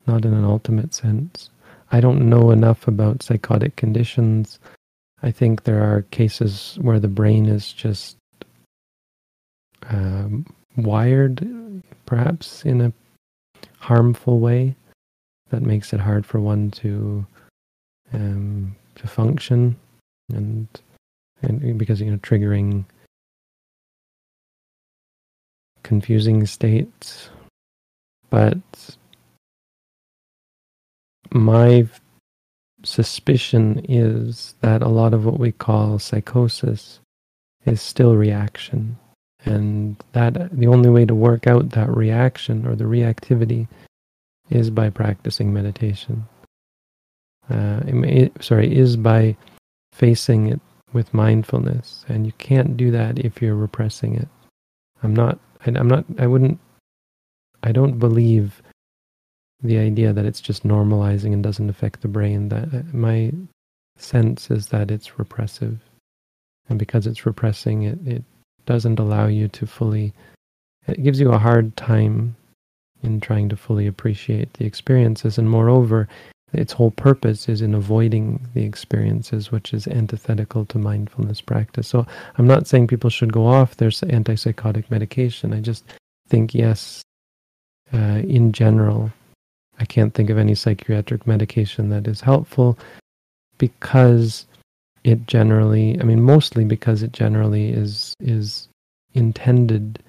not 0.06 0.24
in 0.24 0.34
an 0.34 0.44
ultimate 0.44 0.94
sense. 0.94 1.50
I 1.92 2.00
don't 2.00 2.28
know 2.28 2.50
enough 2.50 2.88
about 2.88 3.22
psychotic 3.22 3.76
conditions. 3.76 4.58
I 5.22 5.30
think 5.30 5.62
there 5.62 5.82
are 5.82 6.02
cases 6.02 6.78
where 6.80 7.00
the 7.00 7.08
brain 7.08 7.46
is 7.46 7.72
just 7.72 8.16
um, 9.88 10.46
wired, 10.76 11.46
perhaps 12.04 12.64
in 12.64 12.80
a 12.80 12.92
harmful 13.86 14.40
way, 14.40 14.74
that 15.50 15.62
makes 15.62 15.92
it 15.92 16.00
hard 16.00 16.26
for 16.26 16.40
one 16.40 16.70
to 16.72 17.24
um, 18.12 18.74
to 18.96 19.06
function, 19.06 19.76
and 20.32 20.66
and 21.42 21.78
because 21.78 22.00
you 22.00 22.10
know 22.10 22.18
triggering 22.18 22.84
confusing 25.84 26.44
states, 26.46 27.30
but 28.28 28.96
my 31.32 31.86
suspicion 32.82 33.84
is 33.88 34.54
that 34.62 34.82
a 34.82 34.88
lot 34.88 35.14
of 35.14 35.24
what 35.24 35.38
we 35.38 35.52
call 35.52 36.00
psychosis 36.00 36.98
is 37.64 37.80
still 37.80 38.16
reaction. 38.16 38.98
And 39.44 39.96
that 40.12 40.50
the 40.56 40.66
only 40.66 40.90
way 40.90 41.04
to 41.04 41.14
work 41.14 41.46
out 41.46 41.70
that 41.70 41.94
reaction 41.94 42.66
or 42.66 42.74
the 42.74 42.84
reactivity 42.84 43.68
is 44.50 44.70
by 44.70 44.90
practicing 44.90 45.52
meditation. 45.52 46.26
Uh, 47.48 47.80
it, 47.86 48.32
sorry, 48.40 48.74
is 48.76 48.96
by 48.96 49.36
facing 49.92 50.48
it 50.48 50.60
with 50.92 51.14
mindfulness, 51.14 52.04
and 52.08 52.26
you 52.26 52.32
can't 52.38 52.76
do 52.76 52.90
that 52.90 53.18
if 53.18 53.40
you're 53.40 53.54
repressing 53.54 54.14
it. 54.14 54.28
I'm 55.02 55.14
not. 55.14 55.38
I'm 55.64 55.88
not. 55.88 56.04
I 56.18 56.26
wouldn't. 56.26 56.58
I 57.62 57.72
don't 57.72 57.98
believe 57.98 58.62
the 59.62 59.78
idea 59.78 60.12
that 60.12 60.24
it's 60.24 60.40
just 60.40 60.66
normalizing 60.66 61.32
and 61.32 61.42
doesn't 61.42 61.70
affect 61.70 62.02
the 62.02 62.08
brain. 62.08 62.48
That 62.48 62.74
uh, 62.74 62.82
my 62.92 63.32
sense 63.96 64.50
is 64.50 64.68
that 64.68 64.90
it's 64.90 65.18
repressive, 65.18 65.78
and 66.68 66.78
because 66.78 67.06
it's 67.06 67.26
repressing, 67.26 67.82
it 67.82 67.98
it 68.06 68.24
doesn't 68.66 68.98
allow 68.98 69.26
you 69.26 69.48
to 69.48 69.66
fully. 69.66 70.12
It 70.86 71.02
gives 71.02 71.20
you 71.20 71.32
a 71.32 71.38
hard 71.38 71.76
time 71.76 72.36
in 73.02 73.20
trying 73.20 73.48
to 73.48 73.56
fully 73.56 73.86
appreciate 73.86 74.52
the 74.54 74.66
experiences, 74.66 75.38
and 75.38 75.48
moreover, 75.48 76.08
its 76.52 76.72
whole 76.72 76.92
purpose 76.92 77.48
is 77.48 77.60
in 77.60 77.74
avoiding 77.74 78.48
the 78.54 78.64
experiences, 78.64 79.50
which 79.50 79.74
is 79.74 79.86
antithetical 79.88 80.64
to 80.66 80.78
mindfulness 80.78 81.40
practice. 81.40 81.88
So 81.88 82.06
I'm 82.38 82.46
not 82.46 82.66
saying 82.66 82.86
people 82.86 83.10
should 83.10 83.32
go 83.32 83.46
off 83.46 83.76
their 83.76 83.90
antipsychotic 83.90 84.90
medication. 84.90 85.52
I 85.52 85.60
just 85.60 85.84
think 86.28 86.54
yes, 86.54 87.02
uh, 87.92 88.22
in 88.26 88.52
general, 88.52 89.12
I 89.78 89.84
can't 89.84 90.14
think 90.14 90.30
of 90.30 90.38
any 90.38 90.54
psychiatric 90.54 91.26
medication 91.26 91.90
that 91.90 92.06
is 92.06 92.20
helpful 92.20 92.78
because 93.58 94.46
it 95.06 95.24
generally, 95.28 95.96
I 96.00 96.02
mean, 96.02 96.20
mostly 96.20 96.64
because 96.64 97.04
it 97.04 97.12
generally 97.12 97.70
is 97.70 98.12
is 98.18 98.68
intended 99.14 100.02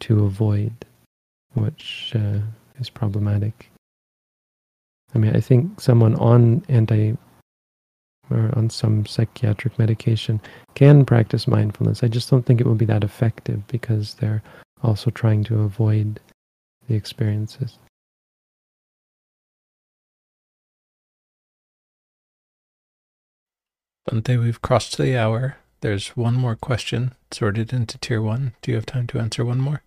to 0.00 0.24
avoid, 0.24 0.72
which 1.54 2.12
uh, 2.16 2.40
is 2.80 2.90
problematic. 2.90 3.70
I 5.14 5.18
mean, 5.18 5.36
I 5.36 5.40
think 5.40 5.80
someone 5.80 6.16
on 6.16 6.64
anti 6.68 7.16
or 8.28 8.50
on 8.56 8.68
some 8.68 9.06
psychiatric 9.06 9.78
medication 9.78 10.40
can 10.74 11.04
practice 11.04 11.46
mindfulness. 11.46 12.02
I 12.02 12.08
just 12.08 12.28
don't 12.28 12.44
think 12.44 12.60
it 12.60 12.66
will 12.66 12.74
be 12.74 12.84
that 12.86 13.04
effective 13.04 13.64
because 13.68 14.14
they're 14.14 14.42
also 14.82 15.10
trying 15.10 15.44
to 15.44 15.60
avoid 15.60 16.18
the 16.88 16.96
experiences. 16.96 17.78
Bhante, 24.08 24.38
we've 24.38 24.62
crossed 24.62 24.96
the 24.98 25.16
hour. 25.16 25.56
There's 25.80 26.10
one 26.10 26.34
more 26.34 26.54
question 26.54 27.14
sorted 27.32 27.72
into 27.72 27.98
tier 27.98 28.22
one. 28.22 28.54
Do 28.62 28.70
you 28.70 28.76
have 28.76 28.86
time 28.86 29.06
to 29.08 29.18
answer 29.18 29.44
one 29.44 29.58
more? 29.58 29.82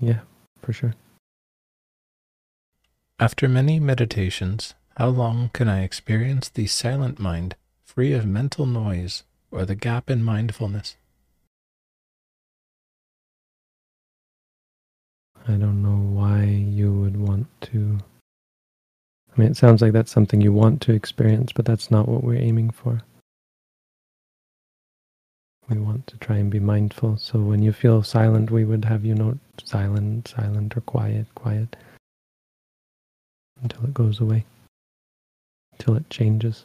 Yeah, 0.00 0.20
for 0.60 0.72
sure. 0.72 0.94
After 3.20 3.48
many 3.48 3.78
meditations, 3.80 4.74
how 4.96 5.08
long 5.08 5.50
can 5.52 5.68
I 5.68 5.82
experience 5.82 6.48
the 6.48 6.66
silent 6.66 7.18
mind, 7.18 7.54
free 7.84 8.12
of 8.12 8.26
mental 8.26 8.66
noise 8.66 9.22
or 9.50 9.64
the 9.64 9.74
gap 9.74 10.10
in 10.10 10.22
mindfulness? 10.22 10.96
I 15.46 15.52
don't 15.52 15.82
know 15.82 15.96
why 15.96 16.42
you 16.44 16.92
would 16.92 17.16
want 17.16 17.46
to. 17.62 18.00
I 19.38 19.40
mean, 19.40 19.52
it 19.52 19.56
sounds 19.56 19.80
like 19.80 19.92
that's 19.92 20.10
something 20.10 20.40
you 20.40 20.52
want 20.52 20.80
to 20.82 20.92
experience, 20.92 21.52
but 21.52 21.64
that's 21.64 21.92
not 21.92 22.08
what 22.08 22.24
we're 22.24 22.42
aiming 22.42 22.70
for. 22.70 23.02
We 25.68 25.78
want 25.78 26.08
to 26.08 26.16
try 26.16 26.38
and 26.38 26.50
be 26.50 26.58
mindful. 26.58 27.18
So 27.18 27.38
when 27.38 27.62
you 27.62 27.72
feel 27.72 28.02
silent, 28.02 28.50
we 28.50 28.64
would 28.64 28.84
have 28.86 29.04
you 29.04 29.14
note 29.14 29.38
silent, 29.62 30.26
silent, 30.26 30.76
or 30.76 30.80
quiet, 30.80 31.26
quiet 31.36 31.76
until 33.62 33.84
it 33.84 33.94
goes 33.94 34.18
away, 34.18 34.44
until 35.72 35.94
it 35.94 36.10
changes. 36.10 36.64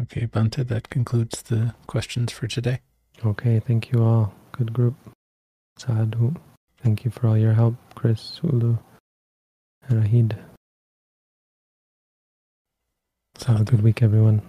Okay, 0.00 0.26
Bhante, 0.26 0.64
that 0.68 0.88
concludes 0.88 1.42
the 1.42 1.74
questions 1.88 2.30
for 2.30 2.46
today. 2.46 2.78
Okay, 3.24 3.58
thank 3.58 3.90
you 3.90 4.04
all. 4.04 4.34
Good 4.52 4.72
group. 4.72 4.94
Sadhu. 5.78 6.36
Thank 6.82 7.04
you 7.04 7.12
for 7.12 7.28
all 7.28 7.38
your 7.38 7.52
help, 7.52 7.76
Chris, 7.94 8.40
Ulu, 8.42 8.76
and 9.88 10.02
Rahid. 10.02 10.36
Have 13.46 13.60
a 13.60 13.64
good 13.64 13.82
week, 13.82 14.02
everyone. 14.02 14.42